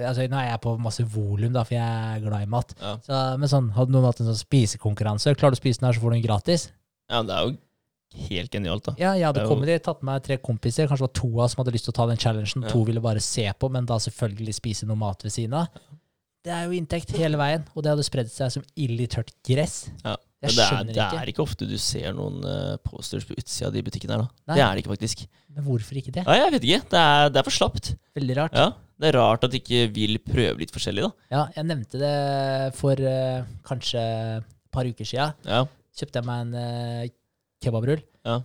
[0.07, 2.75] altså Nå er jeg på masse volum, da, for jeg er glad i mat.
[2.81, 2.95] Ja.
[3.03, 5.99] Så, men sånn, hadde noen hatt en sånn spisekonkurranse, klarer du å spise den her,
[5.99, 6.71] så får du den gratis.
[7.11, 7.57] ja, det er jo
[8.31, 8.95] helt genialt, da.
[9.03, 11.45] Ja, jeg hadde kommet dit, tatt med meg tre kompiser, kanskje det var to av
[11.45, 12.71] oss som hadde lyst til å ta den challengen, Ja.
[12.71, 15.67] to ville bare se på, men da selvfølgelig spise noe mat ved siden av.
[16.47, 19.33] Det er jo inntekt hele veien, og det hadde spredd seg som ild i tørt
[19.47, 19.89] gress.
[20.05, 20.15] Ja.
[20.45, 21.21] Jeg det er, skjønner det ikke.
[21.25, 24.43] er ikke ofte du ser noen eh, posters på utsida av de butikkene her, da.
[24.53, 24.57] Nei.
[24.59, 25.23] Det er det ikke, faktisk.
[25.57, 26.23] Men hvorfor ikke det?
[26.29, 26.81] Ja, jeg vet ikke.
[26.93, 27.89] Det er, det er for slapt.
[28.21, 28.55] Veldig rart.
[28.61, 28.67] Ja.
[29.01, 31.11] Det er rart at de ikke vil prøve litt forskjellig, da.
[31.35, 32.13] Ja, jeg nevnte det
[32.79, 34.05] for eh, kanskje
[34.39, 35.31] et par uker sia.
[35.49, 35.65] Ja.
[35.97, 37.09] Kjøpte jeg meg en uh,
[37.65, 38.03] kebabrull.
[38.29, 38.39] Ja.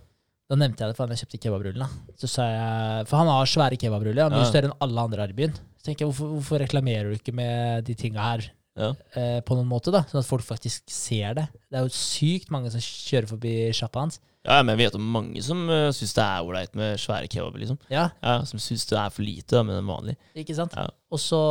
[0.50, 1.84] Da nevnte jeg det for han jeg kjøpte kebabrullen.
[1.84, 2.16] da.
[2.20, 4.50] Så sa jeg, For han har svære kebabruller, han er mye Ja.
[4.50, 5.54] større enn alle andre her i byen.
[5.82, 8.44] Så tenker jeg, hvorfor, hvorfor reklamerer du ikke med de tinga her
[8.78, 8.92] Ja.
[9.18, 10.04] eh, på noen måte, da?
[10.06, 11.48] Sånn at folk faktisk ser det.
[11.68, 14.20] Det er jo sykt mange som kjører forbi sjappa hans.
[14.46, 17.58] ja, men jeg vet om mange som uh, syns det er ålreit med svære kebaber,
[17.62, 17.78] liksom.
[17.90, 20.16] Ja, Ja, Som syns det er for lite da, med den vanlige.
[20.38, 20.72] ikke sant?
[20.78, 20.86] Ja.
[21.10, 21.42] Og så,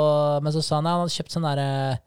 [0.41, 1.99] men så sa han ja, han hadde kjøpt sånn derre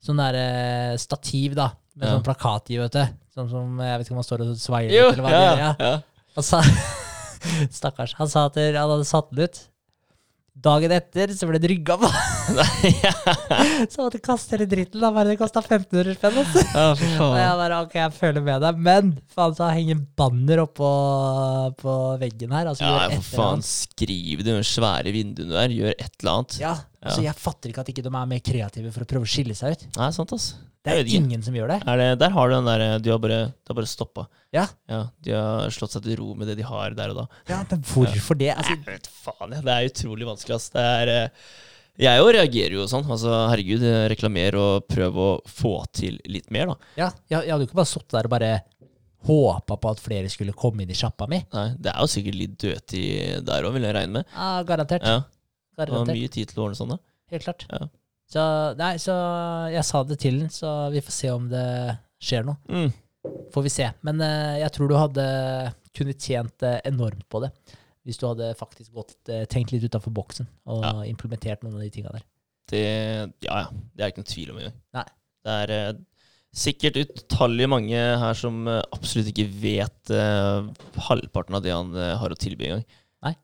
[0.00, 1.70] sånn der stativ, da.
[1.94, 2.14] Med Ja.
[2.16, 3.04] sånn plakat i, vet du.
[3.36, 5.50] Sånn som jeg vet ikke om han står og sveier litt, eller hva ja, det
[5.52, 5.60] er.
[5.60, 5.74] Ja.
[5.78, 6.26] ja.
[6.36, 6.62] Han sa
[7.80, 8.14] Stakkars.
[8.18, 9.60] Han sa at han hadde satt den ut.
[10.60, 12.08] Dagen etter så ble det rygga på.
[13.04, 13.12] Ja.
[13.86, 15.00] Så måtte kaste hele dritten.
[15.00, 16.38] Da bare det kosta 1500 spenn.
[16.42, 16.64] Altså.
[16.66, 18.80] ja, for Og jeg bare ok, jeg føler med deg.
[18.88, 20.90] Men faen, så henger banner oppå
[21.80, 22.72] på veggen her.
[22.72, 25.76] Altså, Ja, for faen, skriv det med de svære vinduene der.
[25.76, 26.58] Gjør et eller annet.
[26.60, 26.74] Ja,
[27.14, 29.56] Så Jeg fatter ikke at ikke de er mer kreative for å prøve å skille
[29.56, 29.86] seg ut.
[29.96, 30.50] Nei, sant, ass.
[30.80, 31.78] Det er ingen som gjør det.
[31.84, 34.24] Det, der har du den der De har bare, de har bare stoppa.
[34.54, 34.62] Ja.
[34.88, 35.00] ja.
[35.20, 37.24] De har slått seg til ro med det de har der og da.
[37.50, 38.54] Ja, Men hvorfor det?
[38.54, 39.60] Altså, Jeg vet faen, ja.
[39.66, 40.70] Det er utrolig vanskelig, ass.
[40.72, 41.52] Det er eh,
[42.06, 43.04] Jeg òg reagerer jo sånn.
[43.12, 46.92] Altså, herregud, eh, reklamer og prøv å få til litt mer, da.
[47.02, 48.52] ja, jeg, jeg hadde jo ikke bare sittet der og bare
[49.28, 51.42] håpa på at flere skulle komme inn i sjappa mi.
[51.52, 54.32] Nei, det er jo sikkert litt dødtid der òg, vil jeg regne med.
[54.32, 55.04] Ja, garantert.
[55.04, 56.16] Ja, det var garantert.
[56.16, 57.02] mye tid til å ordne sånn, da.
[57.36, 57.66] Helt klart.
[57.68, 57.84] Ja.
[58.30, 58.42] Så,
[58.78, 59.14] nei, så
[59.74, 61.66] jeg sa det til den, så vi får se om det
[62.22, 62.60] skjer noe.
[62.70, 62.92] Mm.
[63.52, 63.88] Får vi se.
[64.06, 65.24] Men eh, jeg tror du hadde
[65.96, 67.50] kunne tjent eh, enormt på det.
[68.06, 70.92] Hvis du hadde faktisk gått, eh, tenkt litt utafor boksen og Ja.
[71.10, 72.22] implementert noen av de tinga der.
[72.70, 72.84] Det,
[73.44, 73.66] ja, ja.
[73.96, 74.78] Det er ikke noen tvil om engang.
[75.00, 75.04] Nei.
[75.44, 75.98] Det er eh,
[76.62, 80.70] sikkert utallige mange her som eh, absolutt ikke vet eh,
[81.10, 82.86] halvparten av det han eh, har å tilby engang.
[83.26, 83.34] Nei.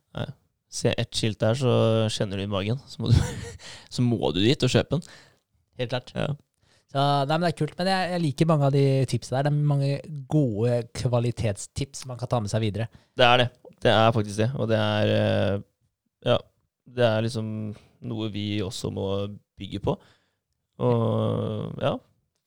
[0.72, 1.72] Se ett skilt der, så
[2.12, 2.80] kjenner du i magen.
[2.90, 3.20] Så må du,
[3.94, 5.06] så må du dit og kjøpe den.
[5.80, 6.12] Helt klart.
[6.16, 6.32] Ja.
[6.86, 7.76] Så, nei, men Det er kult.
[7.78, 9.48] Men jeg, jeg liker mange av de tipsene der.
[9.48, 9.92] Det er mange
[10.32, 12.88] gode kvalitetstips man kan ta med seg videre.
[13.16, 13.48] Det er det.
[13.84, 14.50] Det er faktisk det.
[14.56, 15.64] Og det er eh,
[16.32, 16.38] Ja.
[16.96, 17.46] Det er liksom
[18.06, 19.06] noe vi også må
[19.58, 19.96] bygge på.
[20.86, 21.96] Og ja,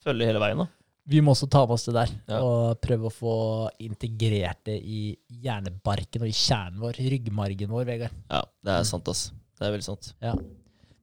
[0.05, 0.67] følge hele veien, da.
[1.09, 2.39] Vi må også ta med oss det der Ja.
[2.45, 3.33] og prøve å få
[3.81, 8.13] integrert det i hjernebarken og i kjernen vår, ryggmargen vår, Vegard.
[8.29, 9.31] Ja, det er sant, ass.
[9.57, 10.11] Det er veldig sant.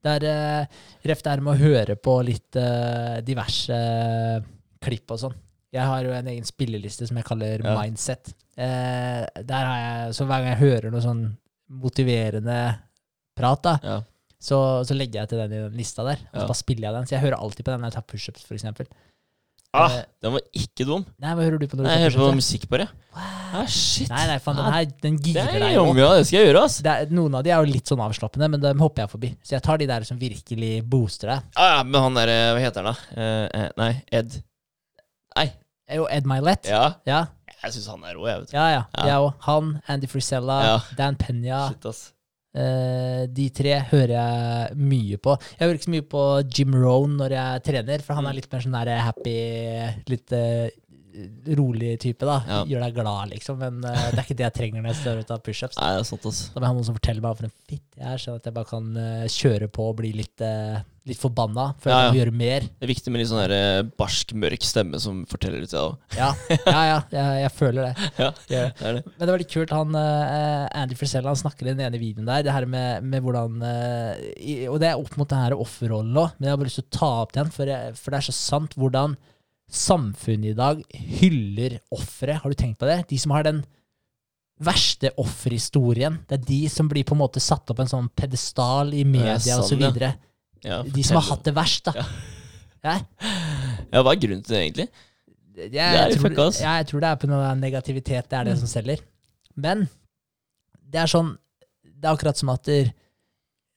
[0.07, 0.27] Det er
[0.63, 0.67] uh,
[1.11, 4.45] ref det her med å høre på litt uh, diverse uh,
[4.85, 5.35] klipp og sånn.
[5.75, 7.75] Jeg har jo en egen spilleliste som jeg kaller Ja.
[7.81, 8.31] Mindset.
[8.57, 11.25] Uh, der har jeg, så hver gang jeg hører noe sånn
[11.83, 12.61] motiverende
[13.37, 13.99] prat, da, Ja.
[14.39, 16.23] så, så legger jeg til den i den lista der.
[16.31, 16.47] Og så Ja.
[16.47, 17.07] bare spiller jeg den.
[17.11, 18.89] Så jeg hører alltid på den når jeg tar pushups, f.eks.
[19.77, 21.05] Ah, Eh, den var ikke dum.
[21.23, 22.87] Nei, hva hører du på når du Nei, jeg hører på musikk bare.
[23.17, 24.09] Ah, shit.
[24.11, 25.97] Nei, nei, faen, den Ah, her, den Det girer er deg opp.
[26.01, 26.79] ja, det skal jeg gjøre, ass.
[26.85, 29.31] Det er, noen av de er jo litt sånn avslappende, men dem hopper jeg forbi.
[29.45, 31.43] Så jeg tar de der som virkelig booster deg.
[31.57, 33.23] Ah, ja, men han derre Hva heter han, da?
[33.23, 34.43] Eh, eh, nei, Ed.
[35.37, 35.47] Nei.
[35.95, 36.67] Jo Ed Milet.
[36.67, 36.95] Ja.
[37.07, 37.27] Ja,
[37.63, 38.57] Jeg syns han er rå, jeg, vet du.
[38.57, 38.67] ja.
[38.75, 38.83] ja.
[38.97, 39.07] Ja.
[39.07, 39.33] Jeg òg.
[39.47, 40.81] Han, Andy Frisella.
[40.99, 41.69] Dan Penya.
[41.71, 42.13] Shit, ass.
[42.57, 45.35] Eh, de tre hører jeg mye på.
[45.59, 46.23] Jeg hører ikke så mye på
[46.57, 48.17] Jim Rohn når jeg trener, for Mm.
[48.23, 49.37] han er litt mer sånn der happy,
[50.09, 50.71] litt eh,
[51.57, 52.41] rolig type, da.
[52.47, 52.59] Ja.
[52.69, 53.61] Gjør deg glad, liksom.
[53.61, 55.79] Men uh, det er ikke det jeg trenger når jeg står ute av pushups.
[55.79, 56.03] Er.
[56.03, 58.45] Da må jeg ha noen som forteller meg for en fitt jeg er, sånn at
[58.49, 61.71] jeg bare kan uh, kjøre på og bli litt, uh, litt forbanna.
[61.81, 62.21] For Ja, jeg må ja.
[62.21, 62.67] gjøre mer.
[62.69, 65.87] Det er viktig med litt sånn der, barsk, mørk stemme som forteller litt, ja.
[66.19, 68.11] Ja, ja, ja jeg, jeg føler det.
[68.27, 69.05] Ja, det er det.
[69.07, 69.73] Men det var litt kult.
[69.77, 73.63] Han, Andy Frisella han snakker i den ene videoen der, det her med, med hvordan
[73.63, 76.81] i, Og det er opp mot den her offerrollen òg, men jeg har bare lyst
[76.83, 79.17] til å ta opp den, for, jeg, for det er så sant hvordan
[79.73, 80.83] samfunnet i dag
[81.21, 82.39] hyller ofre.
[82.43, 83.01] Har du tenkt på det?
[83.11, 83.65] De som har den
[84.63, 86.21] verste offerhistorien.
[86.29, 89.59] Det er de som blir på en måte satt opp en sånn pedestal i media
[89.59, 90.15] og så ja.
[90.65, 91.93] Ja, De som har hatt det verst, da.
[92.01, 92.07] Ja.
[92.87, 92.95] Ja.
[93.91, 94.87] Ja, hva er grunnen til det, egentlig?
[95.57, 98.71] Jeg, Det jeg, tror, jeg tror det er på noe negativitet, det er det som
[98.71, 99.03] selger.
[99.57, 99.87] Men
[100.87, 101.33] det er sånn
[101.83, 102.93] Det er akkurat som at det,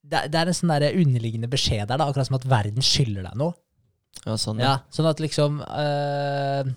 [0.04, 3.38] det er en sånn der underliggende beskjed der, da, akkurat som at verden skylder deg
[3.40, 3.56] noe.
[4.26, 6.70] Ja, sånn, Ja, sånn at liksom øh,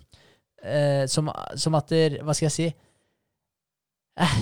[0.63, 2.69] øh, som, som at der, Hva skal jeg si?
[4.23, 4.35] Eh.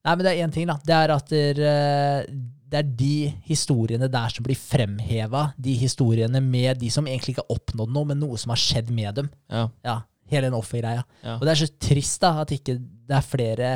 [0.00, 0.78] Nei, men det er én ting, da.
[0.84, 2.36] Det er at der, øh,
[2.70, 3.14] det er de
[3.48, 5.50] historiene der som blir fremheva.
[5.60, 8.92] De historiene med de som egentlig ikke har oppnådd noe, men noe som har skjedd
[8.94, 9.30] med dem.
[9.52, 9.96] Ja, Ja,
[10.30, 11.04] hele den offergreia.
[11.24, 11.34] ja.
[11.36, 13.70] Og det er så trist da, at ikke det er flere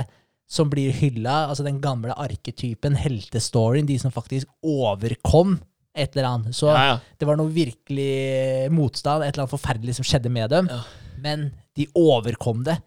[0.49, 1.49] som blir hylla.
[1.49, 5.59] Altså den gamle arketypen, heltestoryen, de som faktisk overkom
[5.95, 6.57] et eller annet.
[6.57, 6.97] Så ja, ja.
[7.21, 10.71] det var noe virkelig motstand, et eller annet forferdelig som skjedde med dem.
[10.73, 10.81] Ja.
[11.23, 12.81] Men de overkom det.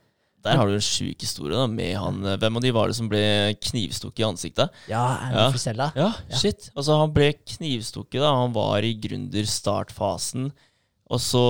[0.46, 2.96] Der har du en sjuk historie da med han eh, Hvem av de var det
[2.96, 3.20] som ble
[3.58, 4.76] knivstukket i ansiktet?
[4.88, 5.02] Ja,
[5.34, 5.48] Ja.
[5.52, 5.90] Frisella.
[5.98, 6.38] Ja, Ja.
[6.40, 6.70] shit.
[6.76, 10.52] Altså, han ble knivstukket da han var i gründer-startfasen.
[11.10, 11.44] Og så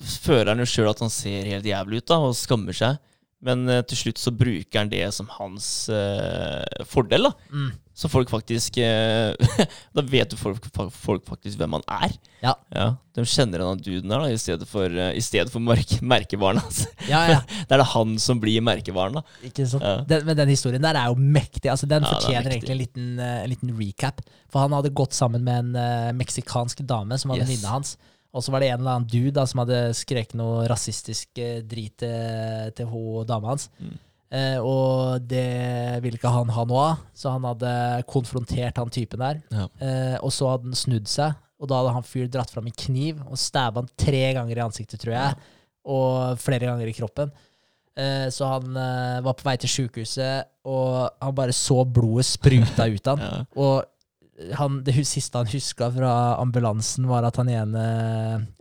[0.00, 2.98] føler han jo sjøl at han ser helt jævlig ut da, og skammer seg.
[3.44, 7.52] Men eh, til slutt så bruker han det som hans uh, fordel, da.
[7.54, 7.68] Mm.
[7.98, 9.34] Så folk faktisk uh,
[9.96, 12.16] Da vet jo folk, folk faktisk hvem han er.
[12.42, 12.54] Ja.
[13.14, 16.62] De kjenner han duden der, da, i stedet for, uh, i stedet for merke, merkevaren
[16.64, 16.84] hans.
[17.06, 17.38] Ja, ja.
[17.70, 19.24] Da er det han som blir merkevaren, da.
[19.46, 19.86] Ikke sant?
[19.86, 20.02] Ja.
[20.10, 21.70] Den, men den historien der er jo mektig.
[21.70, 24.22] Altså, den Ja, er fortjener egentlig en liten, en liten recap.
[24.50, 27.46] For han hadde gått sammen med en meksikansk dame som var Yes.
[27.46, 27.98] venninna hans.
[28.38, 31.58] Og så var det en eller annen dude da, som hadde skreket noe rasistisk eh,
[31.66, 33.66] drit til, til hun dama hans.
[33.82, 33.96] Mm.
[34.38, 37.74] Eh, og det ville ikke han ha noe av, så han hadde
[38.10, 39.42] konfrontert han typen der.
[39.50, 39.66] Ja.
[39.80, 42.80] Eh, og så hadde han snudd seg, og da hadde han fyr dratt fram en
[42.86, 45.52] kniv og stabba han tre ganger i ansiktet, tror jeg,
[45.88, 47.32] og flere ganger i kroppen.
[47.98, 52.86] Eh, så han eh, var på vei til sjukehuset, og han bare så blodet spruta
[52.86, 53.24] ut av han.
[53.38, 53.46] Ja.
[53.58, 53.94] Og
[54.58, 57.84] han, det siste han huska fra ambulansen, var at han ene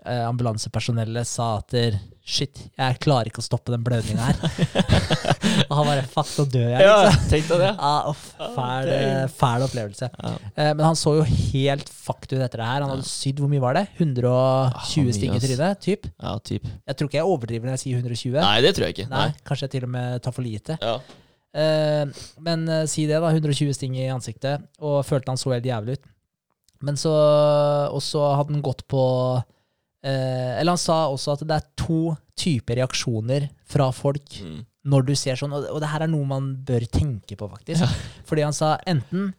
[0.02, 4.40] eh, ambulansepersonellet sa at der, Shit, jeg klarer ikke å stoppe den blødninga her.
[5.70, 7.30] og han bare Fuck, nå dør jeg, ja, liksom.
[7.32, 7.70] tenk deg det.
[7.80, 8.26] Ah, uff,
[9.38, 10.10] fæl, opplevelse.
[10.12, 10.32] Ja.
[10.52, 12.84] Eh, men han så jo helt fucked ut etter det her.
[12.84, 13.86] Han hadde sydd hvor mye var det?
[13.96, 15.80] 120 Ah, sting i trynet?
[15.88, 16.10] Typ.
[16.20, 16.68] Ja, typ.
[16.68, 18.36] Jeg tror ikke jeg overdriver når jeg sier 120.
[18.44, 19.08] Nei, det tror jeg ikke.
[19.14, 20.78] Nei, Kanskje jeg til og med tar for lite.
[20.84, 20.98] Ja.
[21.58, 22.06] Eh,
[22.46, 23.32] men eh, si det, da.
[23.34, 26.06] 120 sting i ansiktet, og følte han så helt jævlig ut.
[26.86, 27.10] Men så
[27.90, 29.02] Og så hadde han gått på
[30.06, 32.02] eh, Eller han sa også at det er to
[32.38, 34.60] typer reaksjoner fra folk Mm.
[34.86, 37.82] når du ser sånn, og, det her er noe man bør tenke på, faktisk.
[38.30, 39.34] Fordi han sa enten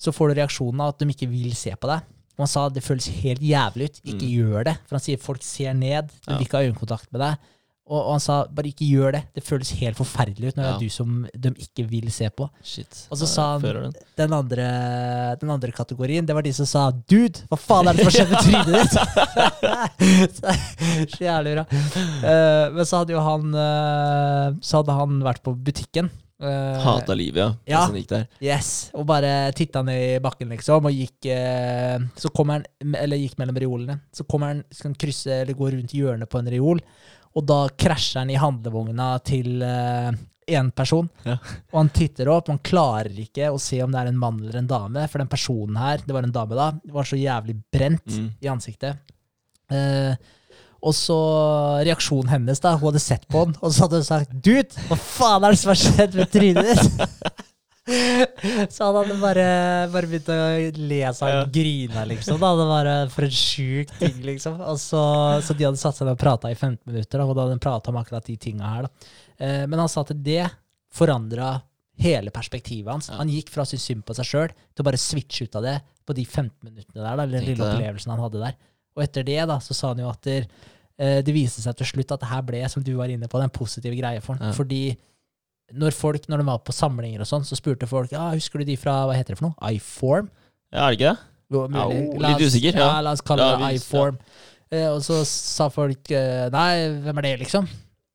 [0.00, 2.00] så får du reaksjonen av at de ikke vil se på deg.
[2.38, 4.76] Og han sa det føles helt jævlig ut, ikke gjør det.
[4.86, 6.38] For han sier folk ser ned, de Ja.
[6.38, 7.36] vil ikke ha øyekontakt med deg.
[7.84, 10.70] Og, og han sa bare ikke gjør det, det føles helt forferdelig ut når det
[10.72, 12.46] er du som de ikke vil se på.
[12.64, 13.02] Shit.
[13.12, 13.92] Og så Ja, sa han- den.
[14.16, 14.68] Den andre,
[15.40, 18.16] den andre kategorien, det var de som sa 'dude, hva faen er det som har
[18.16, 21.64] skjedd med trynet ditt?' så, jævlig bra.
[22.24, 26.08] Uh, men så hadde jo han uh, Så hadde han vært på butikken.
[26.42, 27.84] Uh, Hata livet, ja.
[27.86, 28.24] ja.
[28.42, 33.20] Yes, og bare titta ned i bakken, liksom, og gikk uh, Så kommer han Eller
[33.20, 34.00] gikk mellom reolene.
[34.12, 36.80] Så kommer han skal han krysse eller gå rundt hjørnet på en reol,
[37.34, 39.64] og da krasjer han i handlevogna til
[40.44, 41.08] én person.
[41.24, 41.38] Ja.
[41.72, 44.60] Og han titter opp, han klarer ikke å se om det er en mann eller
[44.60, 48.04] en dame, for den personen her, det var en dame da, var så jævlig brent
[48.06, 48.30] Mm.
[48.44, 49.00] i ansiktet.
[49.72, 50.14] Uh,
[50.84, 51.16] og så
[51.86, 52.74] reaksjonen hennes, da.
[52.76, 55.58] Hun hadde sett på han, og så hadde hun sagt 'Dude, hva faen er det
[55.62, 57.08] som har skjedd med trynet ditt?'
[57.84, 59.44] så han hadde bare,
[59.92, 60.38] bare begynt å
[60.88, 61.42] le seg Ja.
[61.44, 62.38] og grine, liksom.
[62.40, 62.52] Da.
[62.56, 64.56] Det var eh, for en sjuk ting, liksom.
[64.80, 65.02] Så,
[65.44, 67.58] så de hadde satt seg ned og prata i 15 minutter, da, og da hadde
[67.58, 68.88] de prata om akkurat de tinga her.
[68.88, 69.12] Da.
[69.44, 70.46] Eh, men han sa at det
[70.94, 71.54] forandra
[72.00, 73.10] hele perspektivet hans.
[73.12, 73.20] Ja.
[73.20, 75.66] Han gikk fra å synes synd på seg sjøl til å bare switche ut av
[75.68, 78.56] det på de 15 minuttene der, da, eller den lille opplevelsen han hadde der.
[78.96, 80.48] Og etter det da, så sa han jo at der,
[80.98, 83.40] eh, det viste seg til slutt at det her ble, som du var inne på,
[83.42, 84.50] den positive greia for han.
[84.50, 84.56] Ja.
[84.56, 84.82] Fordi
[85.72, 88.68] når folk, når de var på samlinger og sånn, så spurte folk ja, husker du
[88.68, 89.72] de fra hva heter det for noe?
[89.74, 90.28] iForm?
[90.74, 91.30] Ja, er det ikke det?
[91.54, 93.00] Ja, oh, litt usikker, Ja, ja.
[93.04, 94.18] la oss kalle Ja, det iForm.
[94.74, 96.68] Eh, og så sa folk eh, nei,
[97.04, 97.68] hvem er det, liksom?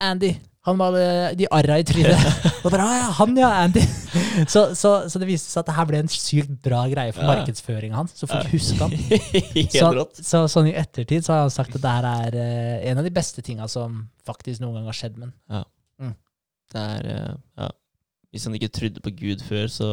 [0.03, 0.33] Andy.
[0.67, 2.19] Han med de arra i trynet.
[2.65, 3.81] og bare, ah, ja, han, ja, Andy.
[4.53, 7.23] så, så, så det viste seg at det her ble en sykt bra greie for
[7.23, 7.31] Ja.
[7.31, 8.13] markedsføringa hans.
[8.19, 8.97] Så folk huska han.
[10.19, 13.07] Så, sånn i ettertid så har han sagt at det her er eh, en av
[13.07, 15.65] de beste tinga som faktisk noen gang har skjedd med han.
[16.73, 17.69] Det er eh, Ja.
[18.29, 19.89] Hvis han ikke trodde på Gud før, så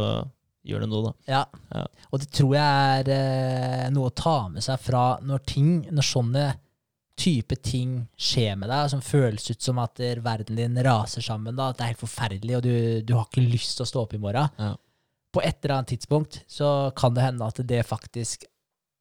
[0.67, 1.13] gjør det nå, da.
[1.31, 1.43] Ja.
[1.73, 1.87] Ja.
[2.11, 6.05] Og det tror jeg er eh, noe å ta med seg fra når ting, når
[6.05, 6.47] sånne
[7.17, 11.71] type ting skjer med deg, som føles ut som at verden din raser sammen, da,
[11.71, 12.75] at det er helt forferdelig, og du,
[13.09, 14.53] du har ikke lyst til å stå opp i morgen.
[14.61, 14.75] Ja.
[15.33, 18.47] På et eller annet tidspunkt så kan det hende at det faktisk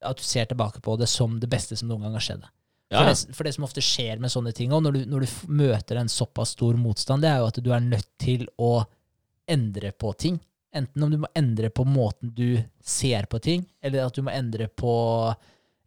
[0.05, 2.43] At du ser tilbake på det som det beste som noen gang har skjedd.
[2.93, 5.31] Ja, For, det, for det som ofte skjer med sånne ting, når du, når du
[5.57, 8.83] møter en såpass stor motstand, det er jo at du er nødt til å
[9.49, 10.37] endre på ting.
[10.75, 14.33] Enten om du må endre på måten du ser på ting, eller at du må
[14.35, 14.93] endre på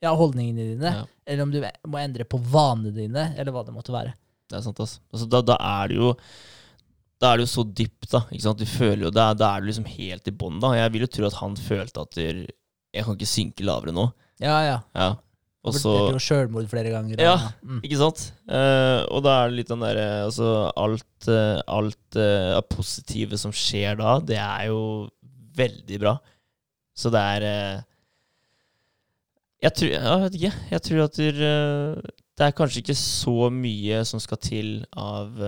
[0.03, 1.05] ja, holdningene dine, Ja.
[1.27, 4.15] eller om du må endre på vanene dine, eller hva det måtte være.
[4.49, 4.99] Det er sant, altså.
[5.13, 6.15] altså da, da er det jo
[7.21, 8.21] Da er det jo så dypt, da.
[8.31, 8.61] Ikke sant?
[8.63, 10.71] Du føler jo Da, da er du liksom helt i bånn, da.
[10.79, 12.47] Jeg vil jo tro at han følte at du,
[12.95, 14.07] jeg kan ikke synke lavere nå.
[14.41, 14.77] Ja, ja.
[14.97, 15.09] Ja.
[15.67, 17.21] Og så jo sjølmord flere ganger.
[17.23, 17.51] Ja.
[17.67, 17.81] Mm.
[17.83, 18.29] Ikke sant?
[18.47, 21.29] Uh, og da er det litt den derre Altså, alt,
[21.67, 24.81] alt uh, positive som skjer da, det er jo
[25.59, 26.15] veldig bra.
[26.99, 27.45] Så det er
[29.63, 30.55] Jeg tror Jeg vet ikke.
[30.71, 35.41] Jeg tror at eh, det er kanskje ikke så mye som skal til av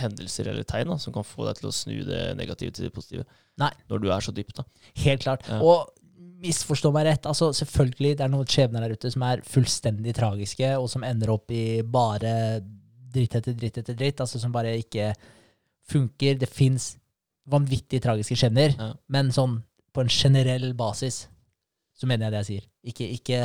[0.00, 2.92] hendelser eller tegn da, som kan få deg til å snu det negative til det
[2.94, 3.26] positive.
[3.60, 3.68] Nei.
[3.92, 4.64] Når du er så dypt, da.
[5.04, 5.44] Helt klart.
[5.48, 5.60] Ja.
[5.60, 5.92] Og
[6.42, 10.70] misforstå meg rett, altså selvfølgelig, det er noen skjebner der ute som er fullstendig tragiske,
[10.78, 12.60] og som ender opp i bare
[13.12, 15.10] dritt etter dritt etter dritt, altså som bare ikke
[15.90, 16.36] funker.
[16.38, 16.92] Det fins
[17.48, 18.92] vanvittig tragiske skjebner, Ja.
[19.08, 19.62] men sånn
[19.94, 21.26] på en generell basis
[21.98, 22.66] så mener jeg det jeg sier.
[22.92, 23.38] Ikke, ikke,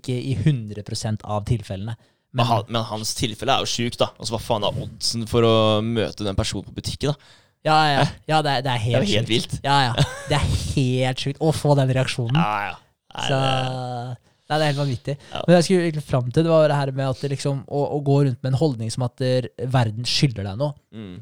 [0.00, 1.94] ikke i 100% av tilfellene.
[2.32, 4.08] Men, han, men hans tilfelle er jo sjukt, da.
[4.18, 5.52] Altså, Hva faen er oddsen for å
[5.82, 7.12] møte den personen på butikken?
[7.12, 7.36] da?
[7.66, 9.54] Ja, ja, ja det, er, det er Det er helt helt vilt.
[9.64, 10.04] Ja, ja.
[10.30, 12.36] Det er helt sjukt å få den reaksjonen.
[12.40, 12.76] Ja, ja.
[13.14, 14.18] Nei, Så det-
[14.50, 15.14] Nei, det er helt vanvittig.
[15.30, 15.40] Ja.
[15.46, 17.82] Men jeg skulle egentlig fram til, det var det her med at det liksom, å,
[17.94, 19.22] å gå rundt med en holdning som at
[19.70, 20.74] verden skylder deg noe.
[20.90, 21.18] mm.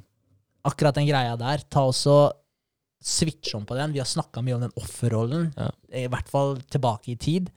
[0.69, 2.15] Akkurat den greia der, ta også
[3.05, 3.93] switch om på den.
[3.95, 5.69] Vi har snakka mye om den offerrollen, Ja.
[5.93, 7.51] i hvert fall tilbake i tid.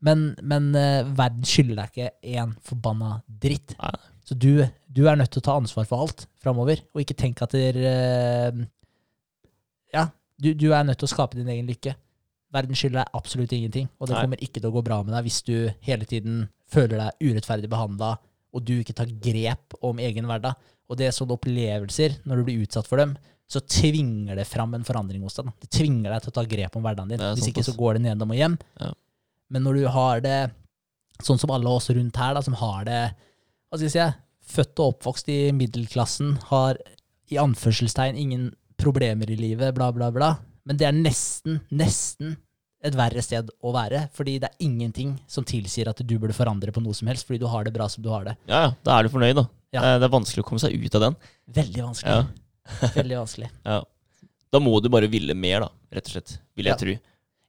[0.00, 3.74] Men, men uh, verden skylder deg ikke én forbanna dritt.
[3.82, 3.92] Nei.
[4.24, 7.44] Så du, du er nødt til å ta ansvar for alt framover, og ikke tenke
[7.44, 8.60] at dere eh,
[9.94, 10.08] Ja,
[10.40, 11.94] du, du er nødt til å skape din egen lykke.
[12.54, 14.22] Verden skylder deg absolutt ingenting, og det Nei.
[14.24, 15.54] kommer ikke til å gå bra med deg hvis du
[15.84, 18.14] hele tiden føler deg urettferdig behandla,
[18.56, 20.56] og du ikke tar grep om egen hverdag.
[20.88, 23.12] Og det er sånne opplevelser, når du blir utsatt for dem,
[23.48, 25.48] så tvinger det fram en forandring hos deg.
[25.48, 25.64] Da.
[25.64, 27.24] Det tvinger deg til å ta grep om hverdagen din.
[27.24, 28.56] Er Hvis ikke så går det nedom og hjem.
[28.80, 28.90] Ja.
[29.52, 30.38] Men når du har det
[31.24, 33.02] sånn som alle oss rundt her, da, som har det
[33.68, 34.08] hva skal jeg si,
[34.48, 36.78] født og oppvokst i middelklassen, har
[37.30, 38.50] i anførselstegn ingen
[38.80, 40.32] problemer i livet, bla, bla, bla.
[40.68, 42.36] Men det er nesten, nesten
[42.84, 46.70] et verre sted å være, fordi det er ingenting som tilsier at du burde forandre
[46.72, 48.36] på noe som helst, fordi du har det bra som du har det.
[48.46, 48.72] Ja, ja.
[48.86, 49.46] Da er du fornøyd, da.
[49.74, 49.82] Ja.
[49.82, 51.16] Eh, Det er vanskelig å komme seg ut av den.
[51.58, 52.14] Veldig vanskelig.
[52.14, 52.88] Ja.
[53.00, 53.50] Veldig vanskelig.
[53.66, 53.80] Ja.
[54.54, 56.36] Da må du bare ville mer, da, rett og slett.
[56.56, 56.80] Vil jeg Ja.
[56.84, 56.96] tro.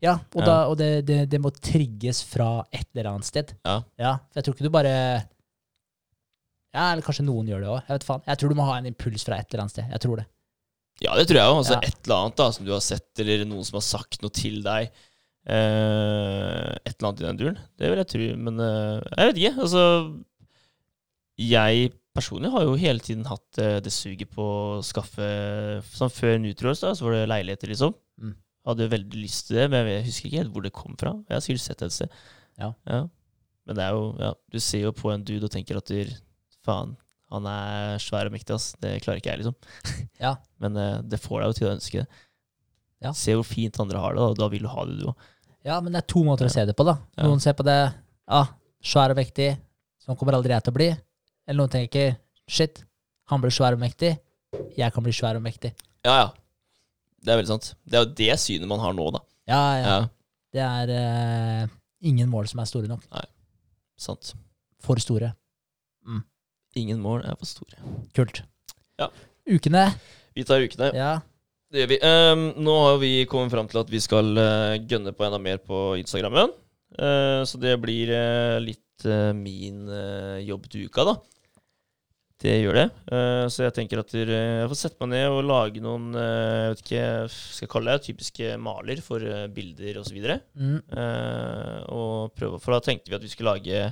[0.02, 0.46] Ja, og, Ja.
[0.48, 3.54] Da, og det, det, det må trigges fra et eller annet sted.
[3.68, 3.82] Ja.
[4.32, 4.96] For jeg tror ikke du bare
[6.76, 7.80] Ja, eller kanskje noen gjør det òg.
[7.88, 8.26] Jeg vet faen.
[8.28, 9.88] Jeg tror du må ha en impuls fra et eller annet sted.
[9.90, 10.26] Jeg tror det.
[11.02, 11.60] Ja, det tror jeg òg.
[11.64, 11.80] Altså, Ja.
[11.88, 14.60] Et eller annet da, som du har sett, eller noen som har sagt noe til
[14.66, 14.92] deg.
[15.50, 17.60] Eh, et eller annet i den duren.
[17.80, 18.28] Det vil jeg tro.
[18.48, 19.56] Men eh, jeg vet ikke.
[19.66, 19.84] Altså
[21.40, 25.28] Jeg personlig har jo hele tiden hatt eh, det suget på å skaffe
[25.96, 27.96] Sånn før Nutriors, da, så var det leiligheter, liksom.
[28.20, 28.34] Mm.
[28.68, 31.16] Hadde veldig lyst til det, men jeg husker ikke helt hvor det kom fra.
[31.30, 32.18] Jeg har sikkert sett det et sted.
[32.60, 32.74] Ja.
[32.90, 36.04] Men det er jo Ja, du ser jo på en dude og tenker at du
[36.70, 36.96] Faen,
[37.34, 38.72] han er svær og mektig, ass.
[38.82, 39.58] Det klarer ikke jeg, liksom.
[40.26, 40.36] Ja.
[40.62, 42.24] Men eh, det får deg jo til å ønske det.
[43.00, 43.14] Ja.
[43.16, 45.28] Se hvor fint andre har det, og da vil du ha det, du òg.
[45.68, 46.98] Ja, men det er to måter å se det på, da.
[47.20, 48.42] Noen ser på det ja,
[48.86, 49.54] svær og vektig,
[50.04, 50.90] sånn kommer aldri jeg til å bli.
[51.48, 52.14] Eller noen tenker
[52.50, 52.84] shit,
[53.32, 54.14] han blir svær og mektig,
[54.78, 55.74] jeg kan bli svær og mektig.
[56.08, 56.30] Ja, ja.
[57.20, 57.74] Det er veldig sant.
[57.84, 59.24] Det er jo det synet man har nå, da.
[59.50, 59.90] Ja, ja.
[59.90, 60.00] Ja,
[60.56, 61.74] Det er uh,
[62.08, 63.04] ingen mål som er store nok.
[63.12, 63.26] Nei.
[64.00, 64.34] sant.
[64.80, 65.34] For store.
[66.78, 67.80] Ingen mål er for store.
[68.18, 68.44] Kult.
[69.02, 69.10] Ja.
[69.50, 69.88] Ukene.
[70.38, 70.92] Vi tar ukene.
[70.94, 71.16] Ja.
[71.70, 72.00] Det gjør vi.
[72.02, 75.62] Um, nå har vi kommet fram til at vi skal uh, gønne på enda mer
[75.62, 76.54] på Instagrammen.
[76.98, 79.86] Uh, så det blir uh, litt min
[80.44, 81.14] jobb til uka, da.
[82.40, 82.86] Det gjør det.
[83.12, 86.70] Eh, så jeg tenker at dere, jeg får sette meg ned og lage noen jeg
[86.72, 87.02] vet ikke,
[87.34, 90.20] skal jeg kalle det typiske maler for uh, bilder osv.
[90.56, 90.78] Mm.
[90.80, 93.90] Eh, og prøve, for da tenkte vi at vi skulle lage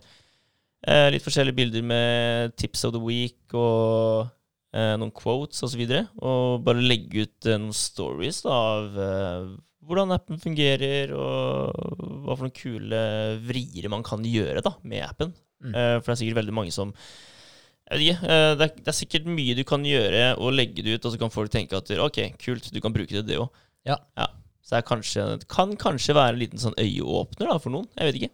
[0.86, 4.28] eh, litt forskjellige bilder med tips of the week og
[4.76, 5.84] eh, noen quotes osv.
[5.86, 9.56] Og, så og bare legge ut eh, noen stories da, av eh,
[9.88, 11.72] hvordan appen fungerer, og
[12.26, 13.02] hva for noen kule
[13.48, 15.34] vrier man kan gjøre da, med appen.
[15.64, 15.74] Mm.
[15.74, 16.92] Eh, for det er sikkert veldig mange som
[17.88, 21.08] ikke, eh, det, er, det er sikkert mye du kan gjøre og legge det ut,
[21.08, 23.64] og så kan folk tenke at ok, kult, du kan bruke det, det òg.
[23.88, 24.02] Ja.
[24.68, 27.88] Så det kanskje, det kan kanskje være en liten sånn øyeåpner da, for noen.
[27.96, 28.34] Jeg vet ikke.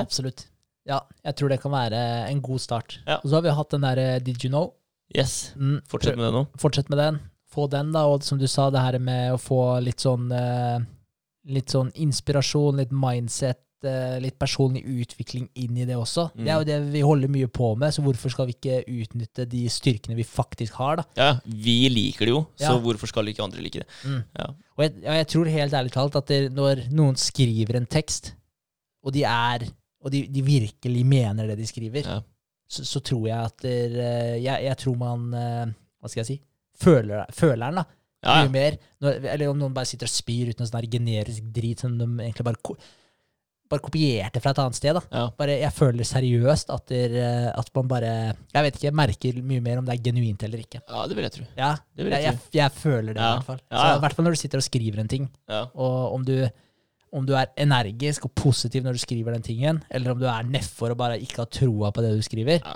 [0.00, 0.46] Absolutt.
[0.86, 2.98] Ja, jeg tror det kan være en god start.
[3.06, 3.16] Ja.
[3.22, 4.72] Og så har vi hatt den der eh, Did you know?
[5.16, 5.52] Yes.
[5.56, 5.78] Mm.
[5.88, 6.42] Fortsett med det nå.
[6.60, 7.20] Fortsett med den.
[7.54, 8.02] Få den, da.
[8.10, 10.80] Og som du sa, det her med å få litt sånn eh,
[11.44, 16.30] Litt sånn inspirasjon, litt mindset, eh, litt personlig utvikling inn i det også.
[16.32, 16.40] Mm.
[16.40, 19.44] Det er jo det vi holder mye på med, så hvorfor skal vi ikke utnytte
[19.52, 21.04] de styrkene vi faktisk har, da?
[21.20, 22.80] Ja, vi liker det jo, så Ja.
[22.80, 23.86] hvorfor skal ikke andre like det?
[24.08, 24.22] Mm.
[24.40, 24.46] Ja.
[24.78, 28.32] Og jeg, jeg tror helt ærlig talt at det, når noen skriver en tekst,
[29.04, 29.68] og de er
[30.04, 32.18] Og de, de virkelig mener det de skriver, Ja.
[32.68, 35.66] så, så tror jeg at der, eh, jeg, jeg tror man eh,
[36.00, 36.40] Hva skal jeg si?
[36.84, 37.84] Føler, føler den, da.
[38.24, 38.76] Ja, Mye mer.
[39.04, 42.04] Når, eller om noen bare sitter og spyr ut noe sånn generisk drit som de
[42.24, 42.76] egentlig bare,
[43.72, 44.96] bare kopierte fra et annet sted.
[44.96, 45.02] da.
[45.12, 45.24] ja.
[45.38, 48.10] Bare, jeg føler seriøst at, der, eh, at man bare
[48.52, 50.80] Jeg vet ikke, jeg merker mye mer om det er genuint eller ikke.
[50.88, 51.46] ja, det vil jeg tro.
[51.56, 53.30] Ja, Det vil jeg, jeg jeg, føler det Ja.
[53.30, 53.60] i hvert fall.
[53.70, 53.96] Ja, Så.
[53.96, 55.30] I hvert fall når du sitter og skriver en ting.
[55.48, 55.62] Ja.
[55.74, 56.34] Og om du,
[57.14, 60.42] om du er energisk og positiv når du skriver den tingen, eller om du er
[60.50, 62.74] nedfor og bare ikke har troa på det du skriver, Ja.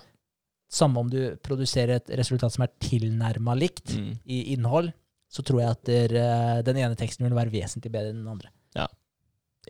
[0.70, 4.15] samme om du produserer et resultat som er tilnærma likt Mm.
[4.27, 4.93] i innhold,
[5.31, 8.28] så tror jeg at der, eh, den ene teksten vil være vesentlig bedre enn den
[8.28, 8.48] andre.
[8.77, 8.86] Ja.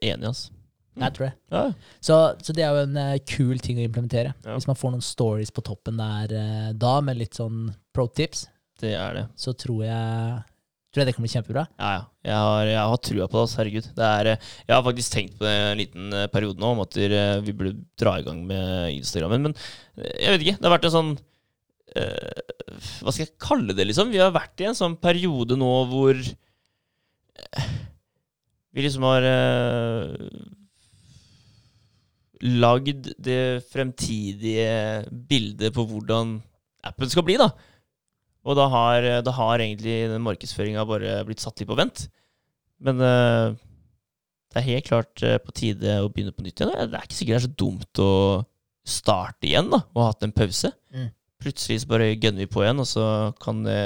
[0.02, 0.50] Enig, altså.
[0.96, 1.02] Mm.
[1.02, 1.32] Jeg tror det.
[1.52, 4.34] Ja, Så, så det er jo en uh, kul ting å implementere.
[4.44, 4.54] Ja.
[4.56, 8.48] Hvis man får noen stories på toppen der uh, da, med litt sånn pro tips,
[8.80, 9.26] det er det.
[9.36, 10.44] så tror jeg,
[10.98, 11.64] tror jeg det kan bli kjempebra.
[11.78, 12.02] Ja, ja.
[12.28, 13.42] Jeg har, jeg har trua på det.
[13.44, 13.88] altså, Herregud.
[13.94, 16.82] Det er, eh, jeg har faktisk tenkt på det en liten eh, periode nå, om
[16.82, 19.46] at eh, vi burde dra i gang med Instagrammen.
[19.46, 19.56] Men
[20.02, 20.56] jeg vet ikke.
[20.58, 21.12] Det har vært en sånn
[21.94, 22.42] eh,
[22.98, 24.10] Hva skal jeg kalle det, liksom?
[24.12, 27.70] Vi har vært i en sånn periode nå hvor eh,
[28.74, 30.12] vi liksom har uh,
[32.44, 36.36] lagd det fremtidige bildet på hvordan
[36.86, 37.48] appen skal bli, da.
[38.46, 42.06] Og da har, da har egentlig den markedsføringa bare blitt satt litt på vent.
[42.84, 43.56] Men uh,
[44.48, 46.72] det er helt klart eh, på tide å begynne på nytt igjen.
[46.88, 48.12] Det er ikke sikkert det er så dumt å
[48.88, 50.70] starte igjen da, og ha hatt en pause.
[50.94, 51.10] Mm.
[51.42, 53.04] Plutselig så bare gønner vi på igjen, og så
[53.42, 53.82] kan det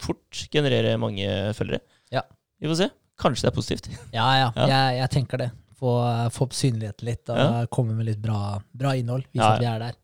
[0.00, 1.26] fort generere mange
[1.58, 1.82] følgere.
[2.14, 2.24] Ja.
[2.62, 2.88] Vi får se.
[3.20, 3.90] Kanskje det er positivt.
[4.16, 4.46] Ja, ja.
[4.56, 4.68] Ja.
[4.72, 5.50] Jeg, jeg tenker det.
[5.80, 5.92] Få,
[6.32, 7.66] få opp synligheten litt, og Ja.
[7.72, 9.28] komme med litt bra, bra innhold.
[9.32, 10.00] Vise Ja, at vi er der.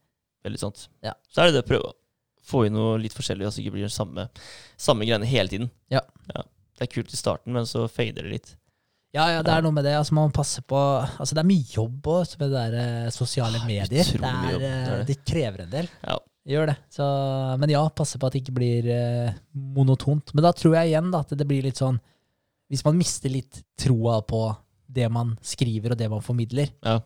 [0.47, 0.87] Veldig sant.
[1.05, 1.17] Ja.
[1.33, 1.91] Så er det det å prøve
[2.47, 4.29] få inn noe litt forskjellig, så det ikke blir det samme,
[4.81, 5.73] samme greiene hele tiden.
[5.93, 6.05] Ja.
[6.77, 8.55] Det er kult i starten, men så fader det litt.
[9.17, 9.95] Ja, ja, det er noe med det.
[9.97, 13.63] Altså, man passer på Altså, det er mye jobb også, med det der eh, sosiale
[13.65, 13.89] medier.
[13.89, 15.07] Det, er, det er eh, det.
[15.09, 15.89] det krever en del.
[16.03, 16.19] Ja.
[16.47, 16.77] Gjør det.
[16.95, 17.07] Så,
[17.59, 19.33] men ja, passe på at det ikke blir eh,
[19.77, 20.31] monotont.
[20.35, 21.99] Men da tror jeg igjen da, at det blir litt sånn
[22.71, 24.45] Hvis man mister litt troa på
[24.87, 27.01] det man skriver og det man formidler Ja.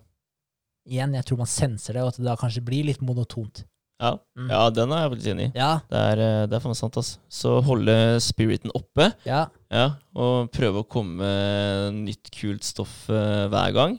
[0.91, 3.63] Igjen, jeg tror man senser det, og at det da kanskje blir litt monotont.
[4.01, 4.49] Ja, Mm.
[4.51, 5.53] ja den er jeg faktisk enig i.
[5.61, 7.19] Ja, Det er, eh, det er faen sant, ass.
[7.29, 9.87] Så holde spiriten oppe, ja, ja,
[10.17, 13.99] og prøve å komme med nytt, kult stoff eh, hver gang,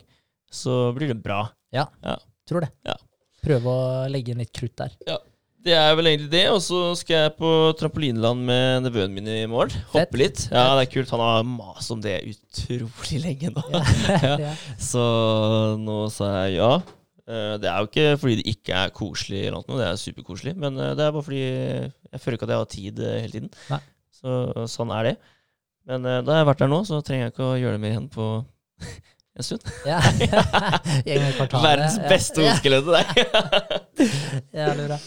[0.52, 1.44] så blir det bra.
[2.50, 2.72] tror det.
[2.86, 2.96] Ja.
[3.46, 4.92] Prøve å legge inn litt krutt der.
[5.62, 9.44] Det er vel egentlig det, og så skal jeg på trampolineland med nevøen min i
[9.46, 9.70] morgen.
[9.92, 10.08] Fett.
[10.10, 10.48] Hoppe litt.
[10.50, 11.12] Ja, det er kult.
[11.14, 13.62] Han har mast om det utrolig lenge nå.
[13.70, 14.34] Ja.
[14.48, 14.56] ja.
[14.82, 15.04] Så
[15.78, 16.72] nå sa jeg ja.
[17.32, 20.56] Eh, Det er jo ikke fordi det ikke er koselig, eller noe, det er superkoselig.
[20.60, 23.36] Men eh, det er bare fordi jeg føler ikke at jeg har tid eh, hele
[23.38, 23.54] tiden.
[23.72, 23.80] Nei.
[24.22, 25.16] Så sånn er det.
[25.90, 27.82] Men da da har jeg vært der nå, så trenger jeg ikke å gjøre det
[27.82, 28.26] mer igjen på
[29.42, 29.64] en stund.
[29.88, 29.98] Ja.
[31.64, 32.52] Verdens beste Ja.
[32.52, 33.08] hodeskalle til deg.
[34.62, 34.98] Jævlig bra.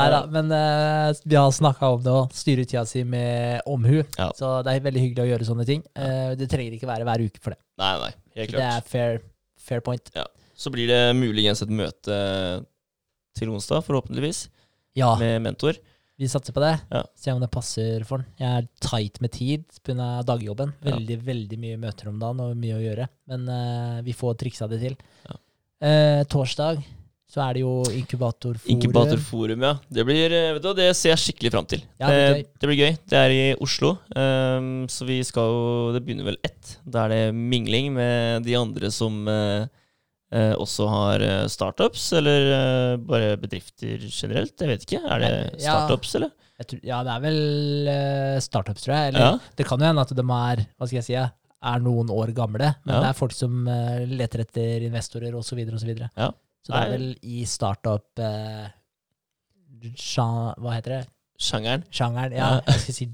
[0.00, 2.34] Nei da, men uh, vi har snakka om det òg.
[2.36, 4.00] Styre tida si med omhu.
[4.18, 4.30] Ja.
[4.38, 5.84] Så det er veldig hyggelig å gjøre sånne ting.
[5.98, 7.60] Uh, det trenger ikke være hver uke for det.
[7.82, 9.20] Nei, nei, helt Det er fair,
[9.68, 10.10] fair point.
[10.56, 12.16] Så blir det muligens et møte
[13.36, 14.46] til onsdag, forhåpentligvis,
[14.96, 15.76] Ja, med mentor.
[16.16, 16.80] vi satser på det.
[16.90, 17.02] Ja.
[17.14, 18.26] Se om det passer for den.
[18.40, 20.22] Jeg er tight med tid pga.
[20.24, 20.72] dagjobben.
[20.80, 20.96] Ja.
[20.96, 23.08] Veldig, veldig mye møter om dagen og mye å gjøre.
[23.28, 24.96] Men uh, vi får triksa det til.
[25.28, 25.36] Ja.
[25.76, 26.80] Uh, torsdag
[27.26, 28.70] så er det jo inkubatorforum.
[28.70, 29.72] Inkubatorforum, ja.
[29.90, 31.82] Det blir, eh, vet du, det ser jeg skikkelig fram til.
[31.98, 32.44] Ja, det blir gøy.
[32.46, 32.98] det blir gøy.
[33.10, 35.64] Det er i Oslo, um, så vi skal jo
[35.96, 36.76] Det begynner vel ett.
[36.86, 39.66] Da er det mingling med de andre som eh,
[40.32, 44.54] eh, også har eh, startups, eller eh, bare bedrifter generelt.
[44.60, 45.02] Jeg vet ikke.
[45.06, 45.72] Er det Nei, ja.
[45.76, 46.30] startups, eller?
[46.56, 49.08] Tror, ja, det er vel eh, startups, tror jeg.
[49.12, 49.32] Eller Ja.
[49.56, 51.14] det kan jo hende at de er hva skal jeg si,
[51.66, 53.00] er noen år gamle, men Ja.
[53.02, 55.50] det er folk som eh, leter etter investorer osv.
[55.50, 56.10] Så, videre, og så, videre.
[56.16, 56.30] Ja.
[56.64, 58.66] så det er vel i startup eh,
[60.56, 61.04] Hva heter det?
[61.38, 61.82] Sjangeren.
[61.92, 62.32] Sjangeren?
[62.32, 62.60] Ja, Ja.
[62.72, 63.06] jeg skal si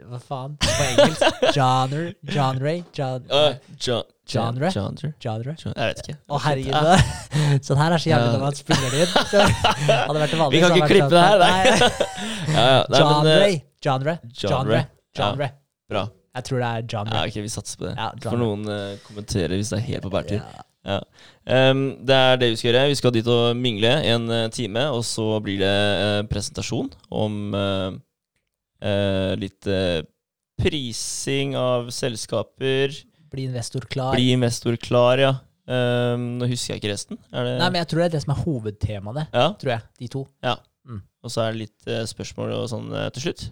[0.00, 0.56] Hva faen?
[0.56, 1.40] På engelsk?
[1.56, 2.14] Genre?
[2.24, 2.74] Genre?
[2.96, 3.28] genre.
[3.28, 4.04] Uh, Genre?
[4.30, 4.70] Genre?
[4.70, 5.10] genre?
[5.20, 5.54] Genre?
[5.58, 6.16] Jeg vet ikke.
[6.30, 7.04] Å, herregud.
[7.66, 9.12] Sånn her er så jævlig når man spiller det inn.
[9.90, 12.08] Hadde vært det Vi kan ikke vært klippe det her, sånn- nei.
[12.56, 12.80] Ja, ja.
[12.90, 13.34] Nei, men, Genre.
[13.34, 14.16] eh, Genre.
[14.44, 14.80] Genre.
[15.16, 15.50] Genre.
[15.50, 15.52] Ja.
[15.90, 16.04] bra.
[16.36, 17.14] Jeg tror det er genre.
[17.16, 17.94] Ja, ok, vi satser på det.
[17.98, 20.38] Ja, For noen uh, kommenterer hvis det er helt på bærtur.
[20.38, 20.66] Ja.
[20.90, 21.00] Ja.
[21.44, 22.84] Um, det er det vi skal gjøre.
[22.92, 27.52] Vi skal dit og mingle en eh, time, og så blir det uh, presentasjon om
[29.36, 29.66] litt
[30.60, 32.94] prising av selskaper.
[33.30, 34.16] Bli investor klar.
[34.16, 35.34] Bli investor klar, ja.
[35.70, 37.18] Um, nå husker jeg ikke resten.
[37.30, 39.46] Er det Nei, men jeg tror det er det som er hovedtemaet, Ja.
[39.60, 39.86] tror jeg.
[40.02, 40.26] De to.
[40.42, 40.56] Ja.
[41.20, 43.48] Og så er det litt uh, spørsmål og sånn uh, til slutt.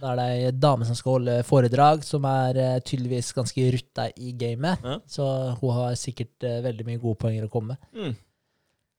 [0.00, 4.06] Da er det ei dame som skal holde foredrag, som er uh, tydeligvis ganske rutta
[4.20, 4.84] i gamet.
[4.84, 4.98] Ja.
[5.08, 5.26] Så
[5.62, 7.88] hun har sikkert veldig mye gode poenger å komme med.
[7.96, 8.18] Mm.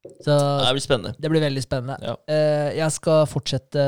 [0.01, 1.13] Så Det blir spennende.
[1.19, 1.97] det blir veldig spennende.
[2.01, 2.15] Ja.
[2.25, 3.83] Eh, jeg skal fortsette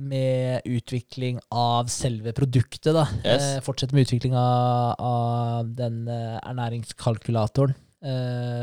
[0.00, 3.04] med utvikling av selve produktet, da.
[3.24, 3.42] Yes.
[3.42, 7.76] Eh, fortsette med utvikling av, av den eh, ernæringskalkulatoren.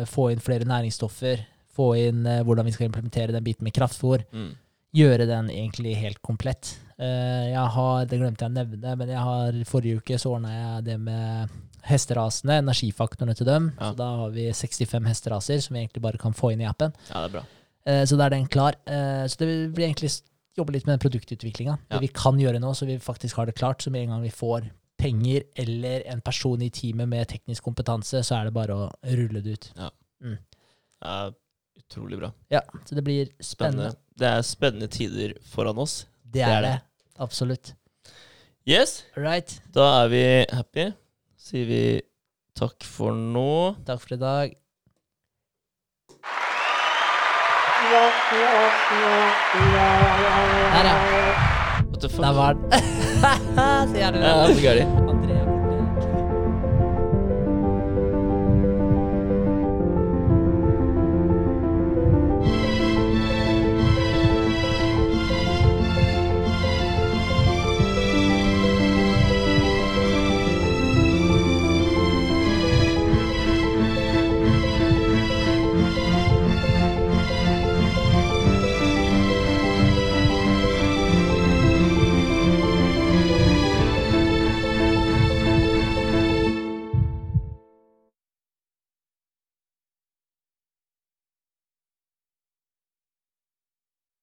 [0.08, 1.44] Få inn flere næringsstoffer.
[1.76, 4.24] Få inn hvordan vi skal implementere den biten med kraftfôr.
[4.32, 4.54] Mm.
[4.96, 6.78] Gjøre den egentlig helt komplett.
[6.98, 10.86] Jeg har, det glemte jeg å nevne, men jeg har, forrige uke så ordna jeg
[10.88, 11.52] det med
[11.86, 13.72] hesterasene, energifaktorene til dem.
[13.80, 13.91] Ja.
[13.91, 16.94] Så da har vi 65 hesteraser som vi egentlig bare kan få inn i appen.
[17.10, 17.44] Ja, det er bra.
[17.86, 18.78] Eh, så da er den klar.
[18.90, 20.12] Eh, så det blir egentlig
[20.57, 21.78] jobbe litt med den produktutviklinga.
[21.78, 21.98] Ja.
[21.98, 23.84] Det vi kan gjøre nå, så vi faktisk har det klart.
[23.84, 28.24] Så med en gang vi får penger eller en person i teamet med teknisk kompetanse,
[28.24, 28.86] så er det bare å
[29.18, 29.72] rulle det ut.
[29.76, 29.91] Ja,
[31.86, 32.32] utrolig bra.
[32.49, 33.91] Ja, Så det blir Spennende.
[33.91, 33.95] spennende.
[34.18, 36.06] Det er spennende tider foran oss.
[36.24, 36.72] Det er er det.
[36.72, 37.20] det.
[37.20, 37.74] Absolutt.
[38.66, 39.62] Yes, right.
[39.74, 40.94] da er vi happy.
[41.46, 41.80] Sier vi
[42.58, 43.76] takk for nå.
[43.86, 44.56] Takk for i dag.
[50.74, 50.96] Der, ja.
[51.86, 52.24] What the fuck?
[52.26, 52.72] Der var den.
[53.94, 55.15] Så jævlig Ja, så gærlig.